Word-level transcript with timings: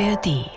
ARD. 0.00 0.50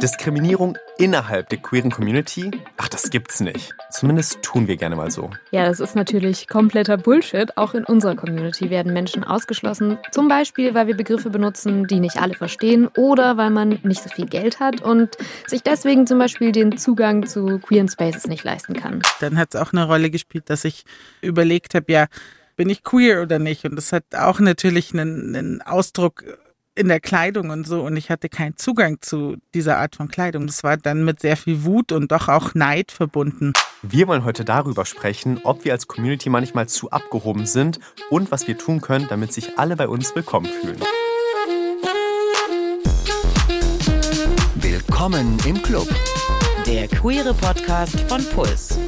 Diskriminierung 0.00 0.78
innerhalb 0.98 1.48
der 1.48 1.58
queeren 1.58 1.90
Community? 1.90 2.52
Ach, 2.76 2.88
das 2.88 3.10
gibt's 3.10 3.40
nicht. 3.40 3.74
Zumindest 3.90 4.42
tun 4.42 4.68
wir 4.68 4.76
gerne 4.76 4.94
mal 4.94 5.10
so. 5.10 5.30
Ja, 5.50 5.64
das 5.64 5.80
ist 5.80 5.96
natürlich 5.96 6.46
kompletter 6.46 6.98
Bullshit. 6.98 7.56
Auch 7.56 7.74
in 7.74 7.84
unserer 7.84 8.14
Community 8.14 8.70
werden 8.70 8.92
Menschen 8.92 9.24
ausgeschlossen. 9.24 9.98
Zum 10.12 10.28
Beispiel, 10.28 10.72
weil 10.74 10.86
wir 10.86 10.96
Begriffe 10.96 11.30
benutzen, 11.30 11.88
die 11.88 11.98
nicht 11.98 12.18
alle 12.18 12.34
verstehen 12.34 12.86
oder 12.96 13.36
weil 13.36 13.50
man 13.50 13.80
nicht 13.82 14.04
so 14.04 14.08
viel 14.08 14.26
Geld 14.26 14.60
hat 14.60 14.82
und 14.82 15.16
sich 15.48 15.64
deswegen 15.64 16.06
zum 16.06 16.20
Beispiel 16.20 16.52
den 16.52 16.76
Zugang 16.78 17.26
zu 17.26 17.58
queeren 17.58 17.88
Spaces 17.88 18.28
nicht 18.28 18.44
leisten 18.44 18.74
kann. 18.74 19.02
Dann 19.18 19.36
hat 19.36 19.52
es 19.52 19.60
auch 19.60 19.72
eine 19.72 19.84
Rolle 19.84 20.10
gespielt, 20.10 20.48
dass 20.48 20.64
ich 20.64 20.84
überlegt 21.22 21.74
habe, 21.74 21.90
ja, 21.90 22.06
bin 22.62 22.70
ich 22.70 22.84
queer 22.84 23.22
oder 23.22 23.40
nicht? 23.40 23.64
Und 23.64 23.74
das 23.74 23.90
hat 23.90 24.04
auch 24.16 24.38
natürlich 24.38 24.92
einen, 24.92 25.34
einen 25.34 25.62
Ausdruck 25.62 26.22
in 26.76 26.86
der 26.86 27.00
Kleidung 27.00 27.50
und 27.50 27.66
so 27.66 27.82
und 27.82 27.96
ich 27.96 28.08
hatte 28.08 28.28
keinen 28.28 28.56
Zugang 28.56 28.98
zu 29.00 29.34
dieser 29.52 29.78
Art 29.78 29.96
von 29.96 30.06
Kleidung. 30.06 30.46
Das 30.46 30.62
war 30.62 30.76
dann 30.76 31.04
mit 31.04 31.18
sehr 31.18 31.36
viel 31.36 31.64
Wut 31.64 31.90
und 31.90 32.12
doch 32.12 32.28
auch 32.28 32.54
Neid 32.54 32.92
verbunden. 32.92 33.52
Wir 33.82 34.06
wollen 34.06 34.22
heute 34.24 34.44
darüber 34.44 34.84
sprechen, 34.84 35.40
ob 35.42 35.64
wir 35.64 35.72
als 35.72 35.88
Community 35.88 36.30
manchmal 36.30 36.68
zu 36.68 36.88
abgehoben 36.92 37.46
sind 37.46 37.80
und 38.10 38.30
was 38.30 38.46
wir 38.46 38.56
tun 38.56 38.80
können, 38.80 39.08
damit 39.08 39.32
sich 39.32 39.58
alle 39.58 39.74
bei 39.74 39.88
uns 39.88 40.14
willkommen 40.14 40.46
fühlen. 40.46 40.78
Willkommen 44.54 45.36
im 45.46 45.60
Club. 45.64 45.88
Der 46.64 46.86
queere 46.86 47.34
Podcast 47.34 47.98
von 48.02 48.24
Puls. 48.26 48.78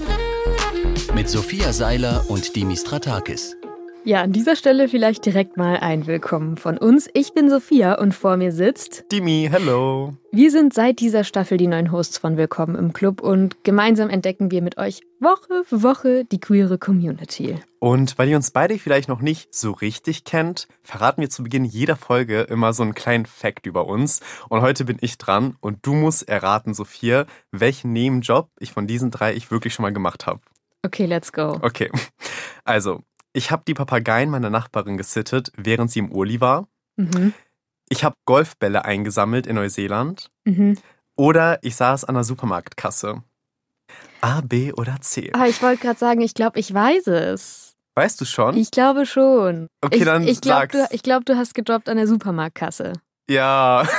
Mit 1.15 1.31
Sophia 1.31 1.73
Seiler 1.73 2.25
und 2.27 2.57
Dimis 2.57 2.81
Stratakis. 2.81 3.57
Ja, 4.03 4.23
an 4.23 4.33
dieser 4.33 4.57
Stelle 4.57 4.89
vielleicht 4.89 5.25
direkt 5.25 5.57
mal 5.57 5.77
ein 5.77 6.09
Willkommen 6.09 6.57
von 6.57 6.77
uns. 6.77 7.09
Ich 7.15 7.35
bin 7.35 7.49
Sophia 7.49 7.95
und 7.95 8.13
vor 8.13 8.37
mir 8.37 8.51
sitzt 8.51 9.05
Dimi, 9.13 9.49
hello. 9.49 10.15
Wir 10.33 10.51
sind 10.51 10.75
seit 10.75 10.99
dieser 10.99 11.23
Staffel 11.23 11.57
die 11.57 11.69
neuen 11.69 11.93
Hosts 11.93 12.19
von 12.19 12.37
Willkommen 12.37 12.75
im 12.75 12.93
Club 12.93 13.21
und 13.21 13.63
gemeinsam 13.63 14.11
entdecken 14.11 14.51
wir 14.51 14.61
mit 14.61 14.77
euch 14.77 15.03
Woche 15.21 15.63
für 15.65 15.85
Woche 15.85 16.25
die 16.25 16.41
queere 16.41 16.79
Community. 16.79 17.61
Und 17.79 18.19
weil 18.19 18.29
ihr 18.29 18.37
uns 18.37 18.51
beide 18.51 18.77
vielleicht 18.81 19.09
noch 19.09 19.21
nicht 19.21 19.55
so 19.55 19.71
richtig 19.71 20.25
kennt, 20.25 20.67
verraten 20.83 21.21
wir 21.21 21.31
zu 21.31 21.45
Beginn 21.45 21.65
jeder 21.65 21.95
Folge 21.95 22.41
immer 22.41 22.73
so 22.73 22.83
einen 22.83 22.95
kleinen 22.95 23.27
Fact 23.27 23.67
über 23.67 23.87
uns. 23.87 24.21
Und 24.49 24.63
heute 24.63 24.85
bin 24.85 24.99
ich 25.01 25.17
dran 25.17 25.57
und 25.61 25.87
du 25.87 25.95
musst 25.95 26.29
erraten, 26.29 26.75
Sophia, 26.75 27.27
welchen 27.53 27.93
Nebenjob 27.93 28.51
ich 28.59 28.73
von 28.73 28.89
diesen 28.89 29.13
drei 29.13 29.33
ich 29.33 29.53
wirklich 29.53 29.75
schon 29.75 29.85
mal 29.85 29.93
gemacht 29.93 30.27
habe. 30.27 30.41
Okay, 30.85 31.07
let's 31.07 31.33
go. 31.33 31.59
Okay, 31.63 31.91
also 32.65 33.03
ich 33.33 33.51
habe 33.51 33.65
die 33.67 33.75
Papageien 33.75 34.31
meiner 34.31 34.51
Nachbarin 34.51 34.97
gesittet, 34.97 35.51
während 35.57 35.91
sie 35.91 35.99
im 36.01 36.13
Urli 36.13 36.41
war. 36.41 36.69
Mhm. 36.97 37.35
Ich 37.89 38.05
habe 38.05 38.17
Golfbälle 38.27 38.85
eingesammelt 38.85 39.47
in 39.47 39.57
Neuseeland. 39.57 40.31
Mhm. 40.45 40.79
Oder 41.17 41.59
ich 41.63 41.77
saß 41.77 42.05
an 42.05 42.15
der 42.15 42.25
Supermarktkasse. 42.25 43.23
A, 44.21 44.41
B 44.41 44.73
oder 44.73 45.01
C? 45.01 45.31
Ah, 45.35 45.47
ich 45.47 45.63
wollte 45.63 45.83
gerade 45.83 45.99
sagen, 45.99 46.21
ich 46.21 46.35
glaube, 46.35 46.59
ich 46.59 46.73
weiß 46.73 47.09
es. 47.09 47.75
Weißt 47.95 48.21
du 48.21 48.25
schon? 48.25 48.57
Ich 48.57 48.71
glaube 48.71 49.07
schon. 49.07 49.69
Okay, 49.81 49.99
ich, 49.99 50.05
dann 50.05 50.27
ich 50.27 50.41
glaube, 50.41 50.69
sag's. 50.73 50.89
du, 50.89 50.95
ich 50.95 51.03
glaub, 51.03 51.25
du 51.25 51.37
hast 51.37 51.55
gedroppt 51.55 51.89
an 51.89 51.97
der 51.97 52.09
Supermarktkasse. 52.09 52.95
Ja. 53.29 53.87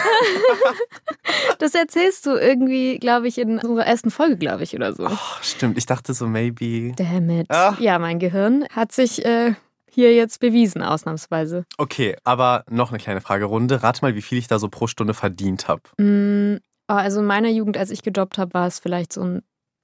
Das 1.59 1.73
erzählst 1.73 2.25
du 2.25 2.31
irgendwie, 2.31 2.99
glaube 2.99 3.27
ich, 3.27 3.37
in 3.37 3.59
unserer 3.59 3.85
ersten 3.85 4.11
Folge, 4.11 4.37
glaube 4.37 4.63
ich, 4.63 4.75
oder 4.75 4.93
so. 4.93 5.07
Oh, 5.07 5.17
stimmt, 5.41 5.77
ich 5.77 5.85
dachte 5.85 6.13
so, 6.13 6.27
maybe. 6.27 6.93
Damn 6.95 7.29
it. 7.29 7.49
Ah. 7.49 7.75
Ja, 7.79 7.97
mein 7.97 8.19
Gehirn 8.19 8.65
hat 8.71 8.91
sich 8.91 9.23
äh, 9.25 9.53
hier 9.89 10.13
jetzt 10.13 10.41
bewiesen, 10.41 10.83
ausnahmsweise. 10.83 11.65
Okay, 11.77 12.17
aber 12.23 12.65
noch 12.69 12.89
eine 12.89 12.99
kleine 12.99 13.21
Fragerunde. 13.21 13.83
Rat 13.83 14.01
mal, 14.01 14.15
wie 14.15 14.21
viel 14.21 14.37
ich 14.37 14.47
da 14.47 14.59
so 14.59 14.67
pro 14.67 14.87
Stunde 14.87 15.13
verdient 15.13 15.67
habe. 15.67 15.81
Mm, 15.97 16.59
oh, 16.89 16.93
also 16.93 17.21
in 17.21 17.25
meiner 17.25 17.49
Jugend, 17.49 17.77
als 17.77 17.89
ich 17.91 18.03
gejobbt 18.03 18.37
habe, 18.37 18.53
war 18.53 18.67
es 18.67 18.79
vielleicht 18.79 19.13
so 19.13 19.23
ein, 19.23 19.41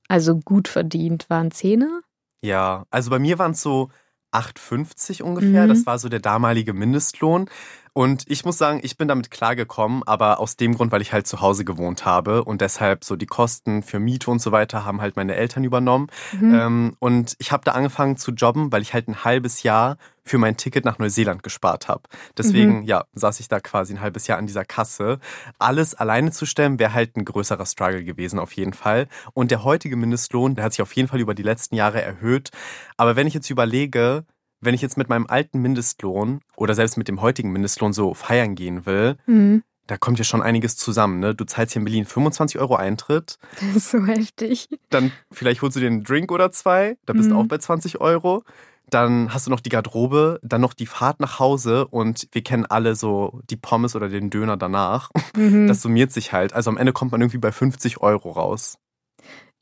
also 0.10 0.38
gut 0.38 0.68
verdient, 0.68 1.30
waren 1.30 1.52
Zehner. 1.52 2.02
Ja, 2.44 2.86
also 2.92 3.10
bei 3.10 3.20
mir 3.20 3.40
waren 3.40 3.52
es 3.52 3.62
so 3.62 3.90
8,50 4.34 5.22
ungefähr. 5.24 5.66
Mhm. 5.66 5.70
Das 5.70 5.86
war 5.86 6.00
so 6.00 6.10
der 6.10 6.20
damalige 6.20 6.74
Mindestlohn. 6.74 7.50
Und 7.94 8.24
ich 8.28 8.46
muss 8.46 8.58
sagen, 8.58 8.80
ich 8.84 8.98
bin 8.98 9.10
damit 9.10 9.32
klargekommen, 9.32 10.04
aber 10.06 10.40
aus 10.40 10.56
dem 10.56 10.76
Grund, 10.76 10.94
weil 10.94 11.02
ich 11.02 11.12
halt 11.12 11.28
zu 11.28 11.42
Hause 11.42 11.66
gewohnt 11.66 12.06
habe 12.06 12.46
und 12.46 12.62
deshalb 12.62 13.04
so 13.04 13.18
die 13.18 13.26
Kosten 13.26 13.84
für 13.84 14.00
Miete 14.00 14.32
und 14.32 14.42
so 14.42 14.54
weiter 14.54 14.86
haben 14.86 15.02
halt 15.02 15.18
meine 15.18 15.36
Eltern 15.36 15.66
übernommen. 15.66 16.08
Mhm. 16.32 16.56
Ähm, 16.56 16.96
und 17.00 17.36
ich 17.40 17.52
habe 17.52 17.66
da 17.66 17.72
angefangen 17.72 18.16
zu 18.16 18.32
jobben, 18.32 18.72
weil 18.72 18.82
ich 18.82 18.94
halt 18.94 19.10
ein 19.10 19.26
halbes 19.26 19.64
Jahr 19.64 19.98
für 20.24 20.38
mein 20.38 20.56
Ticket 20.56 20.86
nach 20.86 21.00
Neuseeland 21.00 21.44
gespart 21.44 21.90
habe. 21.90 22.04
Deswegen, 22.38 22.84
ja, 22.84 23.06
saß 23.14 23.40
ich 23.40 23.48
da 23.48 23.60
quasi 23.60 23.94
ein 23.94 24.02
halbes 24.02 24.28
Jahr 24.28 24.38
an 24.38 24.48
dieser 24.48 24.64
Kasse. 24.64 25.20
Alles 25.60 25.96
alleine 25.96 26.32
zu 26.32 26.46
stemmen, 26.46 26.80
wäre 26.80 26.94
halt 26.94 27.18
ein 27.18 27.26
größerer 27.26 27.66
Struggle 27.66 28.04
gewesen, 28.04 28.40
auf 28.40 28.54
jeden 28.54 28.74
Fall. 28.74 29.08
Und 29.34 29.52
der 29.52 29.64
heutige 29.64 29.98
Mindestlohn, 29.98 30.56
der 30.56 30.66
hat 30.66 30.74
sich 30.74 30.82
auf 30.82 30.94
jeden 30.96 31.10
Fall 31.10 31.20
über 31.20 31.34
die 31.34 31.44
letzten 31.44 31.76
Jahre 31.76 32.02
erhöht. 32.02 32.52
Aber 32.98 33.16
wenn 33.16 33.28
ich 33.28 33.34
jetzt 33.34 33.50
überlege, 33.50 34.24
wenn 34.62 34.74
ich 34.76 34.82
jetzt 34.82 34.98
mit 34.98 35.10
meinem 35.10 35.26
alten 35.28 35.60
Mindestlohn 35.62 36.42
oder 36.56 36.74
selbst 36.76 36.98
mit 36.98 37.08
dem 37.08 37.22
heutigen 37.22 37.52
Mindestlohn 37.52 37.94
so 37.94 38.14
feiern 38.14 38.56
gehen 38.56 38.86
will, 38.86 39.18
Mhm. 39.26 39.64
da 39.88 39.98
kommt 39.98 40.20
ja 40.20 40.24
schon 40.24 40.42
einiges 40.42 40.78
zusammen. 40.78 41.20
Ne? 41.20 41.36
Du 41.36 41.44
zahlst 41.46 41.74
hier 41.74 41.80
in 41.82 41.86
Berlin 41.86 42.06
25 42.06 42.60
Euro 42.60 42.76
Eintritt, 42.76 43.38
Das 43.60 43.76
ist 43.76 43.92
so 43.92 44.06
heftig. 44.06 44.70
dann 44.90 45.12
vielleicht 45.32 45.62
holst 45.62 45.76
du 45.76 45.80
dir 45.82 45.88
einen 45.88 46.04
Drink 46.04 46.32
oder 46.32 46.52
zwei, 46.52 46.98
da 47.06 47.14
bist 47.14 47.30
du 47.30 47.34
Mhm. 47.36 47.42
auch 47.42 47.48
bei 47.48 47.58
20 47.58 48.00
Euro. 48.02 48.44
Dann 48.90 49.34
hast 49.34 49.48
du 49.48 49.52
noch 49.52 49.62
die 49.62 49.70
Garderobe, 49.70 50.40
dann 50.44 50.60
noch 50.60 50.74
die 50.74 50.86
Fahrt 50.86 51.22
nach 51.22 51.40
Hause 51.40 51.88
und 51.88 52.28
wir 52.34 52.44
kennen 52.44 52.66
alle 52.66 52.96
so 52.96 53.40
die 53.50 53.56
Pommes 53.56 53.96
oder 53.96 54.10
den 54.10 54.30
Döner 54.30 54.58
danach. 54.58 55.10
Mhm. 55.36 55.68
Das 55.68 55.82
summiert 55.82 56.12
sich 56.12 56.34
halt. 56.34 56.52
Also 56.54 56.70
am 56.70 56.78
Ende 56.78 56.92
kommt 56.92 57.12
man 57.14 57.22
irgendwie 57.22 57.38
bei 57.38 57.52
50 57.54 58.02
Euro 58.02 58.32
raus. 58.32 58.78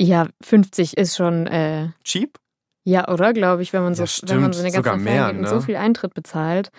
ja, 0.01 0.27
50 0.41 0.97
ist 0.97 1.15
schon, 1.17 1.45
äh, 1.47 1.89
Cheap? 2.03 2.39
Ja, 2.83 3.07
oder? 3.09 3.33
Glaube 3.33 3.61
ich, 3.61 3.73
wenn 3.73 3.83
man 3.83 3.95
so, 3.95 4.03
Ja, 4.03 4.09
wenn 4.29 4.41
man 4.41 4.53
so 4.53 4.61
eine 4.61 4.71
Sogar 4.71 4.93
ganze 4.93 5.03
mehr, 5.05 5.29
und 5.29 5.41
ne? 5.41 5.47
so 5.47 5.61
viel 5.61 5.75
Eintritt 5.75 6.13
bezahlt. 6.13 6.69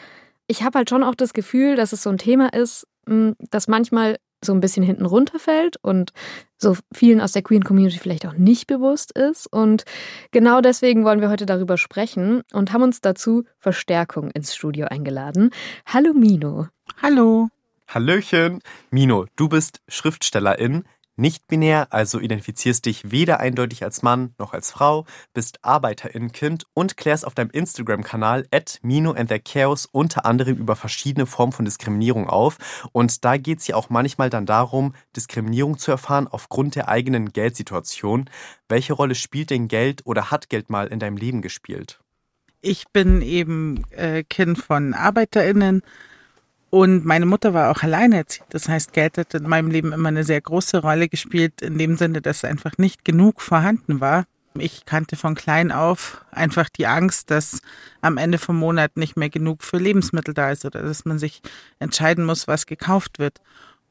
Ich 0.46 0.62
habe 0.62 0.78
halt 0.78 0.90
schon 0.90 1.02
auch 1.04 1.14
das 1.14 1.32
Gefühl, 1.32 1.76
dass 1.76 1.92
es 1.92 2.02
so 2.02 2.10
ein 2.10 2.18
Thema 2.18 2.52
ist, 2.52 2.86
mh, 3.06 3.34
das 3.50 3.68
manchmal 3.68 4.16
so 4.42 4.52
ein 4.54 4.60
bisschen 4.60 4.82
hinten 4.82 5.04
runterfällt 5.04 5.76
und 5.82 6.12
so 6.56 6.74
vielen 6.92 7.20
aus 7.20 7.32
der 7.32 7.42
Queen 7.42 7.62
Community 7.62 7.98
vielleicht 7.98 8.26
auch 8.26 8.32
nicht 8.32 8.66
bewusst 8.66 9.12
ist. 9.12 9.46
Und 9.46 9.84
genau 10.30 10.60
deswegen 10.62 11.04
wollen 11.04 11.20
wir 11.20 11.28
heute 11.28 11.44
darüber 11.46 11.76
sprechen 11.76 12.42
und 12.52 12.72
haben 12.72 12.82
uns 12.82 13.00
dazu 13.02 13.44
Verstärkung 13.58 14.30
ins 14.30 14.54
Studio 14.54 14.86
eingeladen. 14.86 15.50
Hallo 15.86 16.14
Mino. 16.14 16.68
Hallo. 17.02 17.48
Hallöchen. 17.86 18.60
Mino, 18.90 19.26
du 19.36 19.48
bist 19.48 19.80
Schriftstellerin, 19.88 20.84
nicht 21.20 21.46
binär, 21.46 21.92
also 21.92 22.18
identifizierst 22.18 22.86
dich 22.86 23.10
weder 23.10 23.38
eindeutig 23.40 23.84
als 23.84 24.02
Mann 24.02 24.34
noch 24.38 24.52
als 24.52 24.70
Frau, 24.70 25.04
bist 25.34 25.62
Arbeiterin-Kind 25.62 26.64
und 26.74 26.96
klärst 26.96 27.26
auf 27.26 27.34
deinem 27.34 27.50
Instagram-Kanal 27.50 28.46
at 28.50 28.78
Mino 28.82 29.12
and 29.12 29.28
the 29.28 29.38
Chaos 29.38 29.86
unter 29.86 30.24
anderem 30.24 30.56
über 30.56 30.76
verschiedene 30.76 31.26
Formen 31.26 31.52
von 31.52 31.64
Diskriminierung 31.64 32.28
auf. 32.28 32.58
Und 32.92 33.24
da 33.24 33.36
geht 33.36 33.60
es 33.60 33.66
ja 33.66 33.76
auch 33.76 33.90
manchmal 33.90 34.30
dann 34.30 34.46
darum, 34.46 34.94
Diskriminierung 35.14 35.78
zu 35.78 35.90
erfahren 35.90 36.26
aufgrund 36.26 36.74
der 36.74 36.88
eigenen 36.88 37.32
Geldsituation. 37.32 38.30
Welche 38.68 38.94
Rolle 38.94 39.14
spielt 39.14 39.50
denn 39.50 39.68
Geld 39.68 40.06
oder 40.06 40.30
hat 40.30 40.48
Geld 40.48 40.70
mal 40.70 40.88
in 40.88 40.98
deinem 40.98 41.16
Leben 41.16 41.42
gespielt? 41.42 42.00
Ich 42.62 42.88
bin 42.92 43.22
eben 43.22 43.84
äh, 43.90 44.22
Kind 44.22 44.58
von 44.58 44.94
ArbeiterInnen 44.94 45.82
und 46.70 47.04
meine 47.04 47.26
Mutter 47.26 47.52
war 47.52 47.70
auch 47.70 47.82
alleinerziehend. 47.82 48.48
Das 48.54 48.68
heißt, 48.68 48.92
Geld 48.92 49.18
hat 49.18 49.34
in 49.34 49.48
meinem 49.48 49.70
Leben 49.70 49.92
immer 49.92 50.08
eine 50.08 50.24
sehr 50.24 50.40
große 50.40 50.78
Rolle 50.78 51.08
gespielt, 51.08 51.60
in 51.62 51.78
dem 51.78 51.96
Sinne, 51.96 52.22
dass 52.22 52.44
einfach 52.44 52.78
nicht 52.78 53.04
genug 53.04 53.40
vorhanden 53.40 54.00
war. 54.00 54.24
Ich 54.54 54.84
kannte 54.84 55.16
von 55.16 55.34
klein 55.34 55.72
auf 55.72 56.24
einfach 56.30 56.68
die 56.68 56.86
Angst, 56.86 57.30
dass 57.30 57.60
am 58.00 58.16
Ende 58.16 58.38
vom 58.38 58.56
Monat 58.56 58.96
nicht 58.96 59.16
mehr 59.16 59.30
genug 59.30 59.62
für 59.62 59.78
Lebensmittel 59.78 60.34
da 60.34 60.50
ist 60.50 60.64
oder 60.64 60.82
dass 60.82 61.04
man 61.04 61.18
sich 61.18 61.40
entscheiden 61.78 62.24
muss, 62.24 62.48
was 62.48 62.66
gekauft 62.66 63.18
wird. 63.18 63.40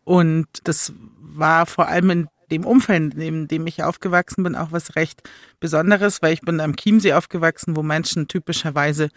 Und 0.06 0.48
das 0.64 0.94
war 1.20 1.66
vor 1.66 1.88
allem 1.88 2.10
in 2.10 2.28
dem 2.52 2.66
Umfeld, 2.66 3.14
in 3.16 3.48
dem 3.48 3.68
ich 3.68 3.84
aufgewachsen 3.84 4.44
bin, 4.44 4.56
auch 4.56 4.72
was 4.72 4.96
recht 4.96 5.22
Besonderes, 5.60 6.22
weil 6.22 6.34
ich 6.34 6.42
bin 6.42 6.60
am 6.60 6.76
Chiemsee 6.76 7.14
aufgewachsen, 7.14 7.76
wo 7.76 7.84
Menschen 7.84 8.28
typischerweise 8.28 9.10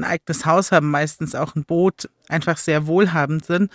ein 0.00 0.04
eigenes 0.04 0.46
Haus 0.46 0.72
haben, 0.72 0.90
meistens 0.90 1.34
auch 1.34 1.54
ein 1.54 1.64
Boot, 1.64 2.08
einfach 2.28 2.56
sehr 2.56 2.86
wohlhabend 2.86 3.44
sind. 3.44 3.70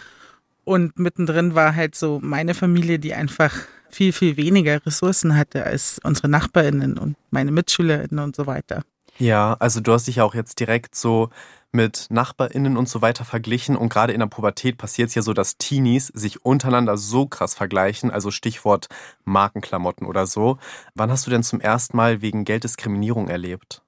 Und 0.63 0.97
mittendrin 0.97 1.55
war 1.55 1.75
halt 1.75 1.95
so 1.95 2.19
meine 2.21 2.53
Familie, 2.53 2.99
die 2.99 3.13
einfach 3.13 3.53
viel, 3.89 4.11
viel 4.11 4.35
weniger 4.35 4.85
Ressourcen 4.85 5.37
hatte 5.37 5.63
als 5.63 5.99
unsere 6.03 6.27
NachbarInnen 6.27 6.97
und 6.97 7.15
meine 7.29 7.51
MitschülerInnen 7.51 8.19
und 8.19 8.35
so 8.35 8.45
weiter. 8.47 8.83
Ja, 9.17 9.53
also 9.59 9.79
du 9.79 9.93
hast 9.93 10.07
dich 10.07 10.17
ja 10.17 10.25
auch 10.25 10.35
jetzt 10.35 10.59
direkt 10.59 10.95
so 10.95 11.29
mit 11.71 12.07
NachbarInnen 12.09 12.77
und 12.77 12.89
so 12.89 13.01
weiter 13.01 13.25
verglichen 13.25 13.75
und 13.75 13.89
gerade 13.89 14.13
in 14.13 14.19
der 14.19 14.27
Pubertät 14.27 14.77
passiert 14.77 15.09
es 15.09 15.15
ja 15.15 15.21
so, 15.21 15.33
dass 15.33 15.57
Teenies 15.57 16.07
sich 16.07 16.43
untereinander 16.43 16.97
so 16.97 17.27
krass 17.27 17.53
vergleichen, 17.53 18.11
also 18.11 18.31
Stichwort 18.31 18.87
Markenklamotten 19.23 20.07
oder 20.07 20.25
so. 20.25 20.57
Wann 20.95 21.11
hast 21.11 21.27
du 21.27 21.31
denn 21.31 21.43
zum 21.43 21.61
ersten 21.61 21.95
Mal 21.95 22.21
wegen 22.21 22.45
Gelddiskriminierung 22.45 23.27
erlebt? 23.27 23.84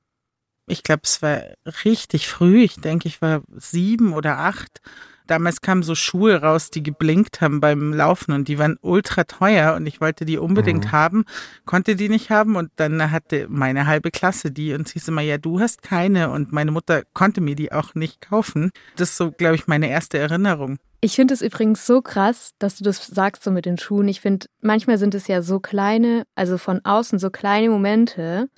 Ich 0.67 0.83
glaube, 0.83 1.01
es 1.05 1.21
war 1.21 1.41
richtig 1.85 2.27
früh. 2.27 2.61
Ich 2.61 2.75
denke, 2.75 3.07
ich 3.07 3.21
war 3.21 3.41
sieben 3.55 4.13
oder 4.13 4.39
acht. 4.39 4.81
damals 5.27 5.61
kamen 5.61 5.83
so 5.83 5.93
Schuhe 5.95 6.41
raus, 6.41 6.69
die 6.69 6.83
geblinkt 6.83 7.41
haben 7.41 7.59
beim 7.59 7.93
Laufen 7.93 8.31
und 8.31 8.47
die 8.47 8.59
waren 8.59 8.77
ultra 8.81 9.25
teuer 9.25 9.75
und 9.75 9.85
ich 9.85 10.01
wollte 10.01 10.25
die 10.25 10.37
unbedingt 10.37 10.85
mhm. 10.85 10.91
haben, 10.91 11.25
konnte 11.65 11.95
die 11.95 12.09
nicht 12.09 12.29
haben 12.29 12.55
und 12.55 12.71
dann 12.77 13.11
hatte 13.11 13.47
meine 13.49 13.87
halbe 13.87 14.09
Klasse 14.09 14.51
die 14.51 14.73
und 14.73 14.87
sie 14.87 15.01
immer, 15.07 15.21
ja, 15.21 15.37
du 15.37 15.59
hast 15.59 15.81
keine 15.81 16.29
und 16.31 16.51
meine 16.51 16.71
Mutter 16.71 17.03
konnte 17.13 17.41
mir 17.41 17.55
die 17.55 17.71
auch 17.71 17.93
nicht 17.93 18.21
kaufen. 18.21 18.71
Das 18.95 19.11
ist 19.11 19.17
so, 19.17 19.31
glaube 19.31 19.55
ich, 19.55 19.67
meine 19.67 19.89
erste 19.89 20.17
Erinnerung. 20.17 20.77
Ich 20.99 21.15
finde 21.15 21.35
es 21.35 21.41
übrigens 21.41 21.85
so 21.85 22.01
krass, 22.01 22.53
dass 22.57 22.77
du 22.77 22.83
das 22.83 23.05
sagst 23.05 23.43
so 23.43 23.51
mit 23.51 23.65
den 23.65 23.77
Schuhen. 23.77 24.07
Ich 24.07 24.21
finde, 24.21 24.47
manchmal 24.61 24.97
sind 24.97 25.13
es 25.13 25.27
ja 25.27 25.43
so 25.43 25.59
kleine, 25.59 26.23
also 26.33 26.57
von 26.57 26.83
außen 26.83 27.19
so 27.19 27.29
kleine 27.29 27.69
Momente. 27.69 28.49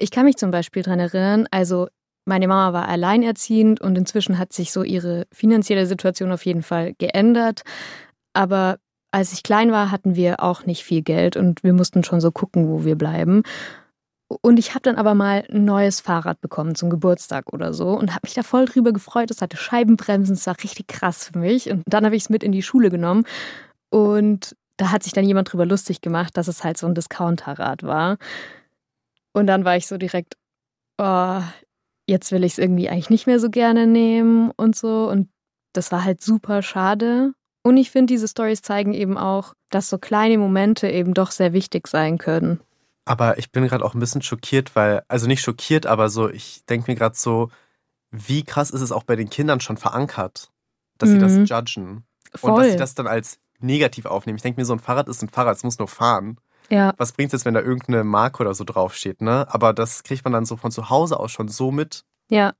Ich 0.00 0.10
kann 0.10 0.24
mich 0.24 0.36
zum 0.36 0.50
Beispiel 0.50 0.82
daran 0.82 0.98
erinnern, 0.98 1.46
also 1.50 1.88
meine 2.24 2.48
Mama 2.48 2.72
war 2.72 2.88
alleinerziehend 2.88 3.80
und 3.80 3.98
inzwischen 3.98 4.38
hat 4.38 4.52
sich 4.52 4.72
so 4.72 4.82
ihre 4.82 5.26
finanzielle 5.30 5.84
Situation 5.84 6.32
auf 6.32 6.46
jeden 6.46 6.62
Fall 6.62 6.94
geändert. 6.94 7.62
Aber 8.32 8.78
als 9.10 9.32
ich 9.32 9.42
klein 9.42 9.72
war, 9.72 9.90
hatten 9.90 10.16
wir 10.16 10.42
auch 10.42 10.64
nicht 10.64 10.84
viel 10.84 11.02
Geld 11.02 11.36
und 11.36 11.62
wir 11.62 11.74
mussten 11.74 12.02
schon 12.02 12.20
so 12.20 12.30
gucken, 12.30 12.68
wo 12.68 12.84
wir 12.84 12.96
bleiben. 12.96 13.42
Und 14.42 14.58
ich 14.58 14.70
habe 14.70 14.82
dann 14.82 14.96
aber 14.96 15.14
mal 15.14 15.44
ein 15.50 15.64
neues 15.64 16.00
Fahrrad 16.00 16.40
bekommen 16.40 16.76
zum 16.76 16.88
Geburtstag 16.88 17.52
oder 17.52 17.74
so 17.74 17.88
und 17.88 18.12
habe 18.12 18.20
mich 18.24 18.34
da 18.34 18.42
voll 18.42 18.64
drüber 18.64 18.92
gefreut. 18.92 19.30
Es 19.30 19.42
hatte 19.42 19.56
Scheibenbremsen, 19.56 20.34
es 20.34 20.46
war 20.46 20.56
richtig 20.62 20.86
krass 20.86 21.24
für 21.24 21.38
mich. 21.38 21.70
Und 21.70 21.82
dann 21.86 22.06
habe 22.06 22.16
ich 22.16 22.22
es 22.22 22.30
mit 22.30 22.42
in 22.42 22.52
die 22.52 22.62
Schule 22.62 22.90
genommen 22.90 23.24
und 23.90 24.56
da 24.76 24.92
hat 24.92 25.02
sich 25.02 25.12
dann 25.12 25.26
jemand 25.26 25.52
drüber 25.52 25.66
lustig 25.66 26.00
gemacht, 26.00 26.36
dass 26.36 26.48
es 26.48 26.64
halt 26.64 26.78
so 26.78 26.86
ein 26.86 26.94
Discounterrad 26.94 27.82
war. 27.82 28.16
Und 29.32 29.46
dann 29.46 29.64
war 29.64 29.76
ich 29.76 29.86
so 29.86 29.96
direkt, 29.96 30.36
oh, 30.98 31.40
jetzt 32.06 32.32
will 32.32 32.44
ich 32.44 32.52
es 32.52 32.58
irgendwie 32.58 32.88
eigentlich 32.88 33.10
nicht 33.10 33.26
mehr 33.26 33.40
so 33.40 33.50
gerne 33.50 33.86
nehmen 33.86 34.50
und 34.56 34.76
so. 34.76 35.08
Und 35.08 35.28
das 35.72 35.92
war 35.92 36.04
halt 36.04 36.22
super 36.22 36.62
schade. 36.62 37.32
Und 37.62 37.76
ich 37.76 37.90
finde, 37.90 38.12
diese 38.12 38.28
Stories 38.28 38.62
zeigen 38.62 38.94
eben 38.94 39.16
auch, 39.18 39.54
dass 39.70 39.88
so 39.88 39.98
kleine 39.98 40.38
Momente 40.38 40.88
eben 40.90 41.14
doch 41.14 41.30
sehr 41.30 41.52
wichtig 41.52 41.86
sein 41.86 42.18
können. 42.18 42.60
Aber 43.04 43.38
ich 43.38 43.50
bin 43.50 43.66
gerade 43.66 43.84
auch 43.84 43.94
ein 43.94 44.00
bisschen 44.00 44.22
schockiert, 44.22 44.76
weil, 44.76 45.02
also 45.08 45.26
nicht 45.26 45.42
schockiert, 45.42 45.86
aber 45.86 46.08
so, 46.08 46.28
ich 46.28 46.64
denke 46.66 46.90
mir 46.90 46.96
gerade 46.96 47.16
so, 47.16 47.50
wie 48.10 48.44
krass 48.44 48.70
ist 48.70 48.80
es 48.80 48.92
auch 48.92 49.04
bei 49.04 49.16
den 49.16 49.30
Kindern 49.30 49.60
schon 49.60 49.76
verankert, 49.76 50.50
dass 50.98 51.10
mhm. 51.10 51.12
sie 51.14 51.18
das 51.18 51.32
mhm. 51.32 51.44
judgen. 51.44 52.04
Voll. 52.34 52.50
Und 52.50 52.58
dass 52.58 52.70
sie 52.70 52.76
das 52.76 52.94
dann 52.94 53.06
als 53.06 53.38
negativ 53.60 54.06
aufnehmen. 54.06 54.36
Ich 54.36 54.42
denke 54.42 54.60
mir, 54.60 54.64
so 54.64 54.72
ein 54.72 54.78
Fahrrad 54.78 55.08
ist 55.08 55.22
ein 55.22 55.28
Fahrrad, 55.28 55.56
es 55.56 55.64
muss 55.64 55.78
nur 55.78 55.88
fahren. 55.88 56.38
Ja. 56.70 56.94
Was 56.96 57.12
bringt 57.12 57.28
es 57.28 57.40
jetzt, 57.40 57.44
wenn 57.44 57.54
da 57.54 57.60
irgendeine 57.60 58.04
Marke 58.04 58.40
oder 58.42 58.54
so 58.54 58.64
draufsteht, 58.64 59.20
ne? 59.20 59.46
Aber 59.50 59.72
das 59.72 60.02
kriegt 60.02 60.24
man 60.24 60.32
dann 60.32 60.44
so 60.44 60.56
von 60.56 60.70
zu 60.70 60.88
Hause 60.90 61.18
aus 61.18 61.32
schon 61.32 61.48
so 61.48 61.70
mit. 61.70 62.04
Ja. 62.30 62.54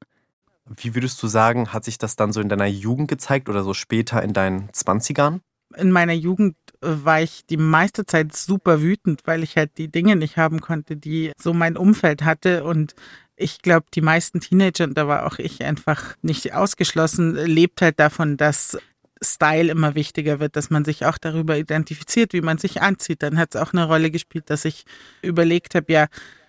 Wie 0.66 0.94
würdest 0.94 1.22
du 1.22 1.26
sagen, 1.26 1.72
hat 1.72 1.84
sich 1.84 1.98
das 1.98 2.16
dann 2.16 2.32
so 2.32 2.40
in 2.40 2.48
deiner 2.48 2.66
Jugend 2.66 3.08
gezeigt 3.08 3.48
oder 3.48 3.62
so 3.62 3.74
später 3.74 4.22
in 4.22 4.32
deinen 4.32 4.72
Zwanzigern? 4.72 5.40
In 5.76 5.92
meiner 5.92 6.12
Jugend 6.12 6.56
äh, 6.82 6.88
war 7.04 7.22
ich 7.22 7.46
die 7.46 7.56
meiste 7.56 8.04
Zeit 8.04 8.34
super 8.34 8.82
wütend, 8.82 9.22
weil 9.26 9.42
ich 9.42 9.56
halt 9.56 9.78
die 9.78 9.88
Dinge 9.88 10.16
nicht 10.16 10.36
haben 10.36 10.60
konnte, 10.60 10.96
die 10.96 11.32
so 11.40 11.52
mein 11.52 11.76
Umfeld 11.76 12.24
hatte 12.24 12.64
und 12.64 12.94
ich 13.36 13.62
glaube, 13.62 13.86
die 13.94 14.02
meisten 14.02 14.40
Teenager, 14.40 14.84
und 14.84 14.98
da 14.98 15.08
war 15.08 15.26
auch 15.26 15.38
ich 15.38 15.64
einfach 15.64 16.14
nicht 16.20 16.52
ausgeschlossen, 16.52 17.34
lebt 17.34 17.80
halt 17.80 17.98
davon, 17.98 18.36
dass 18.36 18.76
Style 19.22 19.70
immer 19.70 19.94
wichtiger 19.94 20.40
wird, 20.40 20.56
dass 20.56 20.70
man 20.70 20.84
sich 20.84 21.04
auch 21.04 21.18
darüber 21.18 21.56
identifiziert, 21.56 22.32
wie 22.32 22.40
man 22.40 22.58
sich 22.58 22.80
anzieht. 22.80 23.22
Dann 23.22 23.38
hat 23.38 23.54
es 23.54 23.60
auch 23.60 23.72
eine 23.72 23.84
Rolle 23.84 24.10
gespielt, 24.10 24.48
dass 24.48 24.64
ich 24.64 24.84
überlegt 25.22 25.74
habe, 25.74 25.92
ja, 25.92 26.06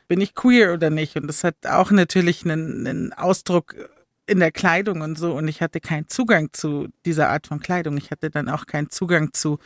bin 0.08 0.22
ich 0.22 0.36
queer 0.36 0.74
oder 0.74 0.90
nicht? 0.90 1.16
Und 1.16 1.28
das 1.28 1.44
hat 1.44 1.56
auch 1.68 1.92
natürlich 1.92 2.44
einen, 2.46 2.88
einen 2.88 3.14
Ausdruck 3.14 3.76
in 4.28 4.40
der 4.40 4.52
Kleidung 4.52 5.02
und 5.02 5.18
so. 5.18 5.34
Und 5.34 5.48
ich 5.48 5.62
hatte 5.62 5.80
keinen 5.80 6.08
Zugang 6.08 6.50
zu 6.54 6.88
dieser 7.06 7.30
Art 7.30 7.48
von 7.48 7.60
Kleidung. 7.60 7.98
Ich 7.98 8.12
hatte 8.12 8.30
dann 8.30 8.50
auch 8.50 8.66
keinen 8.66 8.90
Zugang 8.90 9.34
zu 9.34 9.60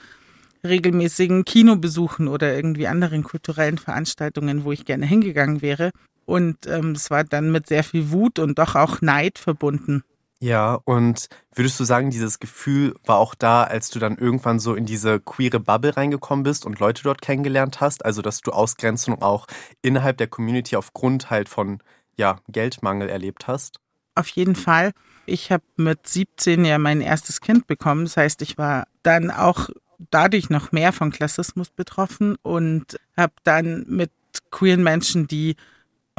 regelmäßigen 0.63 1.45
Kinobesuchen 1.45 2.27
oder 2.27 2.55
irgendwie 2.55 2.87
anderen 2.87 3.23
kulturellen 3.23 3.77
Veranstaltungen, 3.77 4.63
wo 4.63 4.71
ich 4.71 4.85
gerne 4.85 5.05
hingegangen 5.05 5.61
wäre. 5.61 5.91
Und 6.25 6.65
ähm, 6.67 6.91
es 6.91 7.11
war 7.11 7.23
dann 7.23 7.51
mit 7.51 7.67
sehr 7.67 7.83
viel 7.83 8.09
Wut 8.09 8.39
und 8.39 8.57
doch 8.57 8.75
auch 8.75 9.01
Neid 9.01 9.37
verbunden. 9.37 10.03
Ja, 10.39 10.79
und 10.83 11.27
würdest 11.53 11.79
du 11.79 11.85
sagen, 11.85 12.09
dieses 12.09 12.39
Gefühl 12.39 12.93
war 13.05 13.17
auch 13.17 13.35
da, 13.35 13.63
als 13.63 13.89
du 13.89 13.99
dann 13.99 14.17
irgendwann 14.17 14.59
so 14.59 14.75
in 14.75 14.85
diese 14.85 15.19
queere 15.19 15.59
Bubble 15.59 15.95
reingekommen 15.95 16.43
bist 16.43 16.65
und 16.65 16.79
Leute 16.79 17.03
dort 17.03 17.21
kennengelernt 17.21 17.79
hast? 17.79 18.03
Also, 18.03 18.21
dass 18.21 18.41
du 18.41 18.51
Ausgrenzung 18.51 19.21
auch 19.21 19.47
innerhalb 19.81 20.17
der 20.17 20.27
Community 20.27 20.75
aufgrund 20.75 21.29
halt 21.29 21.47
von 21.47 21.79
ja, 22.17 22.39
Geldmangel 22.49 23.09
erlebt 23.09 23.47
hast? 23.47 23.79
Auf 24.15 24.27
jeden 24.29 24.55
Fall. 24.55 24.91
Ich 25.25 25.51
habe 25.51 25.63
mit 25.77 26.07
17 26.07 26.65
ja 26.65 26.77
mein 26.77 27.01
erstes 27.01 27.41
Kind 27.41 27.65
bekommen. 27.67 28.05
Das 28.05 28.17
heißt, 28.17 28.41
ich 28.41 28.57
war 28.57 28.87
dann 29.03 29.31
auch 29.31 29.69
dadurch 30.11 30.49
noch 30.49 30.71
mehr 30.71 30.91
von 30.91 31.11
Klassismus 31.11 31.69
betroffen 31.69 32.35
und 32.41 32.97
habe 33.17 33.33
dann 33.43 33.85
mit 33.87 34.11
queeren 34.51 34.83
Menschen, 34.83 35.27
die 35.27 35.55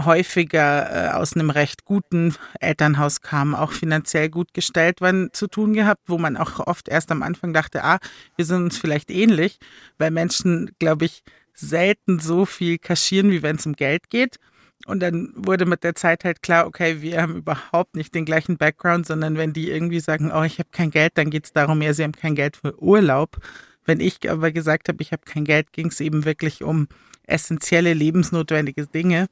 häufiger 0.03 1.09
äh, 1.11 1.13
aus 1.15 1.35
einem 1.35 1.51
recht 1.51 1.85
guten 1.85 2.35
Elternhaus 2.61 3.23
kamen, 3.23 3.55
auch 3.55 3.73
finanziell 3.73 4.29
gut 4.29 4.53
gestellt 4.53 5.01
waren, 5.01 5.31
zu 5.33 5.47
tun 5.47 5.73
gehabt, 5.73 6.03
wo 6.07 6.19
man 6.19 6.37
auch 6.37 6.67
oft 6.67 6.89
erst 6.89 7.11
am 7.11 7.23
Anfang 7.23 7.53
dachte, 7.53 7.83
ah, 7.83 7.99
wir 8.37 8.45
sind 8.45 8.65
uns 8.65 8.79
vielleicht 8.79 9.11
ähnlich, 9.11 9.59
weil 9.99 10.11
Menschen, 10.11 10.71
glaube 10.79 11.07
ich, 11.07 11.23
selten 11.55 12.19
so 12.19 12.45
viel 12.45 12.79
kaschieren, 12.79 13.31
wie 13.31 13.43
wenn 13.43 13.57
es 13.57 13.67
um 13.67 13.73
Geld 13.73 14.11
geht. 14.11 14.37
Und 14.85 15.01
dann 15.01 15.33
wurde 15.35 15.65
mit 15.65 15.83
der 15.83 15.95
Zeit 15.95 16.25
halt 16.25 16.43
klar, 16.43 16.67
okay, 16.67 17.01
wir 17.01 17.23
haben 17.23 17.37
überhaupt 17.37 17.97
nicht 17.97 18.15
den 18.15 18.27
gleichen 18.27 18.59
Background, 18.59 19.07
sondern 19.07 19.37
wenn 19.37 19.53
die 19.53 19.71
irgendwie 19.71 20.01
sagen, 20.01 20.31
oh, 20.33 20.43
ich 20.43 20.59
habe 20.59 20.69
kein 20.71 20.91
Geld, 20.91 21.13
dann 21.17 21.31
geht 21.31 21.47
es 21.47 21.53
darum, 21.53 21.81
ja, 21.83 21.95
sie 21.95 22.05
haben 22.05 22.13
kein 22.13 22.35
Geld 22.35 22.57
für 22.57 22.81
Urlaub. 22.81 23.39
Wenn 23.85 24.01
ich 24.01 24.31
aber 24.31 24.53
gesagt 24.53 24.89
habe, 24.89 25.03
ich 25.03 25.13
habe 25.13 25.23
kein 25.25 25.45
Geld, 25.45 25.73
ging 25.73 25.89
es 25.89 26.01
eben 26.01 26.25
wirklich 26.25 26.63
um 26.63 26.89
essentielle, 27.27 27.95
lebensnotwendige 27.95 28.87
Dinge. 28.87 29.27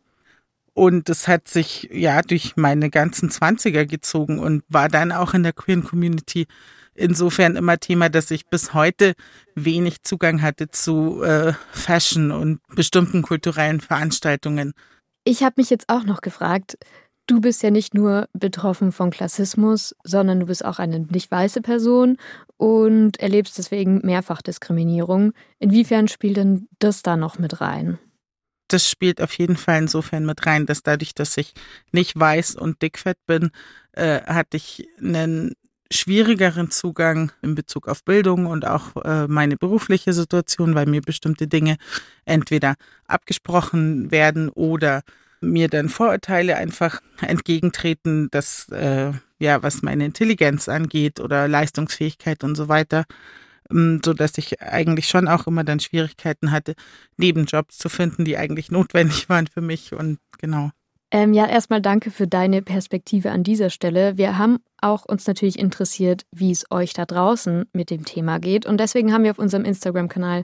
Und 0.74 1.08
das 1.08 1.28
hat 1.28 1.48
sich 1.48 1.88
ja 1.92 2.20
durch 2.22 2.56
meine 2.56 2.90
ganzen 2.90 3.30
Zwanziger 3.30 3.86
gezogen 3.86 4.40
und 4.40 4.64
war 4.68 4.88
dann 4.88 5.12
auch 5.12 5.32
in 5.32 5.44
der 5.44 5.52
queeren 5.52 5.84
Community 5.84 6.46
insofern 6.94 7.56
immer 7.56 7.78
Thema, 7.78 8.08
dass 8.08 8.30
ich 8.30 8.46
bis 8.46 8.74
heute 8.74 9.14
wenig 9.54 10.02
Zugang 10.02 10.42
hatte 10.42 10.70
zu 10.70 11.22
äh, 11.22 11.52
Fashion 11.72 12.30
und 12.30 12.60
bestimmten 12.74 13.22
kulturellen 13.22 13.80
Veranstaltungen. 13.80 14.74
Ich 15.24 15.42
habe 15.42 15.54
mich 15.58 15.70
jetzt 15.70 15.88
auch 15.88 16.04
noch 16.04 16.20
gefragt, 16.20 16.76
du 17.26 17.40
bist 17.40 17.62
ja 17.62 17.70
nicht 17.70 17.94
nur 17.94 18.28
betroffen 18.32 18.92
von 18.92 19.10
Klassismus, 19.10 19.94
sondern 20.04 20.40
du 20.40 20.46
bist 20.46 20.64
auch 20.64 20.78
eine 20.78 21.00
nicht 21.00 21.30
weiße 21.30 21.62
Person 21.62 22.18
und 22.56 23.18
erlebst 23.20 23.58
deswegen 23.58 24.00
mehrfach 24.04 24.42
Diskriminierung. 24.42 25.32
Inwiefern 25.58 26.08
spielt 26.08 26.36
denn 26.36 26.68
das 26.78 27.02
da 27.02 27.16
noch 27.16 27.38
mit 27.38 27.60
rein? 27.60 27.98
Das 28.68 28.88
spielt 28.88 29.20
auf 29.20 29.32
jeden 29.34 29.56
Fall 29.56 29.78
insofern 29.78 30.26
mit 30.26 30.46
rein, 30.46 30.66
dass 30.66 30.82
dadurch, 30.82 31.14
dass 31.14 31.36
ich 31.36 31.52
nicht 31.92 32.18
weiß 32.18 32.56
und 32.56 32.82
dickfett 32.82 33.18
bin, 33.26 33.50
äh, 33.92 34.22
hatte 34.22 34.56
ich 34.56 34.88
einen 34.98 35.54
schwierigeren 35.90 36.70
Zugang 36.70 37.30
in 37.42 37.54
Bezug 37.54 37.88
auf 37.88 38.04
Bildung 38.04 38.46
und 38.46 38.66
auch 38.66 38.96
äh, 39.04 39.28
meine 39.28 39.56
berufliche 39.56 40.12
Situation, 40.12 40.74
weil 40.74 40.86
mir 40.86 41.02
bestimmte 41.02 41.46
Dinge 41.46 41.76
entweder 42.24 42.74
abgesprochen 43.06 44.10
werden 44.10 44.48
oder 44.48 45.02
mir 45.40 45.68
dann 45.68 45.88
Vorurteile 45.88 46.56
einfach 46.56 47.00
entgegentreten, 47.20 48.28
dass 48.30 48.68
äh, 48.70 49.12
ja, 49.38 49.62
was 49.62 49.82
meine 49.82 50.06
Intelligenz 50.06 50.68
angeht 50.68 51.20
oder 51.20 51.48
Leistungsfähigkeit 51.48 52.44
und 52.44 52.54
so 52.54 52.68
weiter. 52.68 53.04
Ähm, 53.70 54.00
so 54.04 54.12
dass 54.12 54.38
ich 54.38 54.60
eigentlich 54.60 55.08
schon 55.08 55.28
auch 55.28 55.46
immer 55.46 55.64
dann 55.64 55.80
Schwierigkeiten 55.80 56.50
hatte, 56.50 56.74
Nebenjobs 57.16 57.78
zu 57.78 57.88
finden, 57.88 58.24
die 58.24 58.36
eigentlich 58.36 58.70
notwendig 58.70 59.28
waren 59.28 59.46
für 59.46 59.60
mich 59.60 59.92
und 59.92 60.18
genau. 60.38 60.70
Ähm, 61.14 61.32
ja, 61.32 61.46
erstmal 61.46 61.80
danke 61.80 62.10
für 62.10 62.26
deine 62.26 62.60
Perspektive 62.60 63.30
an 63.30 63.44
dieser 63.44 63.70
Stelle. 63.70 64.18
Wir 64.18 64.36
haben 64.36 64.58
auch 64.80 65.04
uns 65.04 65.28
natürlich 65.28 65.56
interessiert, 65.60 66.24
wie 66.32 66.50
es 66.50 66.64
euch 66.72 66.92
da 66.92 67.04
draußen 67.04 67.66
mit 67.72 67.90
dem 67.90 68.04
Thema 68.04 68.40
geht. 68.40 68.66
Und 68.66 68.78
deswegen 68.78 69.12
haben 69.12 69.22
wir 69.22 69.30
auf 69.30 69.38
unserem 69.38 69.64
Instagram-Kanal 69.64 70.42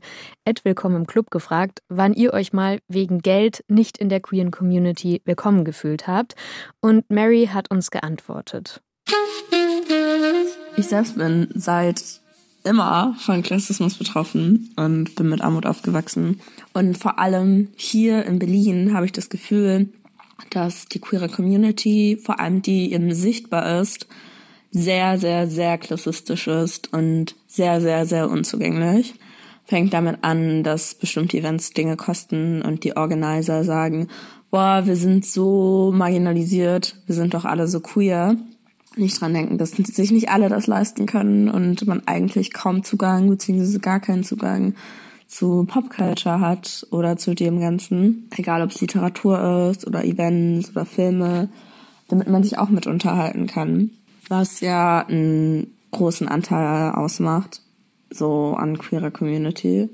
Willkommen 0.62 0.95
im 0.95 1.07
Club 1.09 1.33
gefragt, 1.33 1.83
wann 1.89 2.15
ihr 2.15 2.33
euch 2.33 2.53
mal 2.53 2.79
wegen 2.87 3.19
Geld 3.19 3.65
nicht 3.67 3.99
in 3.99 4.09
der 4.09 4.21
queeren 4.21 4.53
Community 4.53 5.23
willkommen 5.25 5.65
gefühlt 5.65 6.07
habt. 6.07 6.37
Und 6.81 7.11
Mary 7.11 7.49
hat 7.53 7.69
uns 7.71 7.91
geantwortet. 7.91 8.81
Ich 10.77 10.87
selbst 10.87 11.17
bin 11.17 11.49
seit 11.55 12.21
immer 12.64 13.14
von 13.19 13.43
Klassismus 13.43 13.95
betroffen 13.95 14.73
und 14.76 15.14
bin 15.14 15.29
mit 15.29 15.40
Armut 15.40 15.67
aufgewachsen. 15.67 16.40
Und 16.73 16.99
vor 16.99 17.19
allem 17.19 17.69
hier 17.76 18.25
in 18.26 18.38
Berlin 18.38 18.95
habe 18.95 19.07
ich 19.07 19.12
das 19.12 19.31
Gefühl, 19.31 19.88
dass 20.50 20.87
die 20.87 21.00
queere 21.00 21.29
Community, 21.29 22.19
vor 22.23 22.40
allem 22.40 22.62
die 22.62 22.93
eben 22.93 23.14
sichtbar 23.14 23.81
ist, 23.81 24.07
sehr, 24.71 25.19
sehr, 25.19 25.49
sehr 25.49 25.79
klassistisch 25.79 26.47
ist 26.47 26.93
und 26.93 27.35
sehr, 27.47 27.81
sehr, 27.81 28.07
sehr 28.07 28.31
unzugänglich. 28.31 29.14
Fängt 29.64 29.93
damit 29.93 30.19
an, 30.23 30.62
dass 30.62 30.95
bestimmte 30.95 31.38
Events 31.38 31.73
Dinge 31.73 31.97
kosten 31.97 32.62
und 32.62 32.85
die 32.85 32.97
Organizer 32.97 33.64
sagen, 33.64 34.09
boah, 34.50 34.83
wir 34.85 34.97
sind 34.97 35.25
so 35.25 35.93
marginalisiert, 35.95 36.97
wir 37.07 37.14
sind 37.14 37.35
doch 37.35 37.45
alle 37.45 37.69
so 37.69 37.81
queer. 37.81 38.37
Nicht 38.97 39.21
dran 39.21 39.35
denken, 39.35 39.59
dass 39.59 39.71
sich 39.71 40.11
nicht 40.11 40.31
alle 40.31 40.49
das 40.49 40.67
leisten 40.67 41.07
können 41.07 41.49
und 41.49 41.87
man 41.87 42.03
eigentlich 42.07 42.53
kaum 42.53 42.83
Zugang 42.83 43.29
beziehungsweise 43.29 43.81
gar 43.81 44.01
keinen 44.01 44.25
Zugang 44.25 44.75
zu 45.29 45.65
Popculture 45.65 46.41
hat 46.41 46.87
oder 46.91 47.17
zu 47.17 47.35
dem 47.35 47.61
Ganzen, 47.61 48.29
egal 48.37 48.63
ob 48.63 48.71
es 48.71 48.81
Literatur 48.81 49.71
ist 49.71 49.87
oder 49.87 50.05
Events 50.05 50.71
oder 50.71 50.85
Filme, 50.85 51.49
damit 52.09 52.29
man 52.29 52.43
sich 52.43 52.59
auch 52.59 52.69
mit 52.69 52.89
unterhalten 52.89 53.47
kann, 53.47 53.91
was 54.29 54.61
ja 54.61 55.07
einen 55.07 55.73
großen 55.93 56.27
Anteil 56.27 56.93
ausmacht, 56.93 57.63
so 58.11 58.55
an 58.59 58.79
queerer 58.79 59.13
Community. 59.13 59.89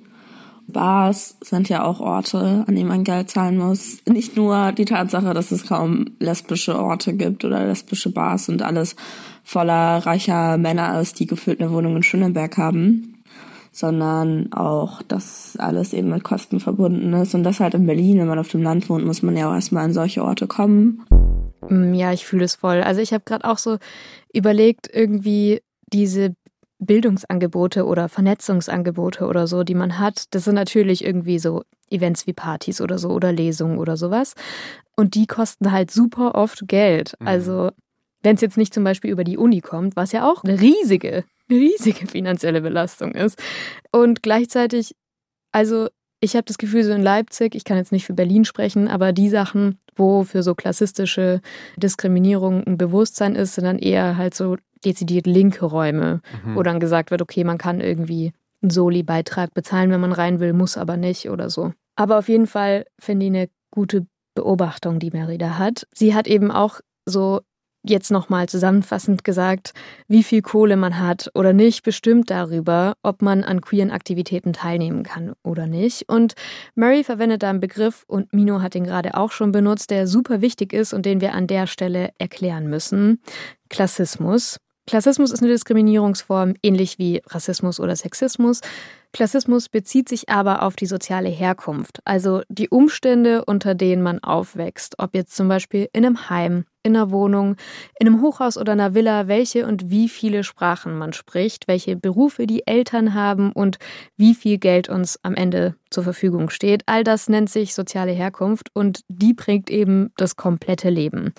Bars 0.68 1.36
sind 1.40 1.68
ja 1.68 1.84
auch 1.84 2.00
Orte, 2.00 2.64
an 2.66 2.74
denen 2.74 2.88
man 2.88 3.04
Geld 3.04 3.30
zahlen 3.30 3.58
muss. 3.58 3.98
Nicht 4.06 4.36
nur 4.36 4.72
die 4.72 4.84
Tatsache, 4.84 5.32
dass 5.32 5.52
es 5.52 5.66
kaum 5.66 6.06
lesbische 6.18 6.78
Orte 6.78 7.14
gibt 7.14 7.44
oder 7.44 7.64
lesbische 7.64 8.10
Bars 8.10 8.48
und 8.48 8.62
alles 8.62 8.96
voller 9.44 9.98
reicher 10.04 10.58
Männer 10.58 11.00
ist, 11.00 11.20
die 11.20 11.26
gefühlt 11.26 11.60
eine 11.60 11.70
Wohnung 11.70 11.96
in 11.96 12.02
Schöneberg 12.02 12.58
haben, 12.58 13.22
sondern 13.70 14.52
auch, 14.52 15.02
dass 15.02 15.56
alles 15.58 15.92
eben 15.92 16.10
mit 16.10 16.24
Kosten 16.24 16.58
verbunden 16.58 17.12
ist. 17.12 17.34
Und 17.34 17.44
das 17.44 17.60
halt 17.60 17.74
in 17.74 17.86
Berlin, 17.86 18.18
wenn 18.18 18.28
man 18.28 18.38
auf 18.38 18.48
dem 18.48 18.62
Land 18.62 18.88
wohnt, 18.90 19.06
muss 19.06 19.22
man 19.22 19.36
ja 19.36 19.48
auch 19.48 19.54
erstmal 19.54 19.84
an 19.84 19.92
solche 19.92 20.24
Orte 20.24 20.48
kommen. 20.48 21.04
Mm, 21.68 21.94
ja, 21.94 22.12
ich 22.12 22.26
fühle 22.26 22.44
es 22.44 22.56
voll. 22.56 22.82
Also 22.82 23.00
ich 23.00 23.12
habe 23.12 23.24
gerade 23.24 23.44
auch 23.44 23.58
so 23.58 23.78
überlegt, 24.32 24.90
irgendwie 24.92 25.60
diese 25.92 26.34
Bildungsangebote 26.78 27.86
oder 27.86 28.08
Vernetzungsangebote 28.08 29.26
oder 29.26 29.46
so, 29.46 29.64
die 29.64 29.74
man 29.74 29.98
hat, 29.98 30.34
das 30.34 30.44
sind 30.44 30.54
natürlich 30.54 31.04
irgendwie 31.04 31.38
so 31.38 31.62
Events 31.90 32.26
wie 32.26 32.32
Partys 32.32 32.80
oder 32.80 32.98
so 32.98 33.10
oder 33.10 33.32
Lesungen 33.32 33.78
oder 33.78 33.96
sowas. 33.96 34.34
Und 34.96 35.14
die 35.14 35.26
kosten 35.26 35.72
halt 35.72 35.90
super 35.90 36.34
oft 36.34 36.68
Geld. 36.68 37.14
Mhm. 37.20 37.28
Also 37.28 37.70
wenn 38.22 38.34
es 38.34 38.40
jetzt 38.40 38.56
nicht 38.56 38.74
zum 38.74 38.84
Beispiel 38.84 39.10
über 39.10 39.24
die 39.24 39.38
Uni 39.38 39.60
kommt, 39.60 39.96
was 39.96 40.12
ja 40.12 40.28
auch 40.28 40.42
eine 40.42 40.60
riesige, 40.60 41.24
riesige 41.50 42.06
finanzielle 42.06 42.60
Belastung 42.60 43.12
ist. 43.12 43.40
Und 43.92 44.22
gleichzeitig, 44.22 44.96
also 45.52 45.88
ich 46.20 46.34
habe 46.34 46.44
das 46.44 46.58
Gefühl, 46.58 46.82
so 46.82 46.92
in 46.92 47.02
Leipzig, 47.02 47.54
ich 47.54 47.64
kann 47.64 47.76
jetzt 47.76 47.92
nicht 47.92 48.06
für 48.06 48.14
Berlin 48.14 48.44
sprechen, 48.44 48.88
aber 48.88 49.12
die 49.12 49.28
Sachen, 49.28 49.78
wo 49.94 50.24
für 50.24 50.42
so 50.42 50.54
klassistische 50.54 51.40
Diskriminierung 51.76 52.64
ein 52.64 52.78
Bewusstsein 52.78 53.34
ist, 53.34 53.54
sind 53.54 53.64
dann 53.64 53.78
eher 53.78 54.16
halt 54.16 54.34
so 54.34 54.56
dezidiert 54.86 55.26
linke 55.26 55.66
Räume, 55.66 56.22
mhm. 56.44 56.56
wo 56.56 56.62
dann 56.62 56.80
gesagt 56.80 57.10
wird, 57.10 57.20
okay, 57.20 57.44
man 57.44 57.58
kann 57.58 57.80
irgendwie 57.80 58.32
einen 58.62 58.70
Soli-Beitrag 58.70 59.52
bezahlen, 59.52 59.90
wenn 59.90 60.00
man 60.00 60.12
rein 60.12 60.40
will, 60.40 60.52
muss 60.52 60.78
aber 60.78 60.96
nicht 60.96 61.28
oder 61.28 61.50
so. 61.50 61.72
Aber 61.96 62.18
auf 62.18 62.28
jeden 62.28 62.46
Fall 62.46 62.86
finde 62.98 63.26
ich 63.26 63.32
eine 63.32 63.48
gute 63.70 64.06
Beobachtung, 64.34 64.98
die 64.98 65.10
Merida 65.10 65.58
hat. 65.58 65.86
Sie 65.92 66.14
hat 66.14 66.26
eben 66.26 66.50
auch 66.50 66.80
so 67.04 67.40
jetzt 67.88 68.10
nochmal 68.10 68.48
zusammenfassend 68.48 69.24
gesagt, 69.24 69.72
wie 70.08 70.22
viel 70.22 70.42
Kohle 70.42 70.76
man 70.76 70.98
hat 70.98 71.30
oder 71.34 71.52
nicht, 71.52 71.82
bestimmt 71.82 72.30
darüber, 72.30 72.94
ob 73.02 73.22
man 73.22 73.44
an 73.44 73.60
queeren 73.60 73.90
Aktivitäten 73.90 74.52
teilnehmen 74.52 75.02
kann 75.02 75.34
oder 75.42 75.66
nicht. 75.66 76.08
Und 76.08 76.34
Murray 76.74 77.04
verwendet 77.04 77.42
da 77.42 77.50
einen 77.50 77.60
Begriff, 77.60 78.04
und 78.06 78.32
Mino 78.32 78.60
hat 78.60 78.74
ihn 78.74 78.84
gerade 78.84 79.14
auch 79.14 79.30
schon 79.30 79.52
benutzt, 79.52 79.90
der 79.90 80.06
super 80.06 80.40
wichtig 80.40 80.72
ist 80.72 80.92
und 80.92 81.06
den 81.06 81.20
wir 81.20 81.34
an 81.34 81.46
der 81.46 81.66
Stelle 81.66 82.10
erklären 82.18 82.68
müssen. 82.68 83.20
Klassismus. 83.68 84.58
Klassismus 84.86 85.32
ist 85.32 85.42
eine 85.42 85.50
Diskriminierungsform, 85.50 86.54
ähnlich 86.62 86.98
wie 86.98 87.20
Rassismus 87.26 87.80
oder 87.80 87.96
Sexismus. 87.96 88.60
Klassismus 89.12 89.68
bezieht 89.68 90.08
sich 90.08 90.28
aber 90.28 90.62
auf 90.62 90.76
die 90.76 90.86
soziale 90.86 91.28
Herkunft, 91.28 92.00
also 92.04 92.42
die 92.48 92.68
Umstände, 92.68 93.44
unter 93.46 93.74
denen 93.74 94.02
man 94.02 94.20
aufwächst. 94.22 94.96
Ob 94.98 95.14
jetzt 95.14 95.34
zum 95.34 95.48
Beispiel 95.48 95.88
in 95.92 96.04
einem 96.04 96.30
Heim, 96.30 96.66
in 96.84 96.94
einer 96.94 97.10
Wohnung, 97.10 97.56
in 97.98 98.06
einem 98.06 98.22
Hochhaus 98.22 98.56
oder 98.56 98.72
einer 98.72 98.94
Villa, 98.94 99.26
welche 99.26 99.66
und 99.66 99.90
wie 99.90 100.08
viele 100.08 100.44
Sprachen 100.44 100.96
man 100.96 101.12
spricht, 101.14 101.66
welche 101.66 101.96
Berufe 101.96 102.46
die 102.46 102.66
Eltern 102.66 103.14
haben 103.14 103.50
und 103.50 103.78
wie 104.16 104.34
viel 104.34 104.58
Geld 104.58 104.88
uns 104.88 105.18
am 105.22 105.34
Ende 105.34 105.74
zur 105.90 106.04
Verfügung 106.04 106.48
steht. 106.48 106.82
All 106.86 107.02
das 107.02 107.28
nennt 107.28 107.50
sich 107.50 107.74
soziale 107.74 108.12
Herkunft 108.12 108.68
und 108.72 109.00
die 109.08 109.34
prägt 109.34 109.68
eben 109.68 110.12
das 110.16 110.36
komplette 110.36 110.90
Leben. 110.90 111.32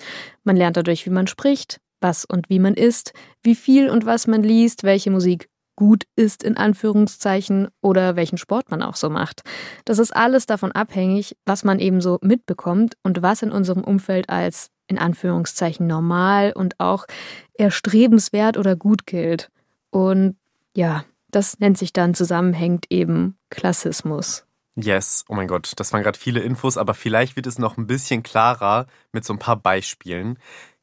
Man 0.44 0.56
lernt 0.56 0.76
dadurch, 0.76 1.06
wie 1.06 1.10
man 1.10 1.28
spricht, 1.28 1.80
was 2.00 2.24
und 2.24 2.48
wie 2.48 2.58
man 2.58 2.74
isst, 2.74 3.12
wie 3.42 3.54
viel 3.54 3.90
und 3.90 4.06
was 4.06 4.26
man 4.26 4.42
liest, 4.42 4.84
welche 4.84 5.10
Musik 5.10 5.48
gut 5.76 6.04
ist 6.16 6.42
in 6.42 6.56
Anführungszeichen 6.56 7.68
oder 7.80 8.16
welchen 8.16 8.36
Sport 8.36 8.70
man 8.70 8.82
auch 8.82 8.96
so 8.96 9.10
macht. 9.10 9.42
Das 9.84 10.00
ist 10.00 10.14
alles 10.14 10.46
davon 10.46 10.72
abhängig, 10.72 11.36
was 11.46 11.62
man 11.62 11.78
eben 11.78 12.00
so 12.00 12.18
mitbekommt 12.20 12.96
und 13.04 13.22
was 13.22 13.42
in 13.42 13.52
unserem 13.52 13.84
Umfeld 13.84 14.28
als 14.28 14.70
in 14.88 14.98
Anführungszeichen 14.98 15.86
normal 15.86 16.52
und 16.52 16.80
auch 16.80 17.06
erstrebenswert 17.54 18.56
oder 18.56 18.74
gut 18.74 19.06
gilt. 19.06 19.50
Und 19.90 20.36
ja, 20.74 21.04
das 21.30 21.60
nennt 21.60 21.78
sich 21.78 21.92
dann 21.92 22.14
zusammenhängend 22.14 22.86
eben 22.90 23.36
Klassismus. 23.50 24.46
Yes, 24.74 25.24
oh 25.28 25.34
mein 25.34 25.48
Gott, 25.48 25.72
das 25.76 25.92
waren 25.92 26.02
gerade 26.02 26.18
viele 26.18 26.40
Infos, 26.40 26.76
aber 26.76 26.94
vielleicht 26.94 27.36
wird 27.36 27.46
es 27.46 27.58
noch 27.58 27.76
ein 27.76 27.86
bisschen 27.86 28.22
klarer 28.22 28.86
mit 29.12 29.24
so 29.24 29.32
ein 29.32 29.38
paar 29.38 29.56
Beispielen. 29.56 30.38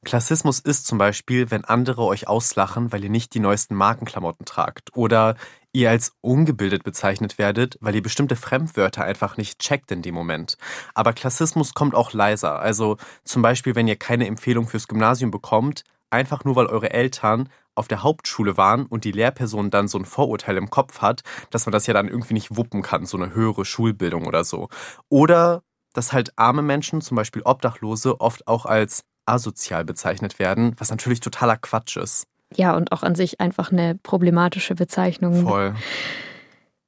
Klassismus 0.05 0.59
ist 0.59 0.85
zum 0.85 0.97
Beispiel, 0.97 1.51
wenn 1.51 1.65
andere 1.65 2.03
euch 2.03 2.27
auslachen, 2.27 2.93
weil 2.93 3.03
ihr 3.03 3.09
nicht 3.09 3.33
die 3.33 3.39
neuesten 3.39 3.75
Markenklamotten 3.75 4.45
tragt 4.45 4.95
oder 4.95 5.35
ihr 5.73 5.89
als 5.89 6.13
ungebildet 6.21 6.83
bezeichnet 6.83 7.37
werdet, 7.37 7.77
weil 7.81 7.95
ihr 7.95 8.03
bestimmte 8.03 8.35
Fremdwörter 8.37 9.03
einfach 9.03 9.35
nicht 9.35 9.59
checkt 9.59 9.91
in 9.91 10.01
dem 10.01 10.15
Moment. 10.15 10.57
Aber 10.93 11.11
Klassismus 11.11 11.73
kommt 11.73 11.95
auch 11.95 12.13
leiser. 12.13 12.59
Also 12.59 12.97
zum 13.25 13.41
Beispiel, 13.41 13.75
wenn 13.75 13.87
ihr 13.87 13.97
keine 13.97 14.27
Empfehlung 14.27 14.67
fürs 14.67 14.87
Gymnasium 14.87 15.31
bekommt, 15.31 15.83
einfach 16.11 16.45
nur 16.45 16.55
weil 16.55 16.67
eure 16.67 16.91
Eltern 16.91 17.49
auf 17.73 17.87
der 17.89 18.03
Hauptschule 18.03 18.55
waren 18.55 18.85
und 18.85 19.03
die 19.03 19.11
Lehrperson 19.11 19.69
dann 19.69 19.89
so 19.89 19.97
ein 19.97 20.05
Vorurteil 20.05 20.55
im 20.55 20.69
Kopf 20.69 21.01
hat, 21.01 21.23
dass 21.49 21.65
man 21.65 21.73
das 21.73 21.87
ja 21.87 21.93
dann 21.93 22.07
irgendwie 22.07 22.35
nicht 22.35 22.55
wuppen 22.55 22.83
kann, 22.83 23.05
so 23.05 23.17
eine 23.17 23.33
höhere 23.33 23.65
Schulbildung 23.65 24.27
oder 24.27 24.45
so. 24.45 24.69
Oder 25.09 25.63
dass 25.93 26.13
halt 26.13 26.31
arme 26.37 26.61
Menschen, 26.61 27.01
zum 27.01 27.15
Beispiel 27.15 27.41
Obdachlose, 27.43 28.21
oft 28.21 28.47
auch 28.47 28.65
als 28.65 29.03
asozial 29.25 29.85
bezeichnet 29.85 30.39
werden, 30.39 30.75
was 30.77 30.91
natürlich 30.91 31.19
totaler 31.19 31.57
Quatsch 31.57 31.97
ist. 31.97 32.27
Ja, 32.55 32.75
und 32.75 32.91
auch 32.91 33.03
an 33.03 33.15
sich 33.15 33.41
einfach 33.41 33.71
eine 33.71 33.95
problematische 33.95 34.75
Bezeichnung. 34.75 35.47
Voll. 35.47 35.75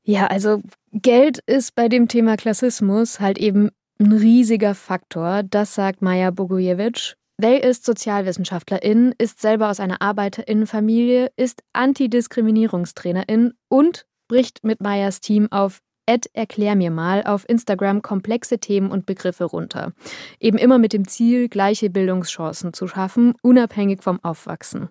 Ja, 0.03 0.27
also 0.27 0.62
Geld 0.94 1.39
ist 1.46 1.75
bei 1.75 1.89
dem 1.89 2.08
Thema 2.08 2.38
Klassismus 2.38 3.20
halt 3.20 3.38
eben 3.38 3.72
ein 4.00 4.13
riesiger 4.13 4.75
Faktor. 4.75 5.44
Das 5.44 5.75
sagt 5.75 6.01
Maja 6.01 6.32
Bogojevic. 6.32 7.15
They 7.39 7.60
ist 7.60 7.86
Sozialwissenschaftlerin, 7.86 9.13
ist 9.17 9.41
selber 9.41 9.70
aus 9.70 9.79
einer 9.79 10.01
Arbeiterinnenfamilie, 10.01 11.32
ist 11.36 11.62
Antidiskriminierungstrainerin 11.74 13.53
und 13.70 14.08
bricht 14.27 14.63
mit 14.63 14.82
Mayas 14.82 15.20
Team 15.20 15.51
auf 15.51 15.82
erklär 16.07 16.75
mir 16.75 16.89
mal 16.89 17.23
auf 17.23 17.47
Instagram 17.47 18.01
komplexe 18.01 18.59
Themen 18.59 18.91
und 18.91 19.05
Begriffe 19.05 19.43
runter. 19.43 19.93
Eben 20.39 20.57
immer 20.57 20.77
mit 20.77 20.93
dem 20.93 21.07
Ziel, 21.07 21.49
gleiche 21.49 21.89
Bildungschancen 21.89 22.73
zu 22.73 22.87
schaffen, 22.87 23.35
unabhängig 23.41 24.01
vom 24.01 24.23
Aufwachsen. 24.23 24.87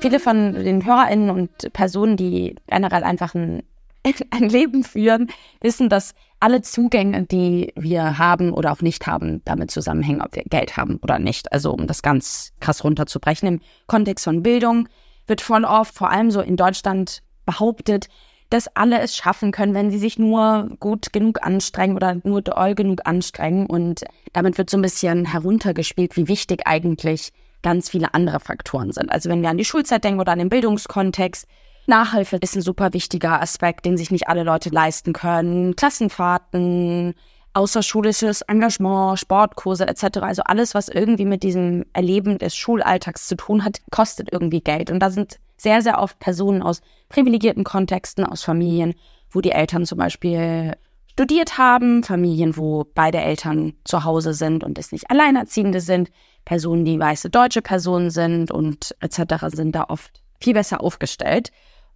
Viele 0.00 0.20
von 0.20 0.54
den 0.54 0.86
HörerInnen 0.86 1.30
und 1.30 1.72
Personen, 1.72 2.16
die 2.16 2.54
generell 2.68 3.02
einfach 3.02 3.34
ein, 3.34 3.62
ein 4.30 4.48
Leben 4.48 4.84
führen, 4.84 5.30
wissen, 5.60 5.88
dass 5.88 6.14
alle 6.38 6.62
Zugänge, 6.62 7.24
die 7.24 7.72
wir 7.76 8.18
haben 8.18 8.52
oder 8.52 8.72
auch 8.72 8.80
nicht 8.80 9.06
haben, 9.06 9.42
damit 9.44 9.70
zusammenhängen, 9.70 10.22
ob 10.22 10.34
wir 10.34 10.44
Geld 10.44 10.76
haben 10.76 10.98
oder 11.02 11.18
nicht. 11.18 11.52
Also 11.52 11.72
um 11.72 11.86
das 11.86 12.00
ganz 12.00 12.52
krass 12.60 12.82
runterzubrechen. 12.82 13.46
Im 13.46 13.60
Kontext 13.86 14.24
von 14.24 14.42
Bildung 14.42 14.88
wird 15.26 15.42
voll 15.42 15.64
oft, 15.64 15.94
vor 15.94 16.10
allem 16.10 16.30
so 16.30 16.40
in 16.40 16.56
Deutschland, 16.56 17.22
behauptet, 17.44 18.08
dass 18.50 18.68
alle 18.76 19.00
es 19.00 19.16
schaffen 19.16 19.52
können, 19.52 19.74
wenn 19.74 19.90
sie 19.90 19.98
sich 19.98 20.18
nur 20.18 20.68
gut 20.80 21.12
genug 21.12 21.44
anstrengen 21.44 21.96
oder 21.96 22.16
nur 22.24 22.42
doll 22.42 22.74
genug 22.74 23.00
anstrengen. 23.04 23.66
Und 23.66 24.04
damit 24.32 24.58
wird 24.58 24.68
so 24.70 24.76
ein 24.76 24.82
bisschen 24.82 25.24
heruntergespielt, 25.24 26.16
wie 26.16 26.28
wichtig 26.28 26.66
eigentlich 26.66 27.32
ganz 27.62 27.88
viele 27.88 28.12
andere 28.14 28.40
Faktoren 28.40 28.92
sind. 28.92 29.10
Also 29.10 29.30
wenn 29.30 29.42
wir 29.42 29.50
an 29.50 29.58
die 29.58 29.64
Schulzeit 29.64 30.02
denken 30.02 30.20
oder 30.20 30.32
an 30.32 30.38
den 30.38 30.48
Bildungskontext, 30.48 31.46
Nachhilfe 31.86 32.36
ist 32.36 32.56
ein 32.56 32.62
super 32.62 32.92
wichtiger 32.92 33.40
Aspekt, 33.40 33.84
den 33.84 33.96
sich 33.96 34.10
nicht 34.10 34.28
alle 34.28 34.42
Leute 34.42 34.70
leisten 34.70 35.12
können. 35.12 35.76
Klassenfahrten, 35.76 37.14
außerschulisches 37.52 38.42
Engagement, 38.42 39.18
Sportkurse 39.18 39.86
etc. 39.86 40.18
Also 40.20 40.42
alles, 40.44 40.74
was 40.74 40.88
irgendwie 40.88 41.24
mit 41.24 41.42
diesem 41.42 41.84
Erleben 41.92 42.38
des 42.38 42.56
Schulalltags 42.56 43.26
zu 43.26 43.36
tun 43.36 43.64
hat, 43.64 43.80
kostet 43.90 44.32
irgendwie 44.32 44.60
Geld. 44.60 44.90
Und 44.90 45.00
da 45.00 45.10
sind 45.10 45.38
sehr, 45.60 45.82
sehr 45.82 46.00
oft 46.00 46.18
Personen 46.18 46.62
aus 46.62 46.80
privilegierten 47.08 47.64
Kontexten, 47.64 48.24
aus 48.24 48.42
Familien, 48.42 48.94
wo 49.30 49.40
die 49.40 49.52
Eltern 49.52 49.84
zum 49.84 49.98
Beispiel 49.98 50.74
studiert 51.06 51.58
haben, 51.58 52.02
Familien, 52.02 52.56
wo 52.56 52.86
beide 52.94 53.18
Eltern 53.18 53.74
zu 53.84 54.04
Hause 54.04 54.32
sind 54.32 54.64
und 54.64 54.78
es 54.78 54.90
nicht 54.90 55.10
Alleinerziehende 55.10 55.80
sind, 55.80 56.10
Personen, 56.46 56.86
die 56.86 56.98
weiße 56.98 57.28
deutsche 57.28 57.60
Personen 57.60 58.10
sind 58.10 58.50
und 58.50 58.96
etc. 59.00 59.46
sind 59.48 59.74
da 59.74 59.84
oft 59.88 60.22
viel 60.40 60.54
besser 60.54 60.80
aufgestellt. 60.80 61.52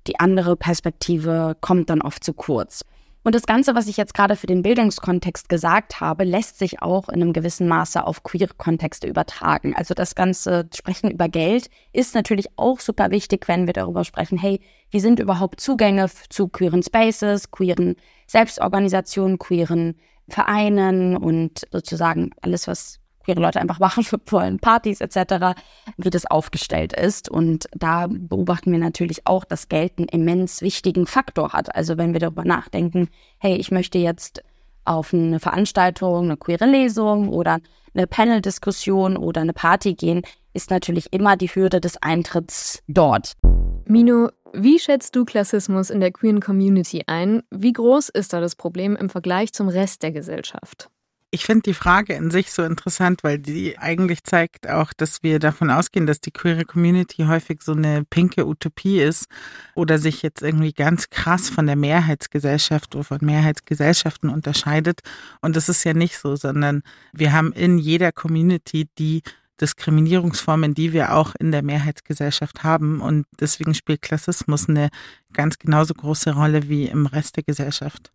Die 0.07 0.21
andere 0.21 0.57
Perspektive 0.57 1.57
kommt 1.63 1.89
dann 1.89 2.03
oft 2.03 2.23
zu 2.23 2.35
kurz. 2.35 2.85
Und 3.25 3.35
das 3.35 3.47
Ganze, 3.47 3.75
was 3.75 3.89
ich 3.89 3.97
jetzt 3.97 4.13
gerade 4.13 4.37
für 4.37 4.47
den 4.47 4.61
Bildungskontext 4.61 5.49
gesagt 5.49 5.99
habe, 5.99 6.25
lässt 6.25 6.59
sich 6.59 6.83
auch 6.83 7.09
in 7.09 7.23
einem 7.23 7.33
gewissen 7.33 7.67
Maße 7.67 8.07
auf 8.07 8.23
queere 8.23 8.53
Kontexte 8.59 9.07
übertragen. 9.07 9.75
Also 9.75 9.95
das 9.95 10.15
ganze 10.15 10.69
Sprechen 10.75 11.11
über 11.11 11.31
Geld 11.31 11.71
ist 11.95 12.15
natürlich 12.15 12.49
auch 12.57 12.81
super 12.81 13.11
wichtig, 13.11 13.49
wenn 13.49 13.65
wir 13.67 13.73
darüber 13.73 14.05
sprechen, 14.05 14.37
hey, 14.37 14.61
wie 14.91 15.01
sind 15.01 15.21
überhaupt 15.21 15.59
Zugänge 15.59 16.11
zu 16.29 16.49
queeren 16.49 16.83
Spaces, 16.83 17.51
queeren 17.51 17.97
Selbstorganisationen, 18.27 19.39
queeren 19.39 19.97
Vereinen 20.29 21.17
und 21.17 21.67
sozusagen 21.73 22.31
alles, 22.43 22.69
was 22.69 23.01
queere 23.25 23.41
Leute 23.41 23.61
einfach 23.61 23.79
machen 23.79 24.07
wollen, 24.27 24.59
Partys 24.59 25.01
etc., 25.01 25.57
wie 25.97 26.11
das 26.11 26.27
aufgestellt 26.27 26.93
ist. 26.93 27.29
Und 27.29 27.67
da 27.77 28.07
beobachten 28.09 28.73
wir 28.73 28.79
natürlich 28.79 29.27
auch, 29.27 29.45
dass 29.45 29.69
Geld 29.69 29.95
einen 29.99 30.09
immens 30.09 30.63
wichtigen 30.63 31.07
Faktor 31.07 31.53
hat. 31.53 31.75
Also 31.75 31.99
wenn 31.99 32.13
wir 32.13 32.21
darüber 32.21 32.45
nachdenken, 32.45 33.09
hey, 33.39 33.57
ich 33.57 33.71
möchte 33.71 33.99
jetzt 33.99 34.43
auf 34.85 35.15
eine 35.15 35.41
Veranstaltung, 35.41 36.25
eine 36.25 36.37
queere 36.37 36.67
Lesung 36.67 37.29
oder 37.29 37.59
eine 37.95 38.07
Panel-Diskussion 38.07 39.17
oder 39.17 39.41
eine 39.41 39.53
Party 39.53 39.95
gehen, 39.95 40.23
ist 40.53 40.71
natürlich 40.71 41.13
immer 41.13 41.37
die 41.37 41.49
Hürde 41.49 41.81
des 41.81 42.01
Eintritts 42.03 42.83
dort. 42.87 43.33
Mino, 43.87 44.29
wie 44.53 44.79
schätzt 44.79 45.17
du 45.17 45.25
Klassismus 45.25 45.91
in 45.91 46.01
der 46.01 46.13
queeren 46.13 46.41
Community 46.41 47.03
ein? 47.07 47.43
Wie 47.51 47.73
groß 47.73 48.09
ist 48.11 48.33
da 48.33 48.41
das 48.41 48.55
Problem 48.55 48.97
im 48.97 49.11
Vergleich 49.11 49.53
zum 49.53 49.69
Rest 49.69 50.03
der 50.03 50.13
Gesellschaft? 50.13 50.91
Ich 51.35 51.47
finde 51.47 51.63
die 51.63 51.75
Frage 51.75 52.13
in 52.13 52.31
sich 52.31 52.53
so 52.53 52.63
interessant, 52.63 53.25
weil 53.25 53.41
die 53.41 53.77
eigentlich 53.77 54.23
zeigt 54.23 54.71
auch, 54.71 54.93
dass 54.93 55.25
wir 55.25 55.41
davon 55.41 55.69
ausgehen, 55.69 56.07
dass 56.07 56.21
die 56.21 56.31
queere 56.31 56.65
Community 56.65 57.25
häufig 57.25 57.61
so 57.61 57.73
eine 57.73 58.05
pinke 58.05 58.47
Utopie 58.47 59.01
ist 59.01 59.27
oder 59.75 59.99
sich 59.99 60.23
jetzt 60.23 60.43
irgendwie 60.43 60.73
ganz 60.73 61.11
krass 61.11 61.51
von 61.51 61.67
der 61.67 61.75
Mehrheitsgesellschaft 61.75 62.95
oder 62.95 63.03
von 63.03 63.19
Mehrheitsgesellschaften 63.21 64.31
unterscheidet. 64.31 65.01
Und 65.41 65.57
das 65.57 65.69
ist 65.69 65.83
ja 65.83 65.93
nicht 65.93 66.19
so, 66.19 66.37
sondern 66.37 66.85
wir 67.13 67.33
haben 67.33 67.53
in 67.53 67.79
jeder 67.79 68.13
Community 68.13 68.89
die 68.97 69.23
Diskriminierungsformen, 69.61 70.73
die 70.73 70.93
wir 70.93 71.17
auch 71.17 71.35
in 71.35 71.51
der 71.51 71.65
Mehrheitsgesellschaft 71.65 72.63
haben. 72.63 73.01
Und 73.01 73.27
deswegen 73.41 73.75
spielt 73.75 74.03
Klassismus 74.03 74.69
eine 74.69 74.89
ganz 75.33 75.59
genauso 75.59 75.95
große 75.95 76.33
Rolle 76.33 76.69
wie 76.69 76.85
im 76.85 77.07
Rest 77.07 77.35
der 77.35 77.43
Gesellschaft. 77.43 78.13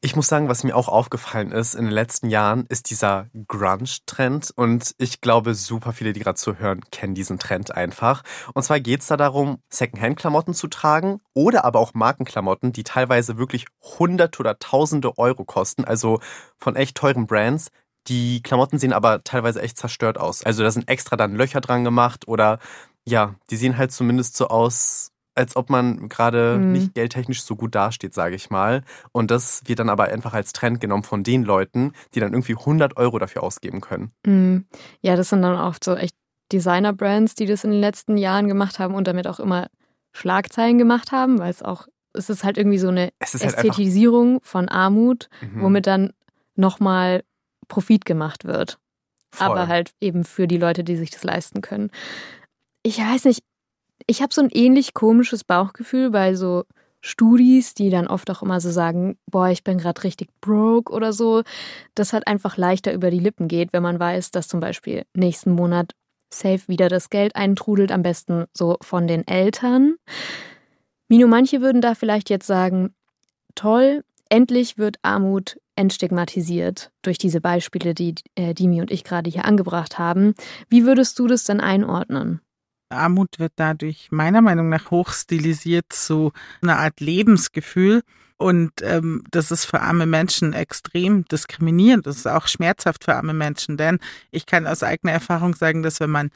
Ich 0.00 0.14
muss 0.14 0.28
sagen, 0.28 0.48
was 0.48 0.62
mir 0.62 0.76
auch 0.76 0.86
aufgefallen 0.86 1.50
ist 1.50 1.74
in 1.74 1.86
den 1.86 1.92
letzten 1.92 2.30
Jahren, 2.30 2.66
ist 2.68 2.88
dieser 2.90 3.26
Grunge-Trend. 3.48 4.52
Und 4.54 4.94
ich 4.98 5.20
glaube, 5.20 5.56
super 5.56 5.92
viele, 5.92 6.12
die 6.12 6.20
gerade 6.20 6.38
zuhören, 6.38 6.82
kennen 6.92 7.16
diesen 7.16 7.40
Trend 7.40 7.74
einfach. 7.74 8.22
Und 8.54 8.62
zwar 8.62 8.78
geht 8.78 9.00
es 9.00 9.08
da 9.08 9.16
darum, 9.16 9.60
Secondhand-Klamotten 9.70 10.54
zu 10.54 10.68
tragen 10.68 11.20
oder 11.34 11.64
aber 11.64 11.80
auch 11.80 11.94
Markenklamotten, 11.94 12.72
die 12.72 12.84
teilweise 12.84 13.38
wirklich 13.38 13.66
hunderte 13.82 14.38
oder 14.38 14.60
tausende 14.60 15.18
Euro 15.18 15.44
kosten, 15.44 15.84
also 15.84 16.20
von 16.58 16.76
echt 16.76 16.96
teuren 16.96 17.26
Brands. 17.26 17.72
Die 18.06 18.40
Klamotten 18.40 18.78
sehen 18.78 18.92
aber 18.92 19.24
teilweise 19.24 19.60
echt 19.60 19.78
zerstört 19.78 20.16
aus. 20.16 20.44
Also 20.44 20.62
da 20.62 20.70
sind 20.70 20.88
extra 20.88 21.16
dann 21.16 21.34
Löcher 21.34 21.60
dran 21.60 21.82
gemacht 21.82 22.28
oder 22.28 22.60
ja, 23.04 23.34
die 23.50 23.56
sehen 23.56 23.76
halt 23.76 23.90
zumindest 23.90 24.36
so 24.36 24.46
aus, 24.46 25.10
als 25.38 25.54
ob 25.54 25.70
man 25.70 26.08
gerade 26.08 26.58
mhm. 26.58 26.72
nicht 26.72 26.94
geldtechnisch 26.94 27.42
so 27.42 27.54
gut 27.54 27.76
dasteht, 27.76 28.12
sage 28.12 28.34
ich 28.34 28.50
mal. 28.50 28.82
Und 29.12 29.30
das 29.30 29.62
wird 29.66 29.78
dann 29.78 29.88
aber 29.88 30.06
einfach 30.06 30.34
als 30.34 30.52
Trend 30.52 30.80
genommen 30.80 31.04
von 31.04 31.22
den 31.22 31.44
Leuten, 31.44 31.92
die 32.14 32.20
dann 32.20 32.32
irgendwie 32.32 32.56
100 32.56 32.96
Euro 32.96 33.20
dafür 33.20 33.44
ausgeben 33.44 33.80
können. 33.80 34.10
Mhm. 34.26 34.66
Ja, 35.00 35.14
das 35.14 35.28
sind 35.28 35.42
dann 35.42 35.56
oft 35.56 35.84
so 35.84 35.94
echt 35.94 36.16
Designer-Brands, 36.52 37.36
die 37.36 37.46
das 37.46 37.62
in 37.62 37.70
den 37.70 37.80
letzten 37.80 38.16
Jahren 38.16 38.48
gemacht 38.48 38.80
haben 38.80 38.94
und 38.94 39.06
damit 39.06 39.28
auch 39.28 39.38
immer 39.38 39.68
Schlagzeilen 40.12 40.76
gemacht 40.76 41.12
haben, 41.12 41.38
weil 41.38 41.50
es 41.50 41.62
auch, 41.62 41.86
es 42.14 42.30
ist 42.30 42.42
halt 42.42 42.58
irgendwie 42.58 42.78
so 42.78 42.88
eine 42.88 43.12
halt 43.22 43.34
Ästhetisierung 43.44 44.40
von 44.42 44.68
Armut, 44.68 45.28
mhm. 45.40 45.62
womit 45.62 45.86
dann 45.86 46.12
nochmal 46.56 47.22
Profit 47.68 48.04
gemacht 48.04 48.44
wird. 48.44 48.80
Voll. 49.30 49.46
Aber 49.46 49.68
halt 49.68 49.92
eben 50.00 50.24
für 50.24 50.48
die 50.48 50.58
Leute, 50.58 50.82
die 50.82 50.96
sich 50.96 51.10
das 51.10 51.22
leisten 51.22 51.60
können. 51.60 51.90
Ich 52.82 52.98
weiß 52.98 53.26
nicht, 53.26 53.42
ich 54.06 54.22
habe 54.22 54.34
so 54.34 54.40
ein 54.40 54.50
ähnlich 54.50 54.94
komisches 54.94 55.44
Bauchgefühl 55.44 56.10
bei 56.10 56.34
so 56.34 56.64
Studis, 57.00 57.74
die 57.74 57.90
dann 57.90 58.08
oft 58.08 58.30
auch 58.30 58.42
immer 58.42 58.60
so 58.60 58.70
sagen, 58.70 59.18
boah, 59.26 59.48
ich 59.48 59.62
bin 59.62 59.78
gerade 59.78 60.02
richtig 60.02 60.30
broke 60.40 60.92
oder 60.92 61.12
so, 61.12 61.42
das 61.94 62.12
halt 62.12 62.26
einfach 62.26 62.56
leichter 62.56 62.92
über 62.92 63.10
die 63.10 63.20
Lippen 63.20 63.48
geht, 63.48 63.72
wenn 63.72 63.82
man 63.82 64.00
weiß, 64.00 64.30
dass 64.32 64.48
zum 64.48 64.60
Beispiel 64.60 65.04
nächsten 65.14 65.52
Monat 65.52 65.92
safe 66.32 66.66
wieder 66.66 66.88
das 66.88 67.08
Geld 67.10 67.36
eintrudelt, 67.36 67.92
am 67.92 68.02
besten 68.02 68.46
so 68.52 68.76
von 68.82 69.06
den 69.06 69.26
Eltern. 69.26 69.94
Mino, 71.08 71.26
manche 71.26 71.60
würden 71.60 71.80
da 71.80 71.94
vielleicht 71.94 72.30
jetzt 72.30 72.46
sagen, 72.46 72.94
toll, 73.54 74.04
endlich 74.28 74.76
wird 74.76 74.96
Armut 75.02 75.58
entstigmatisiert 75.76 76.90
durch 77.02 77.18
diese 77.18 77.40
Beispiele, 77.40 77.94
die 77.94 78.16
äh, 78.34 78.52
Dimi 78.52 78.80
und 78.80 78.90
ich 78.90 79.04
gerade 79.04 79.30
hier 79.30 79.44
angebracht 79.44 79.98
haben. 79.98 80.34
Wie 80.68 80.84
würdest 80.84 81.18
du 81.18 81.28
das 81.28 81.44
denn 81.44 81.60
einordnen? 81.60 82.40
Armut 82.90 83.38
wird 83.38 83.52
dadurch 83.56 84.08
meiner 84.10 84.40
Meinung 84.40 84.68
nach 84.68 84.90
hochstilisiert 84.90 85.86
zu 85.90 86.32
einer 86.62 86.78
Art 86.78 87.00
Lebensgefühl. 87.00 88.02
Und 88.36 88.70
ähm, 88.82 89.24
das 89.30 89.50
ist 89.50 89.64
für 89.64 89.80
arme 89.80 90.06
Menschen 90.06 90.52
extrem 90.52 91.24
diskriminierend. 91.24 92.06
Das 92.06 92.16
ist 92.16 92.26
auch 92.28 92.46
schmerzhaft 92.46 93.04
für 93.04 93.16
arme 93.16 93.34
Menschen, 93.34 93.76
denn 93.76 93.98
ich 94.30 94.46
kann 94.46 94.66
aus 94.66 94.84
eigener 94.84 95.12
Erfahrung 95.12 95.54
sagen, 95.54 95.82
dass 95.82 95.98
wenn 95.98 96.10
man 96.10 96.30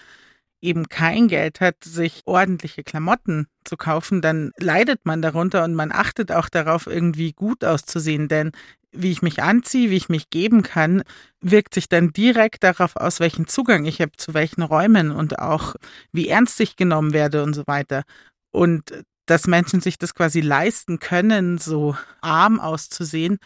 eben 0.61 0.89
kein 0.89 1.29
Geld 1.29 1.61
hat, 1.61 1.77
sich 1.85 2.23
ordentliche 2.25 2.85
Klamotten 2.85 3.47
zu 3.65 3.77
kaufen, 3.77 4.21
dann 4.23 4.53
leidet 4.59 5.05
man 5.05 5.23
darunter 5.23 5.65
und 5.65 5.75
man 5.75 5.93
achtet 5.93 6.33
auch 6.33 6.49
darauf, 6.49 6.87
irgendwie 6.87 7.33
gut 7.33 7.65
auszusehen. 7.65 8.29
Denn 8.29 8.53
wie 8.93 9.11
ich 9.11 9.23
mich 9.23 9.43
anziehe, 9.43 9.91
wie 9.91 9.97
ich 9.97 10.09
mich 10.09 10.31
geben 10.31 10.63
kann, 10.63 11.03
wirkt 11.41 11.75
sich 11.75 11.89
dann 11.89 12.13
direkt 12.13 12.63
darauf 12.63 12.97
aus, 12.97 13.21
welchen 13.21 13.47
Zugang 13.47 13.85
ich 13.85 14.01
habe 14.01 14.13
zu 14.17 14.35
welchen 14.35 14.63
Räumen 14.63 15.11
und 15.11 15.39
auch 15.39 15.75
wie 16.13 16.29
ernst 16.29 16.61
ich 16.61 16.77
genommen 16.77 17.13
werde 17.13 17.43
und 17.43 17.55
so 17.55 17.67
weiter. 17.67 18.03
Und 18.51 19.05
dass 19.27 19.47
Menschen 19.47 19.81
sich 19.81 19.99
das 19.99 20.15
quasi 20.15 20.41
leisten 20.41 20.99
können, 20.99 21.59
so 21.59 21.97
arm 22.21 22.61
auszusehen 22.61 23.39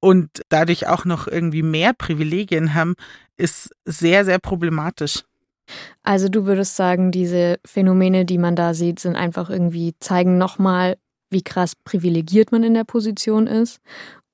und 0.00 0.42
dadurch 0.48 0.88
auch 0.88 1.04
noch 1.04 1.28
irgendwie 1.28 1.62
mehr 1.62 1.92
Privilegien 1.92 2.74
haben, 2.74 2.94
ist 3.36 3.70
sehr, 3.84 4.24
sehr 4.24 4.38
problematisch. 4.38 5.22
Also 6.02 6.28
du 6.28 6.46
würdest 6.46 6.76
sagen, 6.76 7.12
diese 7.12 7.58
Phänomene, 7.64 8.24
die 8.24 8.38
man 8.38 8.56
da 8.56 8.74
sieht, 8.74 9.00
sind 9.00 9.16
einfach 9.16 9.50
irgendwie, 9.50 9.94
zeigen 10.00 10.38
nochmal, 10.38 10.96
wie 11.30 11.42
krass 11.42 11.76
privilegiert 11.76 12.52
man 12.52 12.64
in 12.64 12.72
der 12.72 12.84
Position 12.84 13.46
ist 13.46 13.80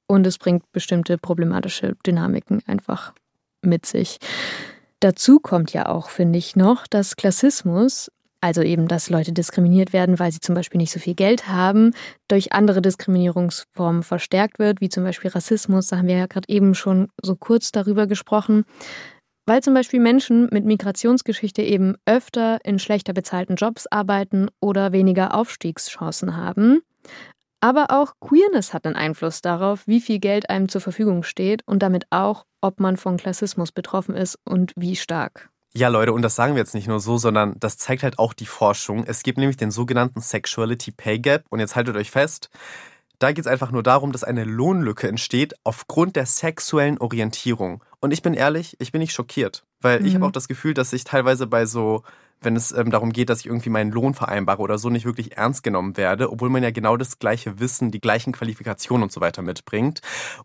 und 0.07 0.27
es 0.27 0.39
bringt 0.39 0.71
bestimmte 0.73 1.19
problematische 1.19 1.97
Dynamiken 2.07 2.63
einfach 2.67 3.13
mit 3.63 3.87
sich. 3.87 4.19
Dazu 5.01 5.39
kommt 5.39 5.73
ja 5.73 5.87
auch, 5.87 6.09
finde 6.09 6.39
ich, 6.39 6.57
noch, 6.57 6.87
dass 6.87 7.17
Klassismus, 7.17 8.11
also 8.41 8.63
eben, 8.63 8.89
dass 8.89 9.11
Leute 9.11 9.33
diskriminiert 9.33 9.93
werden, 9.93 10.19
weil 10.19 10.33
sie 10.33 10.41
zum 10.41 10.55
Beispiel 10.55 10.79
nicht 10.79 10.93
so 10.93 11.01
viel 11.01 11.15
Geld 11.15 11.49
haben, 11.49 11.93
durch 12.29 12.53
andere 12.53 12.83
Diskriminierungsformen 12.83 14.03
verstärkt 14.03 14.59
wird, 14.59 14.81
wie 14.81 14.89
zum 14.89 15.05
Beispiel 15.05 15.31
Rassismus. 15.31 15.89
Da 15.89 15.99
haben 15.99 16.09
wir 16.09 16.17
ja 16.17 16.27
gerade 16.27 16.49
eben 16.49 16.75
schon 16.75 17.09
so 17.23 17.37
kurz 17.37 17.73
darüber 17.73 18.07
gesprochen. 18.07 18.65
Weil 19.47 19.63
zum 19.63 19.75
Beispiel 19.75 20.01
Menschen 20.01 20.49
mit 20.51 20.65
Migrationsgeschichte 20.65 21.61
eben 21.61 21.97
öfter 22.07 22.59
in 22.65 22.79
schlechter 22.79 23.13
bezahlten 23.13 23.57
Jobs 23.57 23.87
arbeiten 23.87 24.49
oder 24.61 24.93
weniger 24.93 25.35
Aufstiegschancen 25.35 26.37
haben. 26.37 26.81
Aber 27.65 27.91
auch 27.91 28.13
Queerness 28.21 28.75
hat 28.75 28.85
einen 28.85 28.95
Einfluss 28.95 29.41
darauf, 29.41 29.87
wie 29.87 30.03
viel 30.03 30.19
Geld 30.19 30.51
einem 30.51 30.69
zur 30.69 30.83
Verfügung 30.83 31.23
steht 31.23 31.67
und 31.67 31.83
damit 31.83 32.05
auch, 32.11 32.45
ob 32.61 32.79
man 32.79 32.99
von 32.99 33.17
Klassismus 33.17 33.73
betroffen 33.73 34.15
ist 34.15 34.39
und 34.45 34.75
wie 34.77 34.97
stark. 34.97 35.49
Ja, 35.73 35.89
Leute, 35.89 36.13
und 36.13 36.21
das 36.21 36.35
sagen 36.35 36.57
wir 36.57 36.61
jetzt 36.61 36.75
nicht 36.75 36.89
nur 36.89 37.01
so, 37.01 37.17
sondern 37.17 37.55
das 37.59 37.79
zeigt 37.79 38.03
halt 38.03 38.19
auch 38.19 38.35
die 38.35 38.45
Forschung. 38.45 39.05
Es 39.07 39.23
gibt 39.23 39.39
nämlich 39.39 39.57
den 39.57 39.71
sogenannten 39.71 40.21
Sexuality 40.21 40.93
Pay 40.93 41.21
Gap. 41.21 41.45
Und 41.49 41.59
jetzt 41.59 41.75
haltet 41.75 41.97
euch 41.97 42.11
fest, 42.11 42.51
da 43.19 43.33
geht 43.33 43.47
es 43.47 43.51
einfach 43.51 43.71
nur 43.71 43.83
darum, 43.83 44.13
dass 44.13 44.25
eine 44.25 44.45
Lohnlücke 44.45 45.09
entsteht 45.09 45.55
aufgrund 45.65 46.17
der 46.17 46.27
sexuellen 46.27 46.99
Orientierung. 46.99 47.83
Und 47.99 48.13
ich 48.13 48.21
bin 48.21 48.35
ehrlich, 48.35 48.77
ich 48.79 48.93
bin 48.93 49.01
nicht 49.01 49.15
schockiert, 49.15 49.65
weil 49.81 50.01
mhm. 50.01 50.07
ich 50.07 50.15
habe 50.15 50.27
auch 50.27 50.33
das 50.33 50.49
Gefühl, 50.49 50.75
dass 50.75 50.93
ich 50.93 51.05
teilweise 51.05 51.47
bei 51.47 51.65
so 51.65 52.03
wenn 52.45 52.57
es 52.57 52.73
ähm, 52.73 52.91
darum 52.91 53.13
geht, 53.13 53.31
dass 53.31 53.41
ich 53.41 53.47
irgendwie 53.47 53.71
meinen 53.71 53.91
Lohn 53.91 54.15
vereinbare 54.15 54.63
oder 54.63 54.79
so, 54.79 54.91
nicht 54.91 55.05
wirklich 55.05 55.37
ernst 55.37 55.63
genommen 55.63 55.97
werde, 55.97 56.31
obwohl 56.31 56.51
man 56.51 56.63
ja 56.63 56.71
genau 56.71 56.97
das 56.97 57.19
gleiche 57.19 57.61
Wissen, 57.61 57.91
die 57.91 58.01
gleichen 58.01 58.33
Qualifikationen 58.33 59.05
und 59.05 59.13
so 59.13 59.21
weiter 59.21 59.43
mitbringt. 59.43 60.01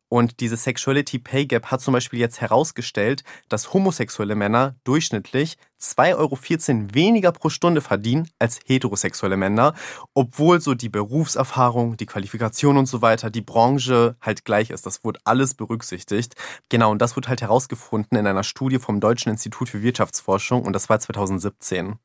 Und 0.08 0.40
diese 0.40 0.58
Sexuality 0.58 1.20
Pay 1.20 1.46
Gap 1.46 1.68
hat 1.68 1.82
zum 1.82 1.94
Beispiel 1.94 2.20
jetzt 2.20 2.42
herausgestellt, 2.42 3.24
dass 3.48 3.74
homosexuelle 3.74 4.36
Männer 4.36 4.76
durchschnittlich 4.84 5.58
2,14 5.82 6.15
Euro 6.18 6.94
weniger 6.94 7.32
pro 7.32 7.50
Stunde 7.50 7.82
verdienen 7.82 8.30
als 8.38 8.60
heterosexuelle 8.65 9.38
Männer, 9.38 9.74
obwohl 10.13 10.62
so 10.62 10.74
die 10.74 10.89
Berufserfahrung, 10.89 11.98
die 11.98 12.06
Qualifikation 12.06 12.78
und 12.78 12.86
so 12.86 13.02
weiter, 13.02 13.30
die 13.30 13.42
Branche 13.42 14.15
halt 14.22 14.46
gleich 14.46 14.70
ist. 14.70 14.86
Das 14.86 15.04
wurde 15.04 15.20
alles 15.24 15.54
berücksichtigt. 15.54 16.36
Genau, 16.70 16.92
und 16.92 17.02
das 17.02 17.15
wurde 17.15 17.30
halt 17.30 17.42
herausgefunden 17.42 18.18
in 18.18 18.28
einer 18.28 18.44
Studie 18.44 18.80
vom 18.80 19.00
Deutschen 19.00 19.30
Institut 19.30 19.70
für 19.70 19.82
Wirtschaftsforschung 19.82 20.63
und 20.63 20.74
das 20.74 20.89
war 20.89 21.00
2017. 21.00 21.96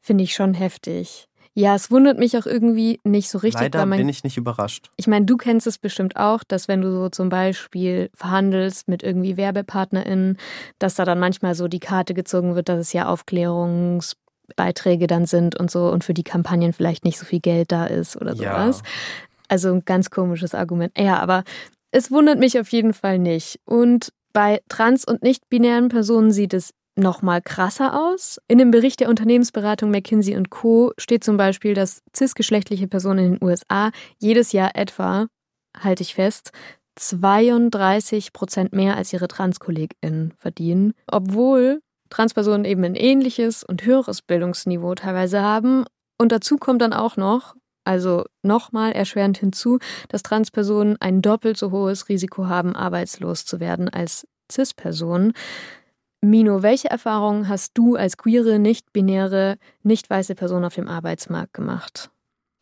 Finde 0.00 0.24
ich 0.24 0.34
schon 0.34 0.54
heftig. 0.54 1.28
Ja, 1.56 1.76
es 1.76 1.90
wundert 1.90 2.18
mich 2.18 2.36
auch 2.36 2.46
irgendwie 2.46 3.00
nicht 3.04 3.30
so 3.30 3.38
richtig. 3.38 3.62
Leider 3.62 3.86
bin 3.86 4.08
ich 4.08 4.24
nicht 4.24 4.36
überrascht. 4.36 4.90
Ich 4.96 5.06
meine, 5.06 5.24
du 5.24 5.36
kennst 5.36 5.68
es 5.68 5.78
bestimmt 5.78 6.16
auch, 6.16 6.42
dass 6.42 6.66
wenn 6.66 6.80
du 6.80 6.90
so 6.90 7.08
zum 7.08 7.28
Beispiel 7.28 8.10
verhandelst 8.12 8.88
mit 8.88 9.04
irgendwie 9.04 9.36
WerbepartnerInnen, 9.36 10.36
dass 10.80 10.96
da 10.96 11.04
dann 11.04 11.20
manchmal 11.20 11.54
so 11.54 11.68
die 11.68 11.78
Karte 11.78 12.12
gezogen 12.12 12.56
wird, 12.56 12.68
dass 12.68 12.80
es 12.80 12.92
ja 12.92 13.06
Aufklärungsbeiträge 13.06 15.06
dann 15.06 15.26
sind 15.26 15.58
und 15.58 15.70
so 15.70 15.90
und 15.90 16.02
für 16.02 16.14
die 16.14 16.24
Kampagnen 16.24 16.72
vielleicht 16.72 17.04
nicht 17.04 17.18
so 17.18 17.24
viel 17.24 17.40
Geld 17.40 17.70
da 17.70 17.86
ist 17.86 18.16
oder 18.16 18.34
sowas. 18.34 18.82
Ja. 18.84 18.90
Also 19.48 19.72
ein 19.72 19.84
ganz 19.84 20.10
komisches 20.10 20.56
Argument. 20.56 20.92
Ja, 20.98 21.20
aber 21.20 21.44
es 21.92 22.10
wundert 22.10 22.40
mich 22.40 22.58
auf 22.58 22.70
jeden 22.70 22.94
Fall 22.94 23.20
nicht. 23.20 23.60
Und 23.64 24.12
bei 24.32 24.60
trans- 24.68 25.04
und 25.04 25.22
nicht-binären 25.22 25.88
Personen 25.88 26.32
sieht 26.32 26.52
es 26.52 26.74
noch 26.96 27.22
mal 27.22 27.42
krasser 27.42 27.98
aus. 27.98 28.38
In 28.48 28.58
dem 28.58 28.70
Bericht 28.70 29.00
der 29.00 29.08
Unternehmensberatung 29.08 29.90
McKinsey 29.90 30.40
Co. 30.48 30.92
steht 30.98 31.24
zum 31.24 31.36
Beispiel, 31.36 31.74
dass 31.74 32.02
cisgeschlechtliche 32.14 32.88
Personen 32.88 33.18
in 33.18 33.32
den 33.34 33.44
USA 33.44 33.90
jedes 34.18 34.52
Jahr 34.52 34.76
etwa, 34.76 35.26
halte 35.78 36.02
ich 36.02 36.14
fest, 36.14 36.52
32 36.96 38.32
Prozent 38.32 38.72
mehr 38.72 38.96
als 38.96 39.12
ihre 39.12 39.28
TranskollegInnen 39.28 40.32
verdienen, 40.38 40.94
obwohl 41.06 41.80
Transpersonen 42.10 42.64
eben 42.64 42.84
ein 42.84 42.94
ähnliches 42.94 43.64
und 43.64 43.84
höheres 43.84 44.22
Bildungsniveau 44.22 44.94
teilweise 44.94 45.42
haben. 45.42 45.84
Und 46.18 46.30
dazu 46.30 46.58
kommt 46.58 46.80
dann 46.80 46.92
auch 46.92 47.16
noch, 47.16 47.56
also 47.84 48.24
nochmal 48.42 48.92
erschwerend 48.92 49.38
hinzu, 49.38 49.78
dass 50.08 50.22
Transpersonen 50.22 50.96
ein 51.00 51.22
doppelt 51.22 51.56
so 51.56 51.72
hohes 51.72 52.08
Risiko 52.08 52.46
haben, 52.46 52.76
arbeitslos 52.76 53.44
zu 53.44 53.58
werden 53.58 53.88
als 53.88 54.28
Cis-Personen. 54.50 55.32
Mino, 56.24 56.62
welche 56.62 56.90
Erfahrungen 56.90 57.48
hast 57.48 57.72
du 57.74 57.96
als 57.96 58.16
queere, 58.16 58.58
nicht-binäre, 58.58 59.56
nicht 59.82 60.08
weiße 60.10 60.34
Person 60.34 60.64
auf 60.64 60.74
dem 60.74 60.88
Arbeitsmarkt 60.88 61.54
gemacht? 61.54 62.10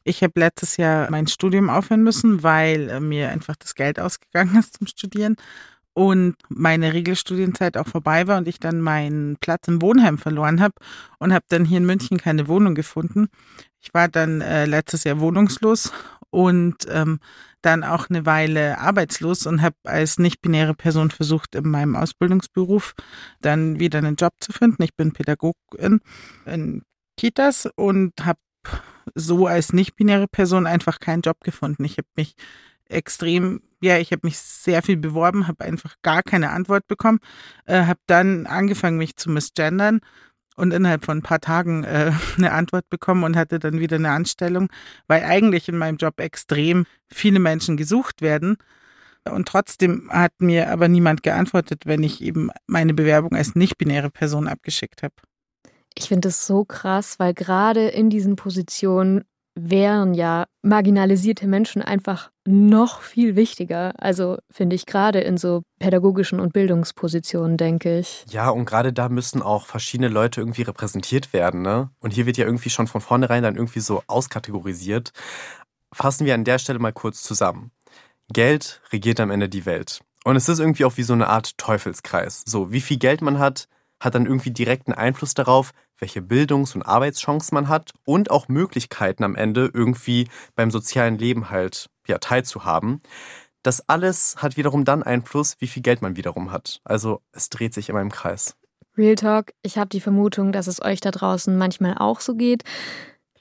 Ich 0.05 0.23
habe 0.23 0.41
letztes 0.41 0.77
Jahr 0.77 1.11
mein 1.11 1.29
Studium 1.29 1.71
aufhören 1.71 2.03
müssen, 2.03 2.43
weil 2.43 2.89
äh, 2.89 3.01
mir 3.01 3.31
einfach 3.31 3.57
das 3.57 3.75
Geld 3.75 4.01
ausgegangen 4.01 4.57
ist 4.59 4.79
zum 4.79 4.87
Studieren 4.87 5.37
und 5.95 6.37
meine 6.49 6.93
Regelstudienzeit 6.93 7.77
auch 7.77 7.87
vorbei 7.87 8.27
war 8.27 8.39
und 8.39 8.49
ich 8.49 8.59
dann 8.59 8.81
meinen 8.81 9.37
Platz 9.37 9.69
im 9.69 9.83
Wohnheim 9.83 10.19
verloren 10.19 10.61
habe 10.61 10.75
und 11.19 11.33
habe 11.33 11.45
dann 11.49 11.65
hier 11.65 11.79
in 11.79 11.87
München 11.87 12.19
keine 12.19 12.49
Wohnung 12.49 12.75
gefunden. 12.75 13.29
Ich 13.81 13.93
war 13.93 14.09
dann 14.09 14.41
äh, 14.41 14.65
letztes 14.65 15.05
Jahr 15.05 15.21
wohnungslos 15.21 15.93
und 16.33 16.87
ähm, 16.89 17.21
dann 17.61 17.85
auch 17.85 18.09
eine 18.09 18.27
Weile 18.27 18.79
arbeitslos 18.79 19.47
und 19.47 19.63
habe 19.63 19.77
als 19.85 20.19
nicht-binäre 20.19 20.75
Person 20.75 21.11
versucht, 21.11 21.55
in 21.55 21.69
meinem 21.69 21.95
Ausbildungsberuf 21.95 22.95
dann 23.41 23.79
wieder 23.79 23.99
einen 23.99 24.17
Job 24.17 24.33
zu 24.41 24.53
finden. 24.53 24.83
Ich 24.83 24.97
bin 24.97 25.13
Pädagogin 25.13 26.01
in 26.47 26.83
Kitas 27.17 27.69
und 27.77 28.13
habe 28.25 28.41
so 29.15 29.47
als 29.47 29.73
nicht-binäre 29.73 30.27
Person 30.27 30.67
einfach 30.67 30.99
keinen 30.99 31.23
Job 31.23 31.41
gefunden. 31.41 31.85
Ich 31.85 31.99
habe 31.99 32.09
mich 32.17 32.35
extrem, 32.87 33.61
ja, 33.83 33.99
ich 33.99 34.11
habe 34.11 34.27
mich 34.27 34.39
sehr 34.39 34.83
viel 34.83 34.97
beworben, 34.97 35.49
habe 35.49 35.65
einfach 35.65 35.97
gar 36.03 36.23
keine 36.23 36.51
Antwort 36.51 36.89
bekommen, 36.89 37.19
äh, 37.67 37.85
habe 37.85 38.01
dann 38.07 38.47
angefangen, 38.47 38.97
mich 38.97 39.17
zu 39.17 39.31
misgendern 39.31 40.01
und 40.57 40.73
innerhalb 40.73 41.05
von 41.05 41.19
ein 41.19 41.23
paar 41.23 41.41
Tagen 41.41 41.85
äh, 41.85 42.13
eine 42.37 42.53
Antwort 42.53 42.89
bekommen 42.91 43.25
und 43.25 43.37
hatte 43.37 43.59
dann 43.59 43.81
wieder 43.81 43.97
eine 43.97 44.11
Anstellung, 44.11 44.69
weil 45.07 45.25
eigentlich 45.25 45.69
in 45.69 45.79
meinem 45.79 45.97
Job 45.97 46.21
extrem 46.21 46.87
viele 47.09 47.39
Menschen 47.39 47.77
gesucht 47.77 48.23
werden. 48.23 48.57
Und 49.31 49.47
trotzdem 49.47 50.11
hat 50.11 50.33
mir 50.41 50.71
aber 50.71 50.89
niemand 50.89 51.23
geantwortet, 51.23 51.87
wenn 51.87 52.03
ich 52.03 52.23
eben 52.23 52.51
meine 52.67 52.93
Bewerbung 52.93 53.35
als 53.37 53.55
nicht-binäre 53.55 54.11
Person 54.11 54.49
abgeschickt 54.49 55.03
habe. 55.03 55.15
Ich 55.97 56.09
finde 56.09 56.29
es 56.29 56.47
so 56.47 56.65
krass, 56.65 57.19
weil 57.19 57.35
gerade 57.35 57.89
in 57.89 58.11
diesen 58.11 58.35
Positionen 58.35 59.25
wären 59.55 60.15
ja 60.15 60.47
marginalisierte 60.63 61.47
Menschen 61.47 61.83
einfach 61.83 62.31
noch 62.47 63.03
viel 63.03 63.37
wichtiger. 63.37 63.93
Also 63.99 64.39
finde 64.51 64.77
ich 64.77 64.87
gerade 64.87 65.21
in 65.21 65.37
so 65.37 65.63
pädagogischen 65.79 66.41
und 66.41 66.53
Bildungspositionen, 66.53 67.57
denke 67.57 67.99
ich. 67.99 68.25
Ja, 68.31 68.51
und 68.51 68.65
gerade 68.65 68.93
da 68.93 69.09
müssen 69.09 69.43
auch 69.43 69.67
verschiedene 69.67 70.09
Leute 70.09 70.41
irgendwie 70.41 70.63
repräsentiert 70.63 71.33
werden. 71.33 71.63
Ne? 71.63 71.91
Und 72.01 72.13
hier 72.13 72.27
wird 72.27 72.37
ja 72.37 72.47
irgendwie 72.47 72.71
schon 72.71 72.87
von 72.87 73.01
vornherein 73.01 73.43
dann 73.43 73.57
irgendwie 73.57 73.81
so 73.81 74.03
auskategorisiert. 74.07 75.13
Fassen 75.93 76.27
wir 76.27 76.35
an 76.35 76.45
der 76.45 76.59
Stelle 76.59 76.79
mal 76.79 76.93
kurz 76.93 77.23
zusammen. 77.23 77.71
Geld 78.33 78.81
regiert 78.93 79.21
am 79.21 79.31
Ende 79.31 79.49
die 79.49 79.67
Welt. 79.67 80.01
Und 80.25 80.37
es 80.37 80.49
ist 80.49 80.61
irgendwie 80.61 80.85
auch 80.85 80.97
wie 80.97 81.03
so 81.03 81.13
eine 81.13 81.29
Art 81.29 81.59
Teufelskreis. 81.59 82.43
So, 82.47 82.73
wie 82.73 82.81
viel 82.81 82.99
Geld 82.99 83.21
man 83.21 83.39
hat, 83.39 83.69
hat 84.01 84.15
dann 84.15 84.27
irgendwie 84.27 84.51
direkten 84.51 84.93
Einfluss 84.93 85.35
darauf, 85.35 85.73
welche 86.03 86.21
Bildungs- 86.21 86.75
und 86.75 86.83
Arbeitschancen 86.83 87.55
man 87.55 87.69
hat 87.69 87.93
und 88.05 88.31
auch 88.31 88.49
Möglichkeiten 88.49 89.23
am 89.23 89.37
Ende 89.37 89.71
irgendwie 89.73 90.29
beim 90.57 90.73
sozialen 90.73 91.17
Leben 91.17 91.49
halt 91.49 91.89
ja, 92.09 92.19
teilzuhaben. 92.19 93.01
Das 93.63 93.89
alles 93.89 94.37
hat 94.39 94.57
wiederum 94.57 94.85
dann 94.85 95.05
Einfluss, 95.05 95.55
wie 95.61 95.69
viel 95.69 95.83
Geld 95.83 96.03
man 96.03 96.17
wiederum 96.17 96.51
hat. 96.51 96.81
Also 96.83 97.23
es 97.31 97.49
dreht 97.49 97.73
sich 97.73 97.89
immer 97.89 98.01
im 98.01 98.11
Kreis. 98.11 98.57
Real 98.99 99.15
Talk, 99.15 99.53
ich 99.63 99.79
habe 99.79 99.89
die 99.89 100.01
Vermutung, 100.01 100.51
dass 100.51 100.67
es 100.67 100.83
euch 100.83 101.01
da 101.01 101.13
draußen 101.13 101.57
manchmal 101.57 101.97
auch 101.97 102.21
so 102.21 102.35
geht. 102.35 102.65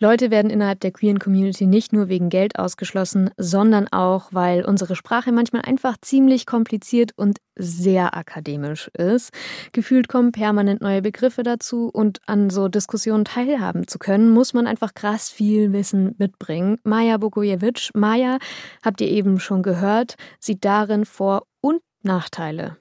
Leute 0.01 0.31
werden 0.31 0.49
innerhalb 0.49 0.79
der 0.79 0.89
queeren 0.89 1.19
Community 1.19 1.67
nicht 1.67 1.93
nur 1.93 2.09
wegen 2.09 2.29
Geld 2.29 2.57
ausgeschlossen, 2.57 3.29
sondern 3.37 3.87
auch, 3.87 4.29
weil 4.31 4.65
unsere 4.65 4.95
Sprache 4.95 5.31
manchmal 5.31 5.61
einfach 5.61 5.95
ziemlich 6.01 6.47
kompliziert 6.47 7.11
und 7.15 7.37
sehr 7.55 8.17
akademisch 8.17 8.87
ist. 8.97 9.31
Gefühlt 9.73 10.07
kommen 10.07 10.31
permanent 10.31 10.81
neue 10.81 11.03
Begriffe 11.03 11.43
dazu 11.43 11.87
und 11.93 12.19
an 12.25 12.49
so 12.49 12.67
Diskussionen 12.67 13.25
teilhaben 13.25 13.87
zu 13.87 13.99
können, 13.99 14.31
muss 14.31 14.55
man 14.55 14.65
einfach 14.65 14.95
krass 14.95 15.29
viel 15.29 15.71
Wissen 15.71 16.15
mitbringen. 16.17 16.79
Maja 16.83 17.17
Bogojewitsch, 17.17 17.91
Maja, 17.93 18.39
habt 18.83 19.01
ihr 19.01 19.07
eben 19.07 19.39
schon 19.39 19.61
gehört, 19.61 20.15
sieht 20.39 20.65
darin 20.65 21.05
Vor- 21.05 21.45
und 21.61 21.83
Nachteile. 22.01 22.77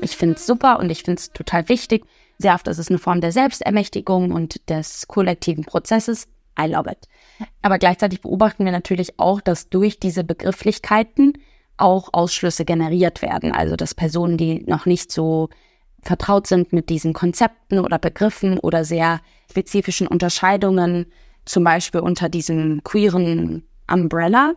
Ich 0.00 0.16
finde 0.16 0.36
es 0.36 0.46
super 0.46 0.78
und 0.78 0.88
ich 0.88 1.02
finde 1.02 1.20
es 1.20 1.32
total 1.32 1.68
wichtig, 1.68 2.06
sehr 2.38 2.54
oft 2.54 2.66
ist 2.68 2.78
es 2.78 2.88
eine 2.88 2.98
Form 2.98 3.20
der 3.20 3.32
Selbstermächtigung 3.32 4.32
und 4.32 4.68
des 4.68 5.06
kollektiven 5.08 5.64
Prozesses. 5.64 6.26
I 6.58 6.66
love 6.66 6.90
it. 6.90 7.08
Aber 7.62 7.78
gleichzeitig 7.78 8.20
beobachten 8.20 8.64
wir 8.64 8.72
natürlich 8.72 9.18
auch, 9.18 9.40
dass 9.40 9.68
durch 9.68 9.98
diese 9.98 10.24
Begrifflichkeiten 10.24 11.34
auch 11.76 12.10
Ausschlüsse 12.12 12.64
generiert 12.64 13.22
werden. 13.22 13.52
Also 13.52 13.76
dass 13.76 13.94
Personen, 13.94 14.36
die 14.36 14.62
noch 14.66 14.86
nicht 14.86 15.10
so 15.10 15.48
vertraut 16.02 16.46
sind 16.46 16.72
mit 16.72 16.90
diesen 16.90 17.12
Konzepten 17.12 17.78
oder 17.78 17.98
Begriffen 17.98 18.58
oder 18.58 18.84
sehr 18.84 19.20
spezifischen 19.50 20.06
Unterscheidungen, 20.06 21.06
zum 21.44 21.64
Beispiel 21.64 22.00
unter 22.00 22.28
diesem 22.28 22.82
queeren 22.84 23.64
Umbrella, 23.90 24.54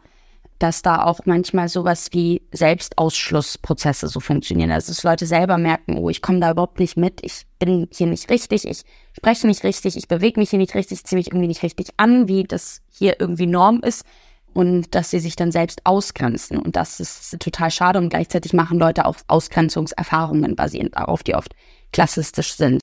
dass 0.59 0.81
da 0.81 1.03
auch 1.03 1.19
manchmal 1.25 1.67
sowas 1.69 2.09
wie 2.11 2.41
Selbstausschlussprozesse 2.51 4.07
so 4.07 4.19
funktionieren. 4.19 4.71
Also 4.71 4.91
dass 4.91 5.03
Leute 5.03 5.25
selber 5.25 5.57
merken, 5.57 5.97
oh, 5.97 6.09
ich 6.09 6.21
komme 6.21 6.39
da 6.39 6.51
überhaupt 6.51 6.79
nicht 6.79 6.97
mit, 6.97 7.23
ich 7.23 7.45
bin 7.59 7.87
hier 7.91 8.07
nicht 8.07 8.29
richtig, 8.29 8.65
ich 8.65 8.83
spreche 9.13 9.47
nicht 9.47 9.63
richtig, 9.63 9.97
ich 9.97 10.07
bewege 10.07 10.39
mich 10.39 10.49
hier 10.49 10.59
nicht 10.59 10.75
richtig, 10.75 10.99
ich 10.99 11.05
ziehe 11.05 11.17
mich 11.17 11.27
irgendwie 11.27 11.47
nicht 11.47 11.63
richtig 11.63 11.89
an, 11.97 12.27
wie 12.27 12.43
das 12.43 12.81
hier 12.89 13.19
irgendwie 13.19 13.47
Norm 13.47 13.81
ist. 13.81 14.05
Und 14.53 14.95
dass 14.95 15.09
sie 15.11 15.19
sich 15.19 15.35
dann 15.35 15.51
selbst 15.51 15.81
ausgrenzen. 15.85 16.57
Und 16.57 16.77
das 16.77 17.01
ist 17.01 17.37
total 17.41 17.69
schade. 17.71 17.99
Und 17.99 18.07
gleichzeitig 18.07 18.53
machen 18.53 18.79
Leute 18.79 19.05
auch 19.05 19.17
Ausgrenzungserfahrungen 19.27 20.55
basierend 20.55 20.95
darauf, 20.95 21.23
die 21.23 21.35
oft 21.35 21.53
klassistisch 21.91 22.53
sind. 22.53 22.79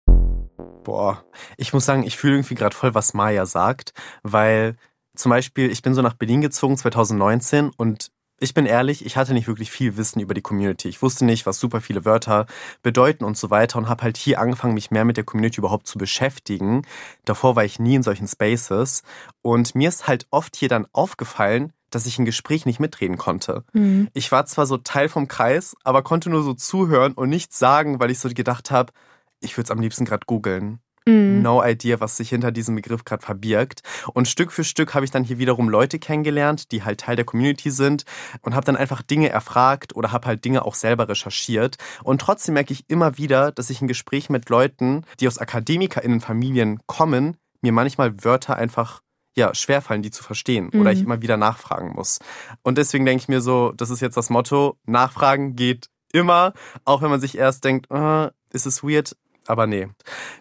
Boah, 0.85 1.25
ich 1.57 1.73
muss 1.73 1.87
sagen, 1.87 2.03
ich 2.03 2.19
fühle 2.19 2.35
irgendwie 2.35 2.57
gerade 2.57 2.77
voll, 2.77 2.95
was 2.95 3.15
Maya 3.15 3.47
sagt, 3.47 3.95
weil 4.23 4.77
zum 5.15 5.31
Beispiel, 5.31 5.71
ich 5.71 5.83
bin 5.83 5.95
so 5.95 6.03
nach 6.03 6.15
Berlin 6.15 6.41
gezogen 6.41 6.77
2019 6.77 7.71
und 7.77 8.11
ich 8.43 8.55
bin 8.55 8.67
ehrlich, 8.67 9.07
ich 9.07 9.17
hatte 9.17 9.35
nicht 9.35 9.47
wirklich 9.47 9.71
viel 9.71 9.97
Wissen 9.97 10.19
über 10.19 10.35
die 10.35 10.43
Community. 10.43 10.89
Ich 10.89 11.01
wusste 11.01 11.25
nicht, 11.25 11.47
was 11.47 11.61
super 11.61 11.81
viele 11.81 12.05
Wörter 12.05 12.47
bedeuten 12.83 13.25
und 13.25 13.37
so 13.37 13.51
weiter 13.51 13.79
und 13.79 13.89
habe 13.89 14.03
halt 14.03 14.17
hier 14.17 14.41
angefangen, 14.41 14.75
mich 14.75 14.91
mehr 14.91 15.05
mit 15.05 15.17
der 15.17 15.25
Community 15.25 15.59
überhaupt 15.59 15.87
zu 15.87 15.97
beschäftigen. 15.97 16.83
Davor 17.25 17.55
war 17.55 17.65
ich 17.65 17.79
nie 17.79 17.95
in 17.95 18.03
solchen 18.03 18.27
Spaces 18.27 19.03
und 19.43 19.77
mir 19.77 19.89
ist 19.89 20.09
halt 20.09 20.27
oft 20.31 20.57
hier 20.57 20.69
dann 20.69 20.89
aufgefallen, 20.93 21.73
dass 21.91 22.07
ich 22.07 22.19
ein 22.19 22.25
Gespräch 22.25 22.67
nicht 22.67 22.81
mitreden 22.81 23.17
konnte. 23.17 23.65
Mhm. 23.75 24.09
Ich 24.13 24.33
war 24.33 24.45
zwar 24.47 24.67
so 24.67 24.77
Teil 24.77 25.09
vom 25.09 25.29
Kreis, 25.29 25.77
aber 25.85 26.03
konnte 26.03 26.29
nur 26.29 26.43
so 26.43 26.55
zuhören 26.55 27.13
und 27.13 27.29
nichts 27.29 27.59
sagen, 27.59 28.01
weil 28.01 28.11
ich 28.11 28.19
so 28.19 28.29
gedacht 28.29 28.73
habe, 28.73 28.93
ich 29.41 29.57
würde 29.57 29.67
es 29.67 29.71
am 29.71 29.81
liebsten 29.81 30.05
gerade 30.05 30.27
googeln. 30.27 30.81
Mhm. 31.07 31.43
No 31.43 31.65
idea, 31.65 32.01
was 32.01 32.17
sich 32.17 32.29
hinter 32.29 32.53
diesem 32.53 32.75
Begriff 32.75 33.05
gerade 33.05 33.25
verbirgt. 33.25 33.83
Und 34.13 34.29
Stück 34.29 34.53
für 34.53 34.65
Stück 34.65 34.95
habe 34.95 35.05
ich 35.05 35.11
dann 35.11 35.25
hier 35.25 35.39
wiederum 35.39 35.69
Leute 35.69 35.99
kennengelernt, 35.99 36.73
die 36.73 36.85
halt 36.85 37.01
Teil 37.01 37.17
der 37.17 37.25
Community 37.25 37.71
sind 37.71 38.05
und 38.43 38.55
habe 38.55 38.65
dann 38.65 38.77
einfach 38.77 39.03
Dinge 39.03 39.29
erfragt 39.29 39.97
oder 39.97 40.13
habe 40.13 40.27
halt 40.27 40.45
Dinge 40.45 40.65
auch 40.65 40.75
selber 40.75 41.09
recherchiert. 41.09 41.77
Und 42.05 42.21
trotzdem 42.21 42.55
merke 42.55 42.73
ich 42.73 42.89
immer 42.89 43.19
wieder, 43.19 43.53
dass 43.53 43.71
ich 43.71 43.81
ein 43.83 43.89
Gespräch 43.89 44.31
mit 44.31 44.49
Leuten, 44.49 45.05
die 45.21 45.29
aus 45.29 45.39
AkademikerInnen-Familien 45.39 46.81
kommen, 46.87 47.37
mir 47.61 47.73
manchmal 47.73 48.25
Wörter 48.25 48.57
einfach 48.57 49.01
ja, 49.35 49.55
schwerfallen, 49.55 50.03
die 50.03 50.11
zu 50.11 50.23
verstehen 50.23 50.71
mhm. 50.73 50.81
oder 50.81 50.93
ich 50.93 51.01
immer 51.01 51.23
wieder 51.23 51.37
nachfragen 51.37 51.95
muss. 51.95 52.19
Und 52.63 52.79
deswegen 52.79 53.07
denke 53.07 53.23
ich 53.23 53.29
mir 53.29 53.41
so, 53.41 53.73
das 53.73 53.91
ist 53.91 54.01
jetzt 54.01 54.17
das 54.17 54.31
Motto, 54.31 54.79
nachfragen 54.85 55.57
geht 55.57 55.89
immer, 56.13 56.53
auch 56.85 57.03
wenn 57.03 57.11
man 57.11 57.21
sich 57.21 57.39
erst 57.39 57.65
denkt, 57.65 57.91
äh, 57.91 58.31
ist 58.53 58.67
es 58.67 58.83
weird, 58.83 59.17
aber 59.47 59.67
nee. 59.67 59.89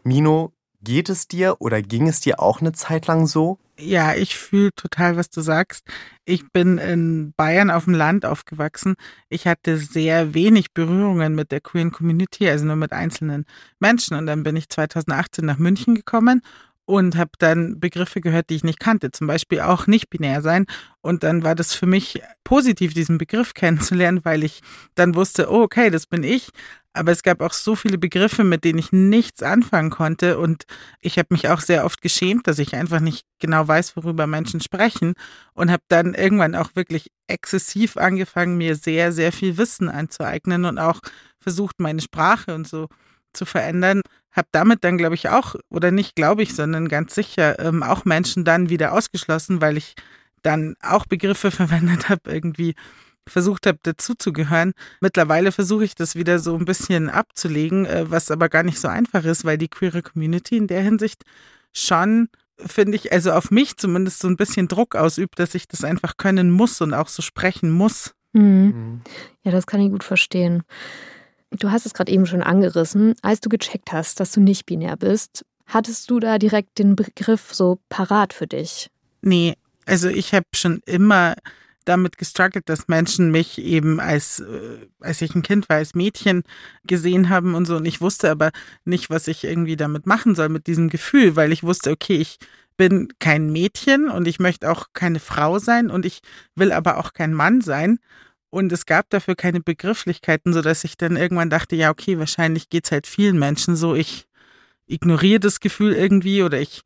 Mino, 0.04 0.54
Geht 0.84 1.10
es 1.10 1.28
dir 1.28 1.58
oder 1.60 1.84
ging 1.84 2.08
es 2.08 2.22
dir 2.22 2.40
auch 2.40 2.60
eine 2.60 2.72
Zeit 2.72 3.06
lang 3.06 3.28
so? 3.28 3.60
Ja, 3.78 4.16
ich 4.16 4.36
fühle 4.36 4.72
total, 4.76 5.16
was 5.16 5.30
du 5.30 5.42
sagst. 5.42 5.86
Ich 6.26 6.52
bin 6.52 6.80
in 6.80 7.34
Bayern 7.38 7.70
auf 7.70 7.86
dem 7.86 7.94
Land 7.94 8.26
aufgewachsen. 8.26 8.96
Ich 9.30 9.46
hatte 9.46 9.78
sehr 9.78 10.34
wenig 10.34 10.74
Berührungen 10.74 11.36
mit 11.36 11.52
der 11.52 11.62
queeren 11.62 11.92
Community, 11.92 12.50
also 12.50 12.66
nur 12.66 12.78
mit 12.78 12.94
einzelnen 12.94 13.46
Menschen. 13.80 14.18
Und 14.18 14.26
dann 14.26 14.42
bin 14.42 14.56
ich 14.56 14.70
2018 14.70 15.46
nach 15.46 15.60
München 15.60 15.94
gekommen 15.94 16.42
und 16.86 17.16
habe 17.16 17.32
dann 17.38 17.80
Begriffe 17.80 18.20
gehört, 18.20 18.50
die 18.50 18.56
ich 18.56 18.64
nicht 18.64 18.80
kannte, 18.80 19.12
zum 19.12 19.28
Beispiel 19.28 19.62
auch 19.62 19.86
nicht 19.86 20.10
binär 20.10 20.42
sein. 20.42 20.66
Und 21.02 21.24
dann 21.24 21.44
war 21.44 21.54
das 21.54 21.74
für 21.76 21.86
mich 21.86 22.22
positiv, 22.44 22.94
diesen 22.94 23.18
Begriff 23.20 23.54
kennenzulernen, 23.56 24.22
weil 24.24 24.44
ich 24.44 24.62
dann 24.96 25.16
wusste, 25.16 25.52
oh, 25.52 25.62
okay, 25.62 25.92
das 25.92 26.08
bin 26.08 26.24
ich. 26.24 26.50
Aber 26.94 27.12
es 27.12 27.24
gab 27.24 27.42
auch 27.42 27.54
so 27.54 27.76
viele 27.76 27.98
Begriffe, 27.98 28.44
mit 28.44 28.64
denen 28.64 28.80
ich 28.80 28.92
nichts 28.92 29.44
anfangen 29.44 29.90
konnte. 29.90 30.38
Und 30.38 30.66
ich 31.00 31.18
habe 31.18 31.28
mich 31.32 31.48
auch 31.50 31.62
sehr 31.62 31.86
oft 31.86 32.02
geschämt, 32.02 32.48
dass 32.48 32.60
ich 32.60 32.76
einfach 32.76 33.00
nicht 33.00 33.26
genau 33.40 33.68
weiß, 33.68 33.96
worüber 33.96 34.28
Menschen 34.28 34.60
sprechen. 34.60 35.14
Und 35.54 35.72
habe 35.72 35.84
dann 35.88 36.14
irgendwann 36.14 36.56
auch 36.56 36.76
wirklich 36.76 37.12
exzessiv 37.28 37.98
angefangen, 37.98 38.58
mir 38.58 38.76
sehr, 38.76 39.12
sehr 39.12 39.32
viel 39.32 39.58
Wissen 39.58 39.90
anzueignen 39.90 40.66
und 40.66 40.80
auch 40.80 41.00
versucht, 41.40 41.80
meine 41.80 42.02
Sprache 42.02 42.54
und 42.54 42.68
so 42.68 42.88
zu 43.34 43.46
verändern 43.46 44.02
habe 44.32 44.48
damit 44.52 44.84
dann, 44.84 44.98
glaube 44.98 45.16
ich, 45.16 45.30
auch, 45.30 45.56
oder 45.70 45.92
nicht 45.92 46.16
glaube 46.16 46.44
ich, 46.44 46.56
sondern 46.56 46.88
ganz 46.88 47.16
sicher 47.16 47.60
ähm, 47.60 47.84
auch 47.84 48.06
Menschen 48.06 48.46
dann 48.46 48.70
wieder 48.70 48.94
ausgeschlossen, 48.94 49.62
weil 49.62 49.78
ich 49.78 49.96
dann 50.42 50.76
auch 50.82 51.06
Begriffe 51.06 51.52
verwendet 51.52 52.10
habe, 52.10 52.32
irgendwie 52.32 52.76
versucht 53.28 53.68
habe, 53.68 53.80
dazuzugehören. 53.84 54.74
Mittlerweile 55.00 55.52
versuche 55.52 55.84
ich 55.86 55.96
das 55.96 56.16
wieder 56.16 56.40
so 56.40 56.56
ein 56.56 56.66
bisschen 56.66 57.10
abzulegen, 57.10 57.86
äh, 57.86 58.10
was 58.10 58.32
aber 58.32 58.50
gar 58.50 58.64
nicht 58.64 58.80
so 58.80 58.88
einfach 58.88 59.24
ist, 59.26 59.46
weil 59.46 59.58
die 59.58 59.68
queere 59.68 60.02
Community 60.02 60.58
in 60.58 60.68
der 60.68 60.82
Hinsicht 60.82 61.24
schon, 61.74 62.30
finde 62.58 62.96
ich, 62.96 63.12
also 63.12 63.32
auf 63.32 63.52
mich 63.52 63.78
zumindest 63.78 64.20
so 64.20 64.28
ein 64.28 64.38
bisschen 64.38 64.68
Druck 64.68 64.96
ausübt, 64.96 65.40
dass 65.40 65.56
ich 65.56 65.68
das 65.68 65.84
einfach 65.84 66.18
können 66.18 66.52
muss 66.52 66.82
und 66.82 66.94
auch 66.94 67.08
so 67.08 67.22
sprechen 67.22 67.72
muss. 67.72 68.14
Mhm. 68.34 68.42
mhm. 68.42 69.02
Ja, 69.44 69.52
das 69.52 69.66
kann 69.66 69.82
ich 69.82 69.92
gut 69.92 70.04
verstehen. 70.04 70.64
Du 71.52 71.72
hast 71.72 71.86
es 71.86 71.94
gerade 71.94 72.12
eben 72.12 72.26
schon 72.26 72.44
angerissen. 72.44 73.16
Als 73.22 73.42
du 73.42 73.50
gecheckt 73.50 73.92
hast, 73.92 74.20
dass 74.20 74.32
du 74.32 74.40
nicht 74.40 74.66
binär 74.66 74.96
bist, 74.96 75.46
hattest 75.66 76.10
du 76.10 76.20
da 76.20 76.38
direkt 76.38 76.80
den 76.80 76.96
Begriff 76.96 77.54
so 77.54 77.80
parat 77.90 78.34
für 78.34 78.48
dich? 78.48 78.90
Nee, 79.22 79.56
also 79.86 80.08
ich 80.08 80.34
habe 80.34 80.46
schon 80.54 80.82
immer 80.86 81.36
damit 81.86 82.18
gestruggelt, 82.18 82.70
dass 82.70 82.88
Menschen 82.88 83.32
mich 83.32 83.58
eben 83.58 84.00
als, 84.00 84.40
äh, 84.40 84.88
als 85.00 85.22
ich 85.22 85.36
ein 85.36 85.42
Kind 85.42 85.70
war, 85.70 85.78
als 85.78 85.96
Mädchen 85.96 86.44
gesehen 86.84 87.30
haben 87.30 87.56
und 87.56 87.66
so. 87.66 87.78
Und 87.78 87.86
ich 87.86 88.02
wusste 88.02 88.30
aber 88.30 88.52
nicht, 88.86 89.10
was 89.10 89.28
ich 89.28 89.44
irgendwie 89.44 89.76
damit 89.76 90.06
machen 90.06 90.36
soll, 90.36 90.50
mit 90.50 90.68
diesem 90.68 90.90
Gefühl, 90.90 91.36
weil 91.36 91.52
ich 91.52 91.64
wusste, 91.64 91.92
okay, 91.92 92.18
ich 92.18 92.38
bin 92.78 93.10
kein 93.20 93.52
Mädchen 93.52 94.10
und 94.10 94.28
ich 94.28 94.40
möchte 94.40 94.72
auch 94.72 94.88
keine 94.94 95.20
Frau 95.20 95.60
sein 95.60 95.92
und 95.92 96.06
ich 96.06 96.22
will 96.56 96.72
aber 96.72 96.98
auch 96.98 97.14
kein 97.14 97.34
Mann 97.34 97.62
sein. 97.62 98.00
Und 98.50 98.72
es 98.72 98.86
gab 98.86 99.10
dafür 99.10 99.36
keine 99.36 99.62
Begrifflichkeiten, 99.62 100.52
sodass 100.52 100.84
ich 100.84 100.98
dann 100.98 101.16
irgendwann 101.16 101.50
dachte, 101.50 101.76
ja, 101.76 101.90
okay, 101.90 102.20
wahrscheinlich 102.20 102.70
geht 102.70 102.86
es 102.86 102.92
halt 102.92 103.08
vielen 103.08 103.40
Menschen 103.40 103.76
so. 103.76 103.96
Ich 103.96 104.26
ignoriere 104.88 105.40
das 105.40 105.60
Gefühl 105.60 105.94
irgendwie 105.94 106.44
oder 106.44 106.60
ich 106.60 106.84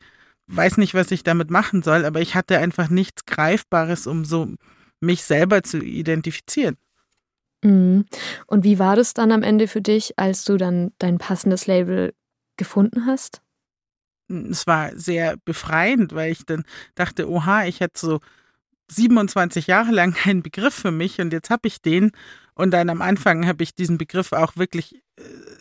weiß 0.48 0.78
nicht, 0.78 0.94
was 0.94 1.12
ich 1.12 1.24
damit 1.24 1.50
machen 1.50 1.82
soll, 1.82 2.06
aber 2.06 2.22
ich 2.22 2.36
hatte 2.36 2.60
einfach 2.60 2.90
nichts 2.90 3.26
Greifbares, 3.26 4.06
um 4.06 4.26
so 4.26 4.54
mich 5.06 5.24
selber 5.24 5.64
zu 5.64 5.80
identifizieren. 5.80 6.78
Mhm. 7.64 8.06
Und 8.48 8.64
wie 8.64 8.80
war 8.80 8.96
das 8.96 9.14
dann 9.14 9.32
am 9.32 9.44
Ende 9.44 9.68
für 9.68 9.82
dich, 9.82 10.18
als 10.20 10.44
du 10.44 10.58
dann 10.58 10.92
dein 11.00 11.18
passendes 11.18 11.68
Label 11.68 12.14
gefunden 12.58 13.06
hast? 13.06 13.42
Es 14.28 14.66
war 14.66 14.96
sehr 14.96 15.38
befreiend, 15.46 16.14
weil 16.14 16.32
ich 16.32 16.46
dann 16.46 16.64
dachte, 16.96 17.30
oha, 17.30 17.66
ich 17.66 17.80
hätte 17.80 18.00
so 18.00 18.20
27 18.92 19.68
Jahre 19.68 19.92
lang 19.92 20.14
keinen 20.24 20.44
Begriff 20.44 20.74
für 20.74 20.92
mich 20.92 21.20
und 21.20 21.34
jetzt 21.34 21.50
habe 21.50 21.68
ich 21.68 21.82
den. 21.82 22.12
Und 22.54 22.72
dann 22.72 22.90
am 22.90 23.02
Anfang 23.02 23.48
habe 23.48 23.64
ich 23.64 23.76
diesen 23.76 23.98
Begriff 23.98 24.32
auch 24.32 24.56
wirklich, 24.56 25.02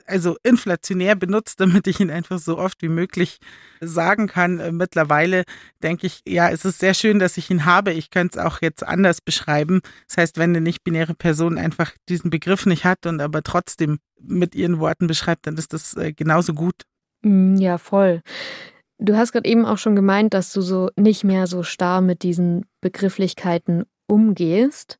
also 0.07 0.37
inflationär 0.43 1.15
benutzt, 1.17 1.61
damit 1.61 1.87
ich 1.87 2.01
ihn 2.01 2.11
einfach 2.11 2.39
so 2.39 2.59
oft 2.59 2.83
wie 2.83 2.89
möglich 2.89 3.39
sagen 3.81 4.27
kann. 4.27 4.59
Äh, 4.59 4.73
mittlerweile 4.73 5.45
denke 5.83 6.07
ich, 6.07 6.21
ja, 6.27 6.51
es 6.51 6.65
ist 6.65 6.81
sehr 6.81 6.95
schön, 6.95 7.19
dass 7.19 7.37
ich 7.37 7.51
ihn 7.51 7.65
habe. 7.65 7.93
Ich 7.93 8.11
könnte 8.11 8.39
es 8.39 8.45
auch 8.45 8.61
jetzt 8.61 8.85
anders 8.87 9.21
beschreiben. 9.21 9.81
Das 10.09 10.17
heißt, 10.17 10.39
wenn 10.39 10.51
eine 10.51 10.61
nicht-binäre 10.61 11.15
Person 11.15 11.59
einfach 11.59 11.93
diesen 12.09 12.31
Begriff 12.31 12.67
nicht 12.67 12.85
hat 12.85 13.07
und 13.07 13.21
aber 13.21 13.43
trotzdem 13.43 13.99
mit 14.21 14.55
ihren 14.55 14.79
Worten 14.79 15.07
beschreibt, 15.07 15.47
dann 15.47 15.57
ist 15.57 15.73
das 15.73 15.97
äh, 15.97 16.13
genauso 16.13 16.55
gut. 16.55 16.83
Mm, 17.23 17.57
ja, 17.57 17.79
voll. 17.79 18.23
Du 18.99 19.17
hast 19.17 19.33
gerade 19.33 19.49
eben 19.49 19.65
auch 19.67 19.79
schon 19.79 19.97
gemeint, 19.97 20.35
dass 20.35 20.53
du 20.53 20.61
so 20.61 20.91
nicht 20.97 21.25
mehr 21.25 21.47
so 21.47 21.63
starr 21.63 22.01
mit 22.01 22.23
diesen 22.23 22.65
Begrifflichkeiten 22.81 23.85
umgehst. 24.07 24.99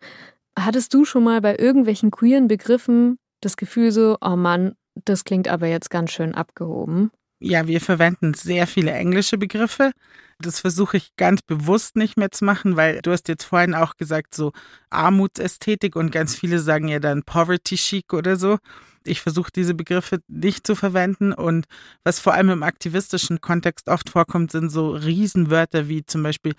Hattest 0.59 0.95
du 0.95 1.05
schon 1.05 1.25
mal 1.25 1.41
bei 1.41 1.57
irgendwelchen 1.57 2.11
queeren 2.11 2.49
Begriffen 2.49 3.19
das 3.45 3.57
Gefühl 3.57 3.93
so, 3.93 4.17
oh 4.21 4.37
Mann, 4.37 4.75
das 5.05 5.25
klingt 5.25 5.49
aber 5.49 5.67
jetzt 5.67 5.91
ganz 5.91 6.13
schön 6.13 6.35
abgehoben? 6.35 7.11
Ja, 7.41 7.67
wir 7.67 7.81
verwenden 7.81 8.33
sehr 8.35 8.67
viele 8.67 8.93
englische 8.93 9.37
Begriffe. 9.37 9.93
Das 10.39 10.61
versuche 10.61 10.97
ich 10.97 11.15
ganz 11.17 11.43
bewusst 11.43 11.97
nicht 11.97 12.17
mehr 12.17 12.31
zu 12.31 12.45
machen, 12.45 12.77
weil 12.77 13.01
du 13.03 13.13
hast 13.13 13.29
jetzt 13.29 13.45
vorhin 13.45 13.75
auch 13.75 13.97
gesagt, 13.97 14.35
so 14.35 14.53
Armutsästhetik 14.91 15.95
und 15.97 16.11
ganz 16.11 16.35
viele 16.35 16.59
sagen 16.59 16.89
ja 16.89 17.01
dann 17.01 17.23
Poverty 17.23 17.77
Chic 17.77 18.13
oder 18.13 18.37
so. 18.37 18.59
Ich 19.05 19.21
versuche 19.21 19.51
diese 19.55 19.75
Begriffe 19.75 20.21
nicht 20.29 20.67
zu 20.67 20.75
verwenden 20.75 21.33
und 21.33 21.67
was 22.03 22.19
vor 22.19 22.33
allem 22.33 22.51
im 22.51 22.63
aktivistischen 22.63 23.41
Kontext 23.41 23.89
oft 23.89 24.09
vorkommt, 24.09 24.51
sind 24.51 24.71
so 24.71 24.93
Riesenwörter 24.93 25.89
wie 25.89 26.07
zum 26.07 26.23
Beispiel 26.23 26.55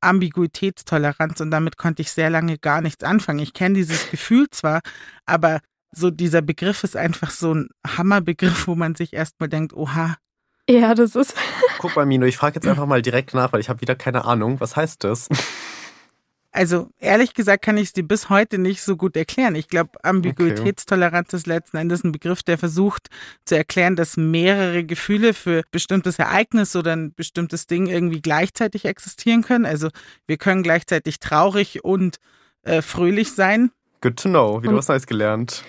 Ambiguitätstoleranz 0.00 1.40
und 1.40 1.50
damit 1.50 1.76
konnte 1.76 2.02
ich 2.02 2.10
sehr 2.10 2.30
lange 2.30 2.58
gar 2.58 2.80
nichts 2.80 3.04
anfangen. 3.04 3.38
Ich 3.38 3.52
kenne 3.54 3.76
dieses 3.76 4.10
Gefühl 4.10 4.48
zwar, 4.50 4.80
aber 5.24 5.60
so 5.94 6.10
dieser 6.10 6.42
Begriff 6.42 6.84
ist 6.84 6.96
einfach 6.96 7.30
so 7.30 7.54
ein 7.54 7.68
Hammerbegriff, 7.86 8.66
wo 8.66 8.74
man 8.74 8.94
sich 8.94 9.12
erstmal 9.12 9.48
denkt, 9.48 9.72
oha. 9.72 10.16
Ja, 10.68 10.94
das 10.94 11.14
ist. 11.14 11.34
Guck 11.78 11.96
mal, 11.96 12.06
Mino, 12.06 12.26
ich 12.26 12.36
frage 12.36 12.56
jetzt 12.56 12.66
einfach 12.66 12.86
mal 12.86 13.02
direkt 13.02 13.34
nach, 13.34 13.52
weil 13.52 13.60
ich 13.60 13.68
habe 13.68 13.80
wieder 13.80 13.94
keine 13.94 14.24
Ahnung. 14.24 14.60
Was 14.60 14.76
heißt 14.76 15.04
das? 15.04 15.28
Also 16.56 16.88
ehrlich 17.00 17.34
gesagt 17.34 17.64
kann 17.64 17.76
ich 17.76 17.88
es 17.88 17.92
dir 17.94 18.04
bis 18.04 18.30
heute 18.30 18.58
nicht 18.58 18.80
so 18.80 18.96
gut 18.96 19.16
erklären. 19.16 19.56
Ich 19.56 19.66
glaube, 19.66 19.90
Ambiguitätstoleranz 20.04 21.32
ist 21.32 21.48
letzten 21.48 21.78
Endes 21.78 22.04
ein 22.04 22.12
Begriff, 22.12 22.44
der 22.44 22.58
versucht 22.58 23.08
zu 23.44 23.56
erklären, 23.56 23.96
dass 23.96 24.16
mehrere 24.16 24.84
Gefühle 24.84 25.34
für 25.34 25.64
bestimmtes 25.72 26.20
Ereignis 26.20 26.76
oder 26.76 26.94
ein 26.94 27.12
bestimmtes 27.12 27.66
Ding 27.66 27.88
irgendwie 27.88 28.22
gleichzeitig 28.22 28.84
existieren 28.84 29.42
können. 29.42 29.66
Also 29.66 29.88
wir 30.28 30.36
können 30.36 30.62
gleichzeitig 30.62 31.18
traurig 31.18 31.82
und 31.82 32.20
äh, 32.62 32.82
fröhlich 32.82 33.32
sein. 33.32 33.72
Good 34.00 34.16
to 34.18 34.28
know, 34.28 34.62
wie 34.62 34.68
du 34.68 34.76
was 34.76 34.86
Neues 34.86 35.08
gelernt. 35.08 35.64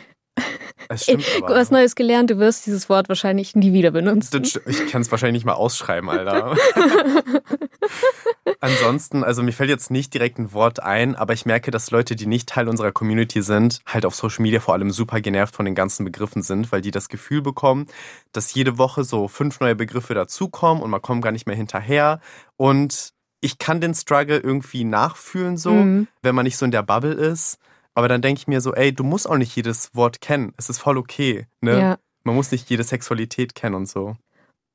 Stimmt, 0.96 1.26
du 1.40 1.56
hast 1.56 1.72
Neues 1.72 1.96
gelernt, 1.96 2.30
du 2.30 2.38
wirst 2.38 2.66
dieses 2.66 2.90
Wort 2.90 3.10
wahrscheinlich 3.10 3.56
nie 3.56 3.74
wieder 3.74 3.92
benutzen. 3.92 4.44
Ich 4.66 4.88
kann 4.88 5.02
es 5.02 5.10
wahrscheinlich 5.10 5.42
nicht 5.42 5.46
mal 5.46 5.54
ausschreiben, 5.54 6.10
Alter. 6.10 6.56
Ansonsten, 8.60 9.24
also 9.24 9.42
mir 9.42 9.52
fällt 9.52 9.70
jetzt 9.70 9.90
nicht 9.90 10.14
direkt 10.14 10.38
ein 10.38 10.54
Wort 10.54 10.82
ein, 10.82 11.16
aber 11.16 11.34
ich 11.34 11.46
merke, 11.46 11.72
dass 11.72 11.92
Leute, 11.92 12.16
die 12.16 12.28
nicht 12.28 12.50
Teil 12.50 12.68
unserer 12.68 12.92
Community 12.92 13.42
sind, 13.42 13.82
halt 13.86 14.06
auf 14.06 14.16
Social 14.16 14.44
Media 14.44 14.60
vor 14.60 14.74
allem 14.74 14.92
super 14.92 15.22
genervt 15.22 15.56
von 15.56 15.66
den 15.66 15.76
ganzen 15.76 16.06
Begriffen 16.06 16.44
sind, 16.44 16.72
weil 16.72 16.82
die 16.82 16.92
das 16.92 17.10
Gefühl 17.10 17.42
bekommen, 17.42 17.88
dass 18.32 18.54
jede 18.54 18.78
Woche 18.78 19.04
so 19.04 19.28
fünf 19.28 19.60
neue 19.60 19.76
Begriffe 19.76 20.14
dazukommen 20.14 20.84
und 20.84 20.90
man 20.90 21.02
kommt 21.02 21.24
gar 21.24 21.32
nicht 21.32 21.48
mehr 21.48 21.56
hinterher. 21.56 22.20
Und 22.58 23.14
ich 23.42 23.58
kann 23.58 23.82
den 23.82 23.94
Struggle 23.94 24.38
irgendwie 24.38 24.84
nachfühlen, 24.84 25.58
so, 25.58 25.72
mhm. 25.72 26.08
wenn 26.22 26.36
man 26.36 26.46
nicht 26.46 26.58
so 26.58 26.66
in 26.66 26.72
der 26.72 26.84
Bubble 26.84 27.14
ist. 27.14 27.58
Aber 27.96 28.08
dann 28.10 28.22
denke 28.22 28.40
ich 28.40 28.48
mir 28.48 28.62
so, 28.62 28.74
ey, 28.74 28.94
du 28.94 29.04
musst 29.04 29.28
auch 29.28 29.38
nicht 29.38 29.56
jedes 29.56 29.96
Wort 29.96 30.22
kennen. 30.22 30.54
Es 30.58 30.70
ist 30.70 30.80
voll 30.80 30.98
okay. 30.98 31.48
Ne? 31.62 31.80
Ja. 31.80 31.98
Man 32.24 32.36
muss 32.36 32.52
nicht 32.52 32.70
jede 32.70 32.84
Sexualität 32.84 33.56
kennen 33.56 33.76
und 33.76 33.88
so. 33.88 34.16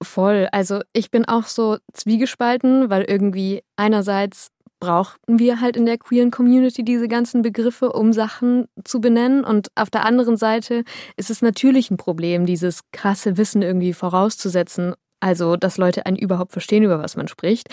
Voll. 0.02 0.48
Also 0.52 0.80
ich 0.94 1.10
bin 1.10 1.26
auch 1.26 1.44
so 1.44 1.76
zwiegespalten, 1.92 2.88
weil 2.88 3.02
irgendwie 3.02 3.62
einerseits 3.76 4.48
brauchten 4.80 5.38
wir 5.38 5.60
halt 5.60 5.76
in 5.76 5.84
der 5.84 5.98
queeren 5.98 6.30
Community 6.30 6.82
diese 6.82 7.06
ganzen 7.06 7.42
Begriffe, 7.42 7.92
um 7.92 8.14
Sachen 8.14 8.66
zu 8.82 9.00
benennen. 9.00 9.44
Und 9.44 9.68
auf 9.74 9.90
der 9.90 10.06
anderen 10.06 10.38
Seite 10.38 10.84
ist 11.16 11.28
es 11.28 11.42
natürlich 11.42 11.90
ein 11.90 11.98
Problem, 11.98 12.46
dieses 12.46 12.80
krasse 12.90 13.36
Wissen 13.36 13.60
irgendwie 13.60 13.92
vorauszusetzen. 13.92 14.94
Also, 15.20 15.56
dass 15.56 15.76
Leute 15.76 16.06
einen 16.06 16.16
überhaupt 16.16 16.52
verstehen, 16.52 16.82
über 16.82 16.98
was 16.98 17.14
man 17.14 17.28
spricht. 17.28 17.68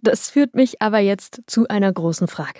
Das 0.00 0.28
führt 0.28 0.56
mich 0.56 0.82
aber 0.82 0.98
jetzt 0.98 1.42
zu 1.46 1.68
einer 1.68 1.92
großen 1.92 2.26
Frage. 2.26 2.58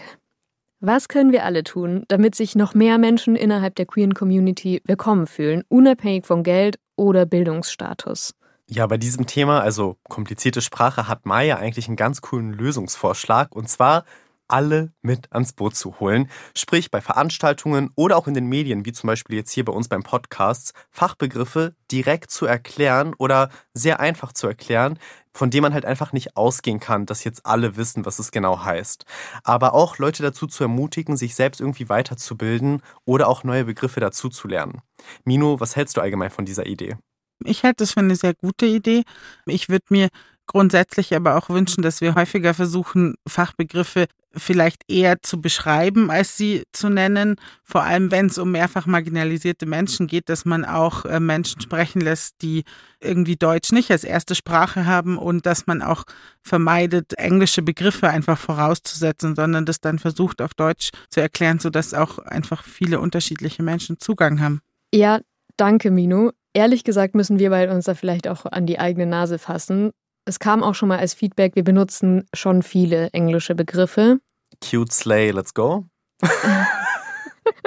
Was 0.80 1.08
können 1.08 1.32
wir 1.32 1.44
alle 1.44 1.64
tun, 1.64 2.04
damit 2.08 2.34
sich 2.34 2.56
noch 2.56 2.74
mehr 2.74 2.98
Menschen 2.98 3.36
innerhalb 3.36 3.74
der 3.76 3.86
queeren 3.86 4.14
Community 4.14 4.82
willkommen 4.84 5.26
fühlen, 5.26 5.62
unabhängig 5.68 6.26
von 6.26 6.42
Geld 6.42 6.78
oder 6.96 7.26
Bildungsstatus? 7.26 8.34
Ja, 8.66 8.86
bei 8.86 8.96
diesem 8.96 9.26
Thema, 9.26 9.60
also 9.60 9.98
komplizierte 10.08 10.62
Sprache, 10.62 11.06
hat 11.06 11.26
Maya 11.26 11.56
eigentlich 11.56 11.86
einen 11.86 11.96
ganz 11.96 12.22
coolen 12.22 12.52
Lösungsvorschlag. 12.52 13.54
Und 13.54 13.68
zwar 13.68 14.04
alle 14.48 14.92
mit 15.02 15.32
ans 15.32 15.52
Boot 15.52 15.76
zu 15.76 16.00
holen. 16.00 16.30
Sprich 16.56 16.90
bei 16.90 17.00
Veranstaltungen 17.00 17.90
oder 17.96 18.16
auch 18.16 18.26
in 18.26 18.34
den 18.34 18.46
Medien, 18.46 18.84
wie 18.84 18.92
zum 18.92 19.08
Beispiel 19.08 19.36
jetzt 19.36 19.52
hier 19.52 19.64
bei 19.64 19.72
uns 19.72 19.88
beim 19.88 20.02
Podcast, 20.02 20.72
Fachbegriffe 20.90 21.74
direkt 21.90 22.30
zu 22.30 22.46
erklären 22.46 23.14
oder 23.18 23.50
sehr 23.72 24.00
einfach 24.00 24.32
zu 24.32 24.46
erklären, 24.46 24.98
von 25.32 25.50
dem 25.50 25.62
man 25.62 25.74
halt 25.74 25.84
einfach 25.84 26.12
nicht 26.12 26.36
ausgehen 26.36 26.80
kann, 26.80 27.06
dass 27.06 27.24
jetzt 27.24 27.44
alle 27.44 27.76
wissen, 27.76 28.06
was 28.06 28.18
es 28.18 28.30
genau 28.30 28.64
heißt. 28.64 29.04
Aber 29.42 29.74
auch 29.74 29.98
Leute 29.98 30.22
dazu 30.22 30.46
zu 30.46 30.64
ermutigen, 30.64 31.16
sich 31.16 31.34
selbst 31.34 31.60
irgendwie 31.60 31.88
weiterzubilden 31.88 32.82
oder 33.04 33.28
auch 33.28 33.44
neue 33.44 33.64
Begriffe 33.64 34.00
dazu 34.00 34.28
zu 34.28 34.48
lernen. 34.48 34.80
Mino, 35.24 35.60
was 35.60 35.76
hältst 35.76 35.96
du 35.96 36.00
allgemein 36.00 36.30
von 36.30 36.44
dieser 36.44 36.66
Idee? 36.66 36.96
Ich 37.44 37.64
halte 37.64 37.78
das 37.78 37.92
für 37.92 38.00
eine 38.00 38.16
sehr 38.16 38.34
gute 38.34 38.66
Idee. 38.66 39.02
Ich 39.46 39.68
würde 39.68 39.84
mir 39.90 40.08
grundsätzlich 40.46 41.14
aber 41.14 41.36
auch 41.36 41.48
wünschen, 41.48 41.82
dass 41.82 42.00
wir 42.00 42.14
häufiger 42.14 42.54
versuchen, 42.54 43.14
Fachbegriffe 43.26 44.06
vielleicht 44.36 44.82
eher 44.88 45.22
zu 45.22 45.40
beschreiben, 45.40 46.10
als 46.10 46.36
sie 46.36 46.64
zu 46.72 46.88
nennen. 46.88 47.36
Vor 47.62 47.82
allem, 47.82 48.10
wenn 48.10 48.26
es 48.26 48.38
um 48.38 48.50
mehrfach 48.50 48.86
marginalisierte 48.86 49.66
Menschen 49.66 50.06
geht, 50.06 50.28
dass 50.28 50.44
man 50.44 50.64
auch 50.64 51.04
äh, 51.04 51.20
Menschen 51.20 51.60
sprechen 51.60 52.00
lässt, 52.00 52.42
die 52.42 52.64
irgendwie 53.00 53.36
Deutsch 53.36 53.72
nicht 53.72 53.90
als 53.90 54.04
erste 54.04 54.34
Sprache 54.34 54.86
haben 54.86 55.18
und 55.18 55.46
dass 55.46 55.66
man 55.66 55.82
auch 55.82 56.04
vermeidet, 56.42 57.16
englische 57.18 57.62
Begriffe 57.62 58.08
einfach 58.08 58.38
vorauszusetzen, 58.38 59.36
sondern 59.36 59.66
das 59.66 59.80
dann 59.80 59.98
versucht 59.98 60.42
auf 60.42 60.54
Deutsch 60.54 60.90
zu 61.10 61.20
erklären, 61.20 61.58
sodass 61.58 61.94
auch 61.94 62.18
einfach 62.18 62.64
viele 62.64 63.00
unterschiedliche 63.00 63.62
Menschen 63.62 63.98
Zugang 63.98 64.40
haben. 64.40 64.60
Ja, 64.92 65.20
danke, 65.56 65.90
Mino. 65.90 66.32
Ehrlich 66.54 66.84
gesagt 66.84 67.14
müssen 67.14 67.38
wir 67.38 67.50
bei 67.50 67.70
uns 67.70 67.84
da 67.84 67.94
vielleicht 67.94 68.28
auch 68.28 68.46
an 68.46 68.66
die 68.66 68.78
eigene 68.78 69.06
Nase 69.06 69.38
fassen 69.38 69.90
es 70.24 70.38
kam 70.38 70.62
auch 70.62 70.74
schon 70.74 70.88
mal 70.88 70.98
als 70.98 71.14
Feedback, 71.14 71.54
wir 71.54 71.64
benutzen 71.64 72.26
schon 72.34 72.62
viele 72.62 73.10
englische 73.10 73.54
Begriffe. 73.54 74.20
Cute 74.62 74.92
Slay, 74.92 75.30
let's 75.30 75.54
go. 75.54 75.84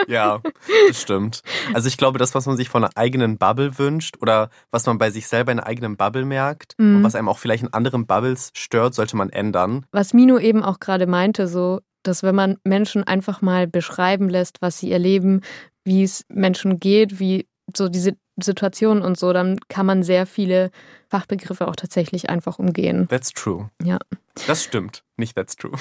ja, 0.07 0.41
das 0.87 1.01
stimmt. 1.01 1.41
Also 1.73 1.87
ich 1.87 1.97
glaube, 1.97 2.17
das, 2.19 2.33
was 2.35 2.45
man 2.45 2.57
sich 2.57 2.69
von 2.69 2.83
einer 2.83 2.95
eigenen 2.95 3.37
Bubble 3.37 3.77
wünscht 3.77 4.17
oder 4.21 4.49
was 4.71 4.85
man 4.85 4.97
bei 4.97 5.09
sich 5.11 5.27
selber 5.27 5.51
in 5.51 5.59
einer 5.59 5.67
eigenen 5.67 5.97
Bubble 5.97 6.25
merkt 6.25 6.73
mhm. 6.77 6.97
und 6.97 7.03
was 7.03 7.15
einem 7.15 7.29
auch 7.29 7.37
vielleicht 7.39 7.63
in 7.63 7.73
anderen 7.73 8.07
Bubbles 8.07 8.51
stört, 8.53 8.95
sollte 8.95 9.17
man 9.17 9.29
ändern. 9.29 9.85
Was 9.91 10.13
Mino 10.13 10.37
eben 10.39 10.63
auch 10.63 10.79
gerade 10.79 11.07
meinte, 11.07 11.47
so, 11.47 11.81
dass 12.03 12.23
wenn 12.23 12.35
man 12.35 12.57
Menschen 12.63 13.03
einfach 13.03 13.41
mal 13.41 13.67
beschreiben 13.67 14.29
lässt, 14.29 14.61
was 14.61 14.79
sie 14.79 14.91
erleben, 14.91 15.41
wie 15.83 16.03
es 16.03 16.25
Menschen 16.29 16.79
geht, 16.79 17.19
wie 17.19 17.47
so 17.75 17.89
diese 17.89 18.17
Situationen 18.41 19.03
und 19.03 19.17
so, 19.17 19.33
dann 19.33 19.59
kann 19.69 19.85
man 19.85 20.03
sehr 20.03 20.25
viele 20.25 20.71
Fachbegriffe 21.09 21.67
auch 21.67 21.75
tatsächlich 21.75 22.29
einfach 22.29 22.59
umgehen. 22.59 23.07
That's 23.09 23.31
true. 23.31 23.69
Ja. 23.83 23.97
Das 24.45 24.63
stimmt, 24.63 25.03
nicht 25.17 25.35
that's 25.35 25.55
true. 25.55 25.73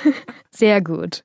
sehr 0.50 0.80
gut. 0.80 1.24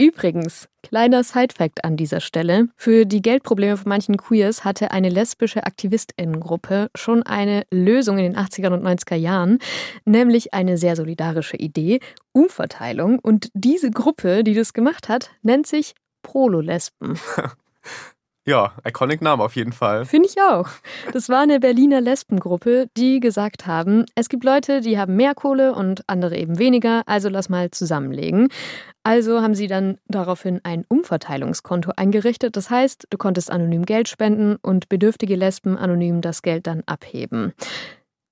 Übrigens, 0.00 0.68
kleiner 0.84 1.24
Side-Fact 1.24 1.84
an 1.84 1.96
dieser 1.96 2.20
Stelle. 2.20 2.68
Für 2.76 3.04
die 3.04 3.20
Geldprobleme 3.20 3.76
von 3.76 3.88
manchen 3.88 4.16
Queers 4.16 4.64
hatte 4.64 4.92
eine 4.92 5.08
lesbische 5.08 5.64
Aktivistinnengruppe 5.64 6.88
schon 6.94 7.24
eine 7.24 7.64
Lösung 7.72 8.16
in 8.18 8.32
den 8.32 8.36
80er 8.36 8.72
und 8.72 8.84
90er 8.84 9.16
Jahren, 9.16 9.58
nämlich 10.04 10.54
eine 10.54 10.78
sehr 10.78 10.94
solidarische 10.94 11.56
Idee, 11.56 11.98
Umverteilung. 12.30 13.18
Und 13.18 13.50
diese 13.54 13.90
Gruppe, 13.90 14.44
die 14.44 14.54
das 14.54 14.72
gemacht 14.72 15.08
hat, 15.08 15.30
nennt 15.42 15.66
sich 15.66 15.96
Prololesben. 16.22 17.18
Ja, 18.48 18.72
iconic 18.82 19.20
Name 19.20 19.44
auf 19.44 19.56
jeden 19.56 19.72
Fall. 19.72 20.06
Finde 20.06 20.26
ich 20.26 20.40
auch. 20.40 20.70
Das 21.12 21.28
war 21.28 21.42
eine 21.42 21.60
Berliner 21.60 22.00
Lesbengruppe, 22.00 22.88
die 22.96 23.20
gesagt 23.20 23.66
haben, 23.66 24.06
es 24.14 24.30
gibt 24.30 24.42
Leute, 24.42 24.80
die 24.80 24.98
haben 24.98 25.16
mehr 25.16 25.34
Kohle 25.34 25.74
und 25.74 26.02
andere 26.06 26.34
eben 26.34 26.58
weniger, 26.58 27.02
also 27.04 27.28
lass 27.28 27.50
mal 27.50 27.70
zusammenlegen. 27.70 28.48
Also 29.02 29.42
haben 29.42 29.54
sie 29.54 29.66
dann 29.66 29.98
daraufhin 30.06 30.60
ein 30.62 30.86
Umverteilungskonto 30.88 31.92
eingerichtet. 31.94 32.56
Das 32.56 32.70
heißt, 32.70 33.08
du 33.10 33.18
konntest 33.18 33.50
anonym 33.50 33.84
Geld 33.84 34.08
spenden 34.08 34.56
und 34.62 34.88
bedürftige 34.88 35.36
Lesben 35.36 35.76
anonym 35.76 36.22
das 36.22 36.40
Geld 36.40 36.66
dann 36.66 36.82
abheben. 36.86 37.52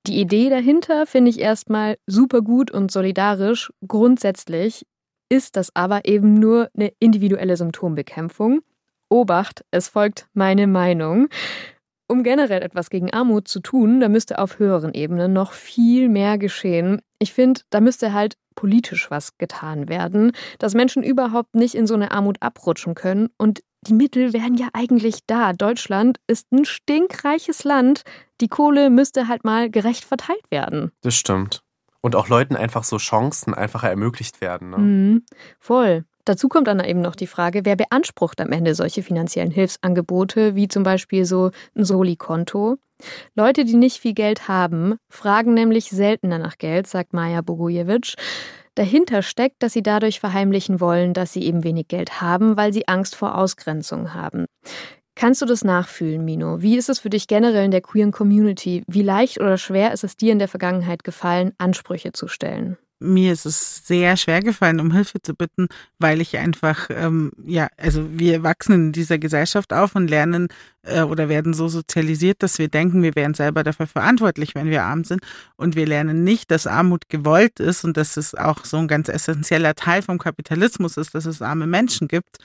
Die 0.06 0.18
Idee 0.18 0.48
dahinter 0.48 1.04
finde 1.04 1.28
ich 1.28 1.40
erstmal 1.40 1.98
super 2.06 2.40
gut 2.40 2.70
und 2.70 2.90
solidarisch. 2.90 3.70
Grundsätzlich 3.86 4.86
ist 5.28 5.56
das 5.56 5.76
aber 5.76 6.06
eben 6.06 6.32
nur 6.32 6.70
eine 6.74 6.90
individuelle 7.00 7.58
Symptombekämpfung. 7.58 8.62
Obacht, 9.08 9.64
es 9.70 9.88
folgt 9.88 10.28
meine 10.34 10.66
Meinung. 10.66 11.28
Um 12.08 12.22
generell 12.22 12.62
etwas 12.62 12.88
gegen 12.88 13.12
Armut 13.12 13.48
zu 13.48 13.60
tun, 13.60 14.00
da 14.00 14.08
müsste 14.08 14.38
auf 14.38 14.58
höheren 14.58 14.94
Ebenen 14.94 15.32
noch 15.32 15.52
viel 15.52 16.08
mehr 16.08 16.38
geschehen. 16.38 17.00
Ich 17.18 17.32
finde, 17.32 17.62
da 17.70 17.80
müsste 17.80 18.12
halt 18.12 18.36
politisch 18.54 19.10
was 19.10 19.36
getan 19.38 19.88
werden, 19.88 20.32
dass 20.58 20.74
Menschen 20.74 21.02
überhaupt 21.02 21.54
nicht 21.54 21.74
in 21.74 21.86
so 21.86 21.94
eine 21.94 22.12
Armut 22.12 22.38
abrutschen 22.40 22.94
können. 22.94 23.28
Und 23.38 23.60
die 23.82 23.92
Mittel 23.92 24.32
wären 24.32 24.54
ja 24.54 24.68
eigentlich 24.72 25.20
da. 25.26 25.52
Deutschland 25.52 26.18
ist 26.26 26.50
ein 26.52 26.64
stinkreiches 26.64 27.64
Land. 27.64 28.02
Die 28.40 28.48
Kohle 28.48 28.90
müsste 28.90 29.28
halt 29.28 29.44
mal 29.44 29.70
gerecht 29.70 30.04
verteilt 30.04 30.50
werden. 30.50 30.92
Das 31.02 31.14
stimmt. 31.14 31.62
Und 32.00 32.16
auch 32.16 32.28
Leuten 32.28 32.56
einfach 32.56 32.84
so 32.84 32.98
Chancen 32.98 33.54
einfacher 33.54 33.90
ermöglicht 33.90 34.40
werden. 34.40 34.70
Ne? 34.70 34.78
Mhm, 34.78 35.22
voll. 35.58 36.04
Dazu 36.26 36.48
kommt 36.48 36.66
dann 36.66 36.80
eben 36.80 37.00
noch 37.00 37.14
die 37.14 37.28
Frage, 37.28 37.64
wer 37.64 37.76
beansprucht 37.76 38.40
am 38.40 38.50
Ende 38.50 38.74
solche 38.74 39.02
finanziellen 39.02 39.52
Hilfsangebote, 39.52 40.56
wie 40.56 40.66
zum 40.66 40.82
Beispiel 40.82 41.24
so 41.24 41.52
ein 41.76 41.84
Soli-Konto. 41.84 42.78
Leute, 43.36 43.64
die 43.64 43.76
nicht 43.76 43.98
viel 43.98 44.12
Geld 44.12 44.48
haben, 44.48 44.96
fragen 45.08 45.54
nämlich 45.54 45.90
seltener 45.90 46.38
nach 46.38 46.58
Geld, 46.58 46.88
sagt 46.88 47.12
Maja 47.12 47.42
Bogojewitsch. 47.42 48.16
Dahinter 48.74 49.22
steckt, 49.22 49.62
dass 49.62 49.72
sie 49.72 49.82
dadurch 49.82 50.18
verheimlichen 50.18 50.80
wollen, 50.80 51.14
dass 51.14 51.32
sie 51.32 51.44
eben 51.44 51.62
wenig 51.62 51.86
Geld 51.88 52.20
haben, 52.20 52.56
weil 52.56 52.72
sie 52.72 52.88
Angst 52.88 53.14
vor 53.14 53.36
Ausgrenzung 53.36 54.12
haben. 54.12 54.46
Kannst 55.14 55.40
du 55.40 55.46
das 55.46 55.64
nachfühlen, 55.64 56.24
Mino? 56.24 56.60
Wie 56.60 56.76
ist 56.76 56.88
es 56.88 56.98
für 56.98 57.08
dich 57.08 57.28
generell 57.28 57.64
in 57.64 57.70
der 57.70 57.80
queeren 57.80 58.12
Community? 58.12 58.82
Wie 58.86 59.02
leicht 59.02 59.40
oder 59.40 59.56
schwer 59.58 59.92
ist 59.92 60.04
es 60.04 60.16
dir 60.16 60.32
in 60.32 60.38
der 60.40 60.48
Vergangenheit 60.48 61.04
gefallen, 61.04 61.52
Ansprüche 61.56 62.12
zu 62.12 62.26
stellen? 62.26 62.76
Mir 62.98 63.32
ist 63.32 63.44
es 63.44 63.86
sehr 63.86 64.16
schwer 64.16 64.40
gefallen, 64.40 64.80
um 64.80 64.92
Hilfe 64.92 65.20
zu 65.20 65.34
bitten, 65.34 65.68
weil 65.98 66.20
ich 66.20 66.36
einfach, 66.38 66.88
ähm, 66.90 67.32
ja, 67.44 67.68
also 67.76 68.06
wir 68.10 68.42
wachsen 68.42 68.72
in 68.72 68.92
dieser 68.92 69.18
Gesellschaft 69.18 69.72
auf 69.72 69.94
und 69.94 70.08
lernen 70.08 70.48
äh, 70.82 71.02
oder 71.02 71.28
werden 71.28 71.52
so 71.52 71.68
sozialisiert, 71.68 72.42
dass 72.42 72.58
wir 72.58 72.68
denken, 72.68 73.02
wir 73.02 73.14
wären 73.14 73.34
selber 73.34 73.64
dafür 73.64 73.86
verantwortlich, 73.86 74.54
wenn 74.54 74.70
wir 74.70 74.84
arm 74.84 75.04
sind. 75.04 75.20
Und 75.56 75.76
wir 75.76 75.86
lernen 75.86 76.24
nicht, 76.24 76.50
dass 76.50 76.66
Armut 76.66 77.08
gewollt 77.08 77.60
ist 77.60 77.84
und 77.84 77.96
dass 77.96 78.16
es 78.16 78.34
auch 78.34 78.64
so 78.64 78.78
ein 78.78 78.88
ganz 78.88 79.08
essentieller 79.08 79.74
Teil 79.74 80.02
vom 80.02 80.18
Kapitalismus 80.18 80.96
ist, 80.96 81.14
dass 81.14 81.26
es 81.26 81.42
arme 81.42 81.66
Menschen 81.66 82.08
gibt. 82.08 82.38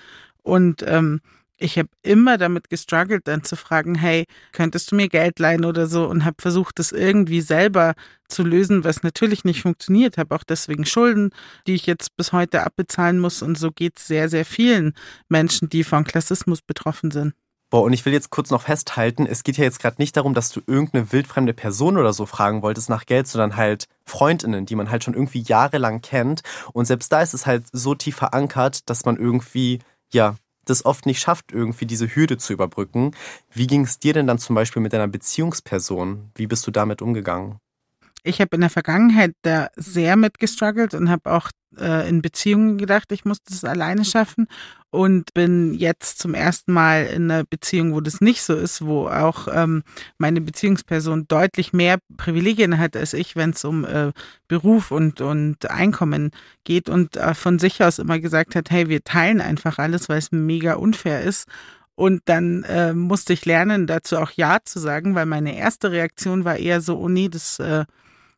Und 0.43 0.83
ähm, 0.85 1.21
ich 1.61 1.77
habe 1.77 1.89
immer 2.01 2.37
damit 2.37 2.69
gestruggelt, 2.69 3.27
dann 3.27 3.43
zu 3.43 3.55
fragen, 3.55 3.95
hey, 3.95 4.25
könntest 4.51 4.91
du 4.91 4.95
mir 4.95 5.07
Geld 5.07 5.39
leihen 5.39 5.65
oder 5.65 5.87
so 5.87 6.07
und 6.07 6.25
habe 6.25 6.37
versucht, 6.41 6.79
das 6.79 6.91
irgendwie 6.91 7.41
selber 7.41 7.93
zu 8.27 8.43
lösen, 8.43 8.83
was 8.83 9.03
natürlich 9.03 9.43
nicht 9.43 9.61
funktioniert. 9.61 10.17
Habe 10.17 10.35
auch 10.35 10.43
deswegen 10.43 10.85
Schulden, 10.85 11.31
die 11.67 11.75
ich 11.75 11.85
jetzt 11.85 12.15
bis 12.17 12.33
heute 12.33 12.63
abbezahlen 12.63 13.19
muss 13.19 13.41
und 13.41 13.57
so 13.57 13.71
geht 13.71 13.99
es 13.99 14.07
sehr, 14.07 14.29
sehr 14.29 14.45
vielen 14.45 14.93
Menschen, 15.29 15.69
die 15.69 15.83
von 15.83 16.03
Klassismus 16.03 16.61
betroffen 16.61 17.11
sind. 17.11 17.33
Boah, 17.69 17.83
und 17.83 17.93
ich 17.93 18.03
will 18.03 18.11
jetzt 18.11 18.31
kurz 18.31 18.49
noch 18.49 18.63
festhalten, 18.63 19.25
es 19.25 19.43
geht 19.43 19.55
ja 19.55 19.63
jetzt 19.63 19.79
gerade 19.79 19.95
nicht 19.97 20.17
darum, 20.17 20.33
dass 20.33 20.51
du 20.51 20.59
irgendeine 20.67 21.13
wildfremde 21.13 21.53
Person 21.53 21.97
oder 21.97 22.11
so 22.11 22.25
fragen 22.25 22.61
wolltest 22.63 22.89
nach 22.89 23.05
Geld, 23.05 23.27
sondern 23.27 23.55
halt 23.55 23.85
Freundinnen, 24.05 24.65
die 24.65 24.75
man 24.75 24.91
halt 24.91 25.05
schon 25.05 25.13
irgendwie 25.13 25.39
jahrelang 25.39 26.01
kennt. 26.01 26.41
Und 26.73 26.83
selbst 26.83 27.13
da 27.13 27.21
ist 27.21 27.33
es 27.33 27.45
halt 27.45 27.63
so 27.71 27.95
tief 27.95 28.17
verankert, 28.17 28.89
dass 28.89 29.05
man 29.05 29.15
irgendwie, 29.15 29.79
ja, 30.11 30.35
das 30.65 30.85
oft 30.85 31.05
nicht 31.05 31.19
schafft, 31.21 31.51
irgendwie 31.51 31.85
diese 31.85 32.13
Hürde 32.13 32.37
zu 32.37 32.53
überbrücken. 32.53 33.15
Wie 33.51 33.67
ging 33.67 33.83
es 33.83 33.99
dir 33.99 34.13
denn 34.13 34.27
dann 34.27 34.39
zum 34.39 34.55
Beispiel 34.55 34.81
mit 34.81 34.93
deiner 34.93 35.07
Beziehungsperson? 35.07 36.31
Wie 36.35 36.47
bist 36.47 36.67
du 36.67 36.71
damit 36.71 37.01
umgegangen? 37.01 37.60
Ich 38.23 38.39
habe 38.39 38.55
in 38.55 38.61
der 38.61 38.69
Vergangenheit 38.69 39.33
da 39.41 39.69
sehr 39.75 40.15
mit 40.15 40.37
gestruggelt 40.39 40.93
und 40.93 41.09
habe 41.09 41.31
auch 41.31 41.49
äh, 41.77 42.07
in 42.07 42.21
Beziehungen 42.21 42.77
gedacht, 42.77 43.11
ich 43.11 43.25
muss 43.25 43.41
das 43.43 43.63
alleine 43.63 44.05
schaffen 44.05 44.47
und 44.91 45.33
bin 45.33 45.73
jetzt 45.73 46.19
zum 46.19 46.33
ersten 46.33 46.73
Mal 46.73 47.05
in 47.05 47.31
einer 47.31 47.45
Beziehung, 47.45 47.93
wo 47.93 48.01
das 48.01 48.21
nicht 48.21 48.43
so 48.43 48.55
ist, 48.55 48.85
wo 48.85 49.07
auch 49.07 49.47
ähm, 49.51 49.83
meine 50.17 50.41
Beziehungsperson 50.41 51.27
deutlich 51.27 51.73
mehr 51.73 51.97
Privilegien 52.17 52.77
hat 52.77 52.95
als 52.95 53.13
ich, 53.13 53.35
wenn 53.35 53.51
es 53.51 53.63
um 53.63 53.85
äh, 53.85 54.11
Beruf 54.47 54.91
und, 54.91 55.21
und 55.21 55.69
Einkommen 55.71 56.31
geht 56.63 56.89
und 56.89 57.15
äh, 57.15 57.33
von 57.33 57.57
sich 57.57 57.81
aus 57.83 57.99
immer 57.99 58.19
gesagt 58.19 58.55
hat, 58.55 58.69
hey, 58.69 58.89
wir 58.89 59.03
teilen 59.03 59.41
einfach 59.41 59.79
alles, 59.79 60.09
weil 60.09 60.19
es 60.19 60.31
mega 60.31 60.73
unfair 60.73 61.21
ist. 61.21 61.47
Und 61.95 62.21
dann 62.25 62.63
äh, 62.63 62.93
musste 62.93 63.33
ich 63.33 63.45
lernen, 63.45 63.87
dazu 63.87 64.17
auch 64.17 64.31
Ja 64.31 64.59
zu 64.63 64.79
sagen, 64.79 65.15
weil 65.15 65.25
meine 65.25 65.55
erste 65.55 65.91
Reaktion 65.91 66.45
war 66.45 66.57
eher 66.57 66.81
so, 66.81 66.97
oh 66.97 67.09
nee, 67.09 67.29
das 67.29 67.59
äh, 67.59 67.85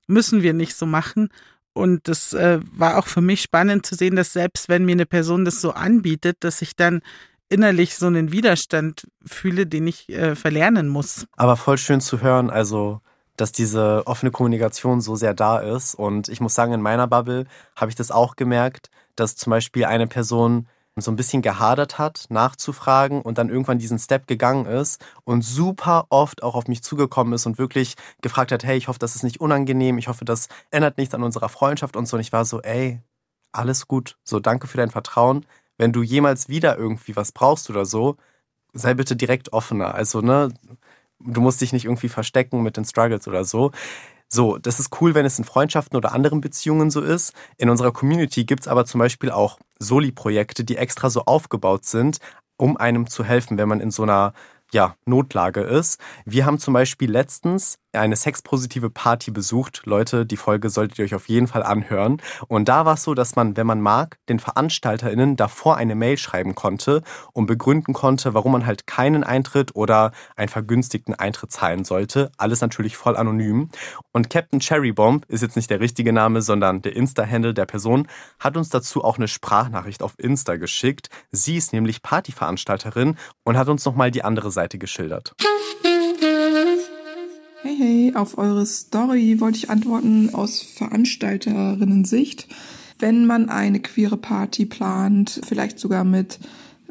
müssen 0.07 0.41
wir 0.41 0.53
nicht 0.53 0.75
so 0.75 0.85
machen. 0.85 1.29
Und 1.73 2.07
das 2.07 2.33
äh, 2.33 2.59
war 2.71 2.97
auch 2.97 3.07
für 3.07 3.21
mich 3.21 3.41
spannend 3.41 3.85
zu 3.85 3.95
sehen, 3.95 4.15
dass 4.15 4.33
selbst 4.33 4.69
wenn 4.69 4.85
mir 4.85 4.91
eine 4.91 5.05
Person 5.05 5.43
das 5.43 5.59
so 5.59 5.71
anbietet, 5.71 6.37
dass 6.41 6.61
ich 6.61 6.75
dann 6.75 7.01
innerlich 7.49 7.95
so 7.95 8.07
einen 8.07 8.31
Widerstand 8.31 9.07
fühle, 9.25 9.65
den 9.65 9.87
ich 9.87 10.09
äh, 10.09 10.35
verlernen 10.35 10.87
muss. 10.87 11.25
Aber 11.35 11.55
voll 11.55 11.77
schön 11.77 12.01
zu 12.01 12.21
hören, 12.21 12.49
also 12.49 13.01
dass 13.37 13.51
diese 13.51 14.03
offene 14.05 14.31
Kommunikation 14.31 15.01
so 15.01 15.15
sehr 15.15 15.33
da 15.33 15.59
ist. 15.59 15.95
Und 15.95 16.29
ich 16.29 16.39
muss 16.39 16.53
sagen, 16.53 16.73
in 16.73 16.81
meiner 16.81 17.07
Bubble 17.07 17.45
habe 17.75 17.89
ich 17.89 17.95
das 17.95 18.11
auch 18.11 18.35
gemerkt, 18.35 18.89
dass 19.15 19.35
zum 19.35 19.51
Beispiel 19.51 19.85
eine 19.85 20.07
Person 20.07 20.67
so 20.95 21.11
ein 21.11 21.15
bisschen 21.15 21.41
gehadert 21.41 21.97
hat, 21.97 22.25
nachzufragen 22.29 23.21
und 23.21 23.37
dann 23.37 23.49
irgendwann 23.49 23.79
diesen 23.79 23.97
Step 23.97 24.27
gegangen 24.27 24.65
ist 24.65 25.03
und 25.23 25.43
super 25.43 26.05
oft 26.09 26.43
auch 26.43 26.55
auf 26.55 26.67
mich 26.67 26.83
zugekommen 26.83 27.33
ist 27.33 27.45
und 27.45 27.57
wirklich 27.57 27.95
gefragt 28.21 28.51
hat, 28.51 28.63
hey, 28.63 28.77
ich 28.77 28.87
hoffe, 28.87 28.99
das 28.99 29.15
ist 29.15 29.23
nicht 29.23 29.41
unangenehm, 29.41 29.97
ich 29.97 30.07
hoffe, 30.07 30.25
das 30.25 30.49
ändert 30.71 30.97
nichts 30.97 31.15
an 31.15 31.23
unserer 31.23 31.49
Freundschaft 31.49 31.95
und 31.95 32.07
so. 32.07 32.17
Und 32.17 32.21
ich 32.21 32.31
war 32.31 32.45
so, 32.45 32.61
ey, 32.61 33.01
alles 33.51 33.87
gut, 33.87 34.17
so 34.23 34.39
danke 34.39 34.67
für 34.67 34.77
dein 34.77 34.91
Vertrauen. 34.91 35.45
Wenn 35.77 35.93
du 35.93 36.03
jemals 36.03 36.49
wieder 36.49 36.77
irgendwie 36.77 37.15
was 37.15 37.31
brauchst 37.31 37.69
oder 37.69 37.85
so, 37.85 38.17
sei 38.73 38.93
bitte 38.93 39.15
direkt 39.15 39.53
offener. 39.53 39.95
Also, 39.95 40.21
ne, 40.21 40.53
du 41.19 41.41
musst 41.41 41.61
dich 41.61 41.73
nicht 41.73 41.85
irgendwie 41.85 42.09
verstecken 42.09 42.63
mit 42.63 42.77
den 42.77 42.85
Struggles 42.85 43.27
oder 43.27 43.45
so. 43.45 43.71
So, 44.33 44.57
das 44.57 44.79
ist 44.79 44.99
cool, 44.99 45.13
wenn 45.13 45.27
es 45.27 45.37
in 45.37 45.45
Freundschaften 45.45 45.95
oder 45.95 46.11
anderen 46.11 46.41
Beziehungen 46.41 46.89
so 46.89 47.01
ist. 47.01 47.33
In 47.57 47.69
unserer 47.69 47.91
Community 47.91 48.45
gibt 48.45 48.61
es 48.61 48.67
aber 48.67 48.83
zum 48.83 48.97
Beispiel 48.97 49.29
auch 49.29 49.59
Soli-Projekte, 49.77 50.63
die 50.63 50.75
extra 50.75 51.11
so 51.11 51.25
aufgebaut 51.25 51.85
sind, 51.85 52.17
um 52.57 52.75
einem 52.75 53.05
zu 53.05 53.23
helfen, 53.23 53.59
wenn 53.59 53.69
man 53.69 53.79
in 53.79 53.91
so 53.91 54.01
einer 54.01 54.33
ja, 54.71 54.95
Notlage 55.05 55.61
ist. 55.61 55.99
Wir 56.25 56.47
haben 56.47 56.57
zum 56.57 56.73
Beispiel 56.73 57.11
letztens 57.11 57.77
eine 57.93 58.15
sexpositive 58.15 58.89
Party 58.89 59.31
besucht. 59.31 59.83
Leute, 59.85 60.25
die 60.25 60.37
Folge 60.37 60.69
solltet 60.69 60.99
ihr 60.99 61.05
euch 61.05 61.15
auf 61.15 61.29
jeden 61.29 61.47
Fall 61.47 61.63
anhören. 61.63 62.21
Und 62.47 62.67
da 62.67 62.85
war 62.85 62.95
es 62.95 63.03
so, 63.03 63.13
dass 63.13 63.35
man, 63.35 63.55
wenn 63.55 63.67
man 63.67 63.81
mag, 63.81 64.17
den 64.29 64.39
VeranstalterInnen 64.39 65.35
davor 65.35 65.77
eine 65.77 65.95
Mail 65.95 66.17
schreiben 66.17 66.55
konnte 66.55 67.03
und 67.33 67.45
begründen 67.45 67.93
konnte, 67.93 68.33
warum 68.33 68.53
man 68.53 68.65
halt 68.65 68.87
keinen 68.87 69.23
Eintritt 69.23 69.75
oder 69.75 70.11
einen 70.35 70.49
vergünstigten 70.49 71.13
Eintritt 71.13 71.51
zahlen 71.51 71.85
sollte. 71.85 72.31
Alles 72.37 72.61
natürlich 72.61 72.97
voll 72.97 73.15
anonym. 73.15 73.69
Und 74.11 74.29
Captain 74.29 74.59
Cherry 74.59 74.91
Bomb 74.91 75.25
ist 75.27 75.41
jetzt 75.41 75.55
nicht 75.55 75.69
der 75.69 75.79
richtige 75.79 76.13
Name, 76.13 76.41
sondern 76.41 76.81
der 76.81 76.95
Insta-Handle 76.95 77.53
der 77.53 77.65
Person, 77.65 78.07
hat 78.39 78.57
uns 78.57 78.69
dazu 78.69 79.03
auch 79.03 79.17
eine 79.17 79.27
Sprachnachricht 79.27 80.01
auf 80.01 80.13
Insta 80.17 80.55
geschickt. 80.55 81.09
Sie 81.31 81.57
ist 81.57 81.73
nämlich 81.73 82.01
Partyveranstalterin 82.01 83.17
und 83.43 83.57
hat 83.57 83.69
uns 83.69 83.85
nochmal 83.85 84.11
die 84.11 84.23
andere 84.23 84.51
Seite 84.51 84.77
geschildert. 84.77 85.35
Hey, 87.65 87.77
hey, 87.77 88.13
auf 88.13 88.37
eure 88.37 88.65
Story 88.65 89.39
wollte 89.39 89.57
ich 89.57 89.69
antworten 89.69 90.31
aus 90.35 90.61
Veranstalterinnen-Sicht. 90.61 92.49
Wenn 92.99 93.25
man 93.25 93.47
eine 93.47 93.79
queere 93.79 94.17
Party 94.17 94.65
plant, 94.65 95.39
vielleicht 95.47 95.79
sogar 95.79 96.03
mit 96.03 96.39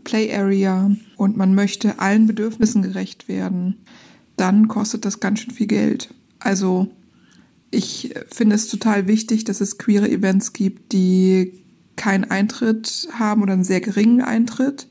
Play 0.02 0.34
Area 0.34 0.90
und 1.18 1.36
man 1.36 1.54
möchte 1.54 1.98
allen 1.98 2.26
Bedürfnissen 2.26 2.80
gerecht 2.80 3.28
werden, 3.28 3.84
dann 4.38 4.66
kostet 4.66 5.04
das 5.04 5.20
ganz 5.20 5.40
schön 5.40 5.52
viel 5.52 5.66
Geld. 5.66 6.08
Also 6.38 6.88
ich 7.70 8.14
finde 8.30 8.56
es 8.56 8.68
total 8.68 9.06
wichtig, 9.06 9.44
dass 9.44 9.60
es 9.60 9.76
queere 9.76 10.08
Events 10.08 10.54
gibt, 10.54 10.94
die 10.94 11.52
keinen 11.96 12.24
Eintritt 12.24 13.08
haben 13.12 13.42
oder 13.42 13.52
einen 13.52 13.64
sehr 13.64 13.82
geringen 13.82 14.22
Eintritt. 14.22 14.88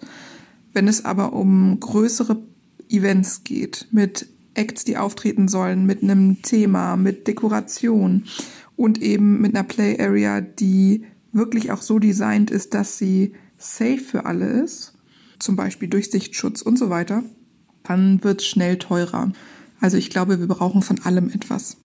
Wenn 0.74 0.88
es 0.88 1.06
aber 1.06 1.34
um 1.34 1.80
größere 1.80 2.40
Events 2.88 3.44
geht 3.44 3.88
mit 3.90 4.28
Acts, 4.54 4.84
die 4.84 4.98
auftreten 4.98 5.48
sollen, 5.48 5.86
mit 5.86 6.04
einem 6.04 6.42
Thema, 6.42 6.98
mit 6.98 7.28
Dekoration 7.28 8.26
und 8.76 9.02
eben 9.02 9.42
mit 9.42 9.56
einer 9.56 9.64
Play 9.64 10.00
Area, 10.00 10.42
die 10.42 11.06
wirklich 11.32 11.72
auch 11.72 11.82
so 11.82 12.00
designt 12.00 12.52
ist, 12.52 12.74
dass 12.74 12.98
sie 12.98 13.34
safe 13.58 14.00
für 14.00 14.26
alle 14.26 14.48
ist, 14.48 14.94
zum 15.40 15.56
Beispiel 15.56 15.88
durch 15.88 16.12
Sichtschutz 16.12 16.62
und 16.62 16.78
so 16.78 16.90
weiter, 16.90 17.24
dann 17.84 18.24
wird 18.24 18.42
es 18.42 18.48
schnell 18.48 18.78
teurer. 18.78 19.32
Also 19.80 19.98
ich 19.98 20.10
glaube, 20.10 20.40
wir 20.40 20.48
brauchen 20.48 20.82
von 20.82 21.00
allem 21.04 21.30
etwas. 21.30 21.78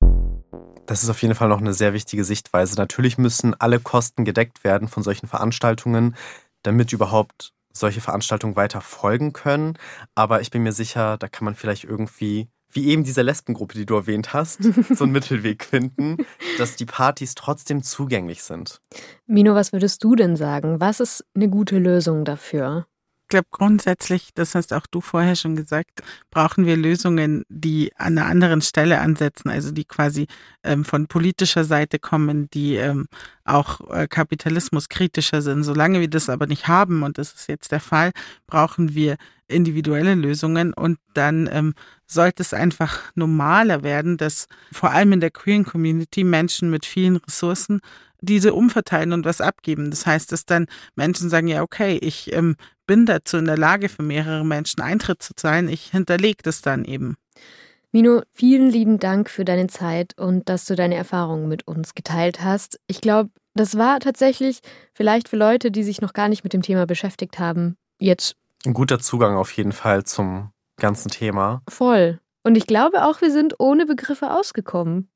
Das 0.86 1.02
ist 1.02 1.08
auf 1.08 1.20
jeden 1.22 1.34
Fall 1.34 1.48
noch 1.48 1.60
eine 1.60 1.74
sehr 1.74 1.92
wichtige 1.92 2.24
Sichtweise. 2.24 2.76
Natürlich 2.76 3.18
müssen 3.18 3.54
alle 3.54 3.80
Kosten 3.80 4.24
gedeckt 4.24 4.62
werden 4.62 4.88
von 4.88 5.02
solchen 5.02 5.26
Veranstaltungen, 5.26 6.14
damit 6.62 6.92
überhaupt 6.92 7.52
solche 7.72 8.00
Veranstaltungen 8.00 8.56
weiter 8.56 8.80
folgen 8.80 9.32
können. 9.32 9.74
Aber 10.14 10.40
ich 10.40 10.50
bin 10.50 10.62
mir 10.62 10.72
sicher, 10.72 11.18
da 11.18 11.28
kann 11.28 11.44
man 11.44 11.54
vielleicht 11.54 11.84
irgendwie 11.84 12.48
wie 12.70 12.88
eben 12.88 13.04
diese 13.04 13.22
Lesbengruppe, 13.22 13.74
die 13.74 13.86
du 13.86 13.94
erwähnt 13.94 14.32
hast, 14.32 14.62
so 14.62 15.04
einen 15.04 15.12
Mittelweg 15.12 15.64
finden, 15.64 16.18
dass 16.58 16.76
die 16.76 16.86
Partys 16.86 17.34
trotzdem 17.34 17.82
zugänglich 17.82 18.42
sind. 18.42 18.80
Mino, 19.26 19.54
was 19.54 19.72
würdest 19.72 20.02
du 20.04 20.14
denn 20.14 20.36
sagen? 20.36 20.80
Was 20.80 21.00
ist 21.00 21.24
eine 21.34 21.48
gute 21.48 21.78
Lösung 21.78 22.24
dafür? 22.24 22.86
Ich 23.26 23.30
glaube 23.30 23.48
grundsätzlich, 23.50 24.28
das 24.34 24.54
hast 24.54 24.72
auch 24.72 24.86
du 24.86 25.00
vorher 25.00 25.34
schon 25.34 25.56
gesagt, 25.56 26.00
brauchen 26.30 26.64
wir 26.64 26.76
Lösungen, 26.76 27.42
die 27.48 27.90
an 27.96 28.16
einer 28.18 28.28
anderen 28.28 28.62
Stelle 28.62 29.00
ansetzen, 29.00 29.50
also 29.50 29.72
die 29.72 29.84
quasi 29.84 30.28
ähm, 30.62 30.84
von 30.84 31.08
politischer 31.08 31.64
Seite 31.64 31.98
kommen, 31.98 32.48
die 32.50 32.76
ähm, 32.76 33.08
auch 33.44 33.80
äh, 33.90 34.06
kapitalismuskritischer 34.06 35.42
sind. 35.42 35.64
Solange 35.64 35.98
wir 35.98 36.08
das 36.08 36.28
aber 36.28 36.46
nicht 36.46 36.68
haben, 36.68 37.02
und 37.02 37.18
das 37.18 37.32
ist 37.32 37.48
jetzt 37.48 37.72
der 37.72 37.80
Fall, 37.80 38.12
brauchen 38.46 38.94
wir 38.94 39.16
individuelle 39.48 40.14
Lösungen 40.14 40.72
und 40.72 40.98
dann 41.14 41.48
ähm, 41.52 41.74
sollte 42.06 42.42
es 42.42 42.52
einfach 42.52 43.02
normaler 43.14 43.82
werden, 43.82 44.16
dass 44.16 44.46
vor 44.72 44.90
allem 44.90 45.12
in 45.12 45.20
der 45.20 45.30
queeren 45.30 45.64
Community 45.64 46.24
Menschen 46.24 46.70
mit 46.70 46.86
vielen 46.86 47.16
Ressourcen 47.16 47.80
diese 48.20 48.54
umverteilen 48.54 49.12
und 49.12 49.24
was 49.24 49.40
abgeben. 49.40 49.90
Das 49.90 50.06
heißt, 50.06 50.32
dass 50.32 50.46
dann 50.46 50.66
Menschen 50.94 51.28
sagen, 51.28 51.48
ja, 51.48 51.62
okay, 51.62 51.98
ich 52.00 52.32
ähm, 52.32 52.56
bin 52.86 53.06
dazu 53.06 53.36
in 53.36 53.44
der 53.44 53.58
Lage, 53.58 53.88
für 53.88 54.02
mehrere 54.02 54.44
Menschen 54.44 54.80
Eintritt 54.80 55.22
zu 55.22 55.34
zahlen, 55.34 55.68
ich 55.68 55.90
hinterlege 55.90 56.42
das 56.42 56.62
dann 56.62 56.84
eben. 56.84 57.16
Mino, 57.92 58.22
vielen 58.30 58.68
lieben 58.68 58.98
Dank 58.98 59.30
für 59.30 59.44
deine 59.44 59.68
Zeit 59.68 60.12
und 60.18 60.48
dass 60.48 60.66
du 60.66 60.74
deine 60.74 60.96
Erfahrungen 60.96 61.48
mit 61.48 61.66
uns 61.66 61.94
geteilt 61.94 62.42
hast. 62.42 62.78
Ich 62.88 63.00
glaube, 63.00 63.30
das 63.54 63.78
war 63.78 64.00
tatsächlich 64.00 64.60
vielleicht 64.92 65.28
für 65.28 65.36
Leute, 65.36 65.70
die 65.70 65.82
sich 65.82 66.00
noch 66.02 66.12
gar 66.12 66.28
nicht 66.28 66.44
mit 66.44 66.52
dem 66.52 66.62
Thema 66.62 66.86
beschäftigt 66.86 67.38
haben, 67.38 67.76
jetzt 67.98 68.36
ein 68.66 68.74
guter 68.74 68.98
Zugang 68.98 69.36
auf 69.36 69.50
jeden 69.52 69.72
Fall 69.72 70.04
zum 70.04 70.50
ganzen 70.78 71.10
Thema. 71.10 71.62
Voll. 71.68 72.20
Und 72.42 72.56
ich 72.56 72.66
glaube 72.66 73.04
auch, 73.04 73.20
wir 73.20 73.30
sind 73.30 73.54
ohne 73.58 73.86
Begriffe 73.86 74.30
ausgekommen. 74.30 75.08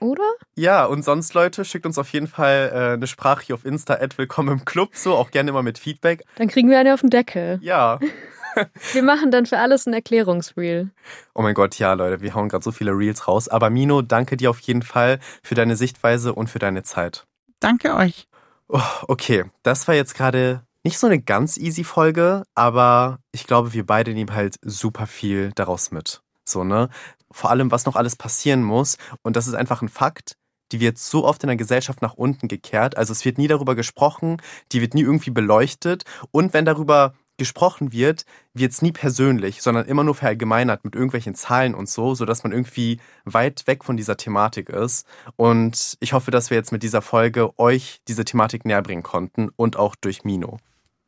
Oder? 0.00 0.28
Ja, 0.56 0.84
und 0.84 1.04
sonst, 1.04 1.34
Leute, 1.34 1.64
schickt 1.64 1.86
uns 1.86 1.98
auf 1.98 2.08
jeden 2.08 2.26
Fall 2.26 2.72
äh, 2.74 2.92
eine 2.94 3.06
Sprache 3.06 3.44
hier 3.44 3.54
auf 3.54 3.64
Insta, 3.64 3.98
willkommen 4.16 4.48
im 4.58 4.64
Club, 4.64 4.90
so 4.94 5.14
auch 5.14 5.30
gerne 5.30 5.50
immer 5.50 5.62
mit 5.62 5.78
Feedback. 5.78 6.24
Dann 6.36 6.48
kriegen 6.48 6.68
wir 6.70 6.78
eine 6.78 6.94
auf 6.94 7.02
den 7.02 7.10
Deckel. 7.10 7.58
Ja. 7.62 8.00
wir 8.92 9.02
machen 9.02 9.30
dann 9.30 9.46
für 9.46 9.58
alles 9.58 9.86
ein 9.86 9.92
Erklärungsreel. 9.92 10.90
Oh 11.34 11.42
mein 11.42 11.54
Gott, 11.54 11.78
ja, 11.78 11.92
Leute, 11.92 12.20
wir 12.20 12.34
hauen 12.34 12.48
gerade 12.48 12.64
so 12.64 12.72
viele 12.72 12.92
Reels 12.92 13.28
raus. 13.28 13.48
Aber 13.48 13.70
Mino, 13.70 14.02
danke 14.02 14.36
dir 14.36 14.50
auf 14.50 14.60
jeden 14.60 14.82
Fall 14.82 15.20
für 15.42 15.54
deine 15.54 15.76
Sichtweise 15.76 16.34
und 16.34 16.48
für 16.48 16.58
deine 16.58 16.82
Zeit. 16.82 17.26
Danke 17.60 17.94
euch. 17.94 18.26
Oh, 18.68 18.80
okay, 19.06 19.44
das 19.62 19.86
war 19.86 19.94
jetzt 19.94 20.14
gerade 20.14 20.62
nicht 20.84 20.98
so 20.98 21.06
eine 21.06 21.20
ganz 21.20 21.56
easy 21.56 21.84
Folge, 21.84 22.44
aber 22.54 23.18
ich 23.32 23.46
glaube, 23.46 23.72
wir 23.72 23.86
beide 23.86 24.14
nehmen 24.14 24.34
halt 24.34 24.56
super 24.62 25.06
viel 25.06 25.52
daraus 25.54 25.90
mit. 25.90 26.22
So, 26.44 26.64
ne? 26.64 26.88
Vor 27.30 27.50
allem, 27.50 27.70
was 27.70 27.86
noch 27.86 27.96
alles 27.96 28.16
passieren 28.16 28.62
muss. 28.62 28.96
Und 29.22 29.36
das 29.36 29.46
ist 29.46 29.54
einfach 29.54 29.82
ein 29.82 29.88
Fakt. 29.88 30.36
Die 30.72 30.80
wird 30.80 30.98
so 30.98 31.24
oft 31.24 31.42
in 31.42 31.48
der 31.48 31.56
Gesellschaft 31.56 32.02
nach 32.02 32.14
unten 32.14 32.48
gekehrt. 32.48 32.96
Also 32.96 33.12
es 33.12 33.24
wird 33.24 33.38
nie 33.38 33.46
darüber 33.46 33.74
gesprochen, 33.74 34.38
die 34.72 34.80
wird 34.80 34.94
nie 34.94 35.02
irgendwie 35.02 35.30
beleuchtet. 35.30 36.04
Und 36.30 36.52
wenn 36.52 36.64
darüber 36.64 37.14
gesprochen 37.38 37.92
wird, 37.92 38.24
wird 38.54 38.72
es 38.72 38.82
nie 38.82 38.92
persönlich, 38.92 39.62
sondern 39.62 39.86
immer 39.86 40.04
nur 40.04 40.14
verallgemeinert 40.14 40.84
mit 40.84 40.94
irgendwelchen 40.94 41.34
Zahlen 41.34 41.74
und 41.74 41.88
so, 41.88 42.14
sodass 42.14 42.42
man 42.42 42.52
irgendwie 42.52 43.00
weit 43.24 43.66
weg 43.66 43.84
von 43.84 43.96
dieser 43.96 44.16
Thematik 44.16 44.68
ist. 44.68 45.06
Und 45.36 45.96
ich 46.00 46.12
hoffe, 46.12 46.30
dass 46.30 46.50
wir 46.50 46.56
jetzt 46.56 46.72
mit 46.72 46.82
dieser 46.82 47.02
Folge 47.02 47.58
euch 47.58 48.00
diese 48.08 48.24
Thematik 48.24 48.64
näher 48.64 48.82
bringen 48.82 49.02
konnten 49.02 49.48
und 49.56 49.76
auch 49.76 49.94
durch 49.96 50.24
Mino. 50.24 50.58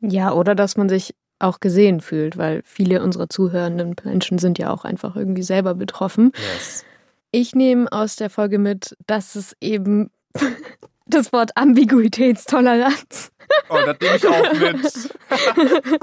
Ja, 0.09 0.31
oder 0.33 0.55
dass 0.55 0.77
man 0.77 0.89
sich 0.89 1.15
auch 1.39 1.59
gesehen 1.59 2.01
fühlt, 2.01 2.37
weil 2.37 2.61
viele 2.63 3.03
unserer 3.03 3.29
zuhörenden 3.29 3.95
Menschen 4.03 4.37
sind 4.37 4.57
ja 4.57 4.71
auch 4.71 4.85
einfach 4.85 5.15
irgendwie 5.15 5.43
selber 5.43 5.75
betroffen. 5.75 6.31
Yes. 6.53 6.85
Ich 7.31 7.53
nehme 7.53 7.91
aus 7.91 8.15
der 8.15 8.29
Folge 8.29 8.59
mit, 8.59 8.95
dass 9.07 9.35
es 9.35 9.55
eben 9.59 10.11
das 11.05 11.33
Wort 11.33 11.51
Ambiguitätstoleranz. 11.55 13.31
Oh, 13.69 13.77
das 13.85 13.97
nehme 13.99 14.15
ich 14.15 14.27
auch 14.27 14.53
mit. 14.59 15.99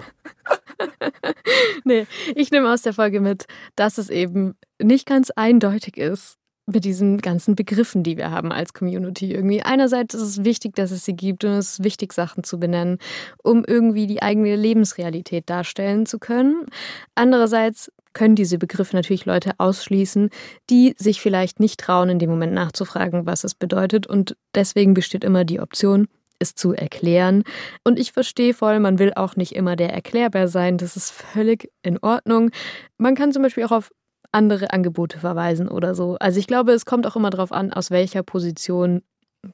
nee, 1.85 2.07
ich 2.35 2.51
nehme 2.51 2.71
aus 2.71 2.83
der 2.83 2.93
Folge 2.93 3.21
mit, 3.21 3.47
dass 3.75 3.99
es 3.99 4.11
eben 4.11 4.55
nicht 4.81 5.07
ganz 5.07 5.31
eindeutig 5.31 5.97
ist, 5.97 6.37
mit 6.67 6.85
diesen 6.85 7.19
ganzen 7.19 7.55
Begriffen, 7.55 8.03
die 8.03 8.17
wir 8.17 8.31
haben 8.31 8.53
als 8.53 8.73
Community 8.73 9.33
irgendwie. 9.33 9.63
Einerseits 9.63 10.15
ist 10.15 10.23
es 10.23 10.45
wichtig, 10.45 10.75
dass 10.77 10.91
es 10.91 11.05
sie 11.05 11.15
gibt 11.15 11.45
und 11.45 11.51
es 11.53 11.73
ist 11.73 11.85
wichtig, 11.85 12.13
Sachen 12.13 12.45
zu 12.45 12.59
benennen, 12.59 12.99
um 13.43 13.65
irgendwie 13.67 14.07
die 14.07 14.23
eigene 14.23 14.55
Lebensrealität 14.55 15.51
darstellen 15.51 16.07
zu 16.07 16.19
können. 16.19 16.67
Andererseits 17.15 17.91
können 18.13 18.37
diese 18.37 18.59
Begriffe 18.59 18.95
natürlich 18.95 19.25
Leute 19.25 19.53
ausschließen, 19.59 20.31
die 20.71 20.95
sich 20.99 21.21
vielleicht 21.21 21.61
nicht 21.61 21.81
trauen, 21.81 22.11
in 22.11 22.19
dem 22.19 22.31
Moment 22.31 22.53
nachzufragen, 22.53 23.27
was 23.27 23.45
es 23.45 23.55
bedeutet. 23.55 24.07
Und 24.07 24.37
deswegen 24.55 24.95
besteht 24.95 25.25
immer 25.25 25.45
die 25.45 25.61
Option, 25.61 26.09
es 26.39 26.55
zu 26.55 26.73
erklären. 26.73 27.45
Und 27.85 27.99
ich 27.99 28.13
verstehe 28.13 28.53
voll, 28.53 28.81
man 28.81 28.99
will 28.99 29.13
auch 29.15 29.37
nicht 29.37 29.55
immer 29.55 29.77
der 29.77 29.93
Erklärbär 29.93 30.49
sein. 30.49 30.77
Das 30.77 30.97
ist 30.97 31.11
völlig 31.11 31.71
in 31.83 31.99
Ordnung. 31.99 32.51
Man 32.99 33.15
kann 33.15 33.33
zum 33.33 33.43
Beispiel 33.43 33.65
auch 33.65 33.73
auf 33.73 33.91
andere 34.33 34.73
Angebote 34.73 35.19
verweisen 35.19 35.69
oder 35.69 35.95
so. 35.95 36.17
Also 36.19 36.41
ich 36.41 36.47
glaube, 36.47 36.73
es 36.73 36.87
kommt 36.87 37.07
auch 37.07 37.17
immer 37.17 37.31
darauf 37.31 37.53
an, 37.53 37.73
aus 37.73 37.91
welcher 37.91 38.23
Position 38.23 39.03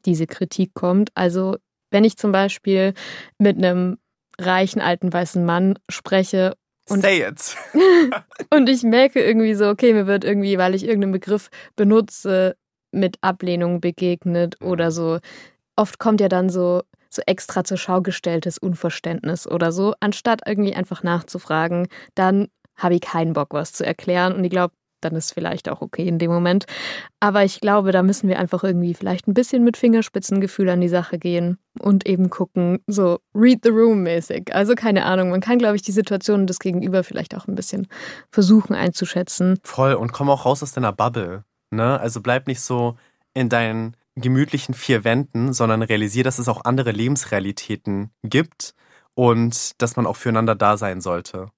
diese 0.07 0.27
Kritik 0.27 0.75
kommt. 0.75 1.11
Also 1.15 1.57
wenn 1.91 2.05
ich 2.05 2.17
zum 2.17 2.33
Beispiel 2.33 2.95
mit 3.39 3.57
einem 3.57 3.99
reichen 4.39 4.81
alten 4.81 5.13
weißen 5.13 5.45
Mann 5.45 5.79
spreche 5.89 6.55
und, 6.89 7.03
Say 7.03 7.23
it. 7.23 7.55
und 8.51 8.69
ich 8.69 8.83
merke 8.83 9.23
irgendwie 9.23 9.55
so, 9.55 9.69
okay, 9.69 9.93
mir 9.93 10.07
wird 10.07 10.25
irgendwie, 10.25 10.57
weil 10.57 10.75
ich 10.75 10.85
irgendeinen 10.85 11.13
Begriff 11.13 11.51
benutze, 11.77 12.57
mit 12.93 13.19
Ablehnung 13.21 13.81
begegnet 13.83 14.61
oder 14.63 14.87
mhm. 14.87 14.91
so. 14.91 15.19
Oft 15.77 15.99
kommt 15.99 16.21
ja 16.21 16.29
dann 16.29 16.49
so, 16.49 16.83
so 17.11 17.23
extra 17.27 17.65
zur 17.65 17.77
Schau 17.77 18.01
gestelltes 18.01 18.59
Unverständnis 18.59 19.47
oder 19.47 19.71
so, 19.71 19.95
anstatt 20.01 20.41
irgendwie 20.47 20.75
einfach 20.75 21.03
nachzufragen, 21.03 21.89
dann 22.15 22.49
habe 22.79 22.95
ich 22.95 23.01
keinen 23.03 23.35
Bock, 23.35 23.53
was 23.53 23.73
zu 23.73 23.85
erklären. 23.85 24.33
Und 24.35 24.45
ich 24.45 24.51
glaube, 24.51 24.73
dann 25.01 25.15
ist 25.15 25.33
vielleicht 25.33 25.69
auch 25.69 25.81
okay 25.81 26.07
in 26.07 26.19
dem 26.19 26.31
Moment. 26.31 26.67
Aber 27.21 27.45
ich 27.45 27.61
glaube, 27.61 27.93
da 27.93 28.03
müssen 28.03 28.29
wir 28.29 28.39
einfach 28.39 28.65
irgendwie 28.65 28.95
vielleicht 28.95 29.29
ein 29.29 29.35
bisschen 29.35 29.65
mit 29.65 29.77
Fingerspitzengefühl 29.77 30.69
an 30.71 30.81
die 30.81 30.89
Sache 30.89 31.19
gehen 31.19 31.59
und 31.81 32.07
eben 32.07 32.31
gucken, 32.31 32.81
so 32.87 33.19
read 33.35 33.61
the 33.63 33.71
room 33.71 34.03
mäßig. 34.03 34.55
Also 34.55 34.75
keine 34.75 35.05
Ahnung, 35.05 35.31
man 35.31 35.41
kann, 35.41 35.59
glaube 35.59 35.77
ich, 35.77 35.83
die 35.83 35.93
Situation 35.93 36.47
des 36.47 36.59
Gegenüber 36.59 37.05
vielleicht 37.05 37.37
auch 37.37 37.47
ein 37.47 37.55
bisschen 37.55 37.87
versuchen 38.31 38.75
einzuschätzen. 38.75 39.59
Voll 39.63 39.95
und 39.95 40.13
komm 40.13 40.31
auch 40.31 40.45
raus 40.45 40.63
aus 40.63 40.73
deiner 40.73 40.93
Bubble. 40.93 41.45
Ne? 41.71 42.01
Also 42.01 42.21
bleib 42.21 42.47
nicht 42.47 42.61
so 42.61 42.97
in 43.35 43.49
deinen 43.49 43.97
gemütlichen 44.17 44.75
vier 44.75 45.05
Wänden, 45.05 45.53
sondern 45.53 45.83
realisier, 45.83 46.25
dass 46.25 46.41
es 46.41 46.49
auch 46.49 46.65
andere 46.65 46.91
Lebensrealitäten 46.91 48.11
gibt 48.25 48.75
und 49.15 49.81
dass 49.81 49.97
man 49.97 50.07
auch 50.07 50.17
füreinander 50.17 50.57
da 50.57 50.77
sein 50.77 51.01
sollte. 51.01 51.51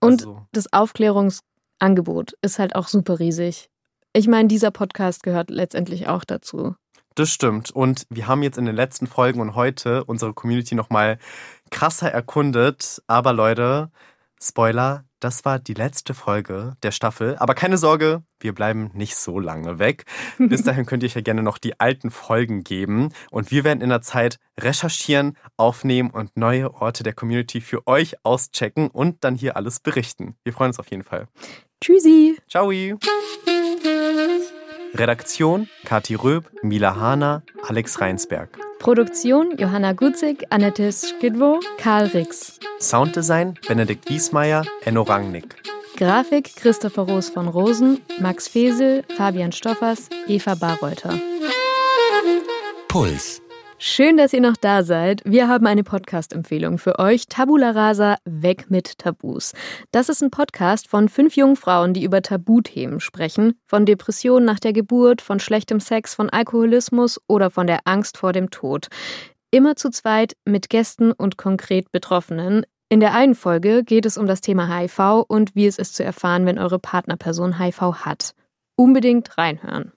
Und 0.00 0.22
also. 0.22 0.46
das 0.52 0.72
Aufklärungs 0.72 1.40
Angebot 1.78 2.32
ist 2.42 2.58
halt 2.58 2.74
auch 2.74 2.88
super 2.88 3.18
riesig. 3.18 3.68
Ich 4.12 4.28
meine, 4.28 4.48
dieser 4.48 4.70
Podcast 4.70 5.22
gehört 5.22 5.50
letztendlich 5.50 6.08
auch 6.08 6.24
dazu. 6.24 6.74
Das 7.14 7.30
stimmt. 7.30 7.70
Und 7.70 8.06
wir 8.10 8.26
haben 8.26 8.42
jetzt 8.42 8.58
in 8.58 8.66
den 8.66 8.76
letzten 8.76 9.06
Folgen 9.06 9.40
und 9.40 9.54
heute 9.54 10.04
unsere 10.04 10.34
Community 10.34 10.74
nochmal 10.74 11.18
krasser 11.70 12.10
erkundet. 12.10 13.02
Aber 13.06 13.32
Leute, 13.32 13.90
Spoiler, 14.40 15.04
das 15.20 15.44
war 15.44 15.58
die 15.58 15.74
letzte 15.74 16.14
Folge 16.14 16.76
der 16.82 16.90
Staffel. 16.90 17.36
Aber 17.38 17.54
keine 17.54 17.78
Sorge, 17.78 18.22
wir 18.38 18.54
bleiben 18.54 18.90
nicht 18.94 19.16
so 19.16 19.40
lange 19.40 19.78
weg. 19.78 20.04
Bis 20.38 20.62
dahin 20.62 20.86
könnt 20.86 21.02
ihr 21.02 21.08
euch 21.08 21.14
ja 21.14 21.22
gerne 21.22 21.42
noch 21.42 21.58
die 21.58 21.80
alten 21.80 22.10
Folgen 22.10 22.62
geben. 22.62 23.12
Und 23.30 23.50
wir 23.50 23.64
werden 23.64 23.80
in 23.80 23.88
der 23.88 24.02
Zeit 24.02 24.38
recherchieren, 24.60 25.36
aufnehmen 25.56 26.10
und 26.10 26.36
neue 26.36 26.74
Orte 26.74 27.02
der 27.02 27.14
Community 27.14 27.60
für 27.60 27.86
euch 27.86 28.24
auschecken 28.24 28.88
und 28.88 29.24
dann 29.24 29.34
hier 29.34 29.56
alles 29.56 29.80
berichten. 29.80 30.36
Wir 30.44 30.52
freuen 30.52 30.70
uns 30.70 30.78
auf 30.78 30.90
jeden 30.90 31.04
Fall. 31.04 31.28
Tschüssi. 31.80 32.38
Ciao. 32.48 32.70
Redaktion 34.94 35.68
Kati 35.84 36.16
Röb, 36.16 36.44
Mila 36.62 36.96
Hahner, 36.96 37.42
Alex 37.68 38.00
Reinsberg. 38.00 38.48
Produktion 38.78 39.56
Johanna 39.56 39.92
Gutzig, 39.92 40.44
Annette 40.50 40.92
Skidwo, 40.92 41.60
Karl 41.78 42.06
Rix. 42.06 42.58
Sounddesign 42.78 43.54
Benedikt 43.66 44.08
Wiesmeier, 44.08 44.64
Enno 44.84 45.02
Rangnick. 45.02 45.56
Grafik 45.96 46.54
Christopher 46.56 47.02
Roos 47.08 47.30
von 47.30 47.48
Rosen, 47.48 48.00
Max 48.20 48.48
Fesel, 48.48 49.02
Fabian 49.16 49.52
Stoffers, 49.52 50.08
Eva 50.28 50.54
Barreuter. 50.54 51.14
Puls. 52.88 53.40
Schön, 53.78 54.16
dass 54.16 54.32
ihr 54.32 54.40
noch 54.40 54.56
da 54.56 54.82
seid. 54.82 55.20
Wir 55.26 55.48
haben 55.48 55.66
eine 55.66 55.84
Podcast-Empfehlung 55.84 56.78
für 56.78 56.98
euch. 56.98 57.26
Tabula 57.26 57.72
Rasa, 57.72 58.16
weg 58.24 58.70
mit 58.70 58.96
Tabus. 58.96 59.52
Das 59.90 60.08
ist 60.08 60.22
ein 60.22 60.30
Podcast 60.30 60.88
von 60.88 61.10
fünf 61.10 61.36
jungen 61.36 61.56
Frauen, 61.56 61.92
die 61.92 62.02
über 62.02 62.22
Tabuthemen 62.22 63.00
sprechen. 63.00 63.60
Von 63.66 63.84
Depressionen 63.84 64.46
nach 64.46 64.58
der 64.58 64.72
Geburt, 64.72 65.20
von 65.20 65.40
schlechtem 65.40 65.80
Sex, 65.80 66.14
von 66.14 66.30
Alkoholismus 66.30 67.20
oder 67.28 67.50
von 67.50 67.66
der 67.66 67.80
Angst 67.84 68.16
vor 68.16 68.32
dem 68.32 68.48
Tod. 68.48 68.88
Immer 69.50 69.76
zu 69.76 69.90
zweit 69.90 70.38
mit 70.46 70.70
Gästen 70.70 71.12
und 71.12 71.36
konkret 71.36 71.92
Betroffenen. 71.92 72.64
In 72.88 73.00
der 73.00 73.12
einen 73.12 73.34
Folge 73.34 73.84
geht 73.84 74.06
es 74.06 74.16
um 74.16 74.26
das 74.26 74.40
Thema 74.40 74.74
HIV 74.74 75.26
und 75.28 75.54
wie 75.54 75.66
es 75.66 75.76
ist 75.76 75.96
zu 75.96 76.02
erfahren, 76.02 76.46
wenn 76.46 76.58
eure 76.58 76.78
Partnerperson 76.78 77.58
HIV 77.58 78.06
hat. 78.06 78.32
Unbedingt 78.74 79.36
reinhören. 79.36 79.92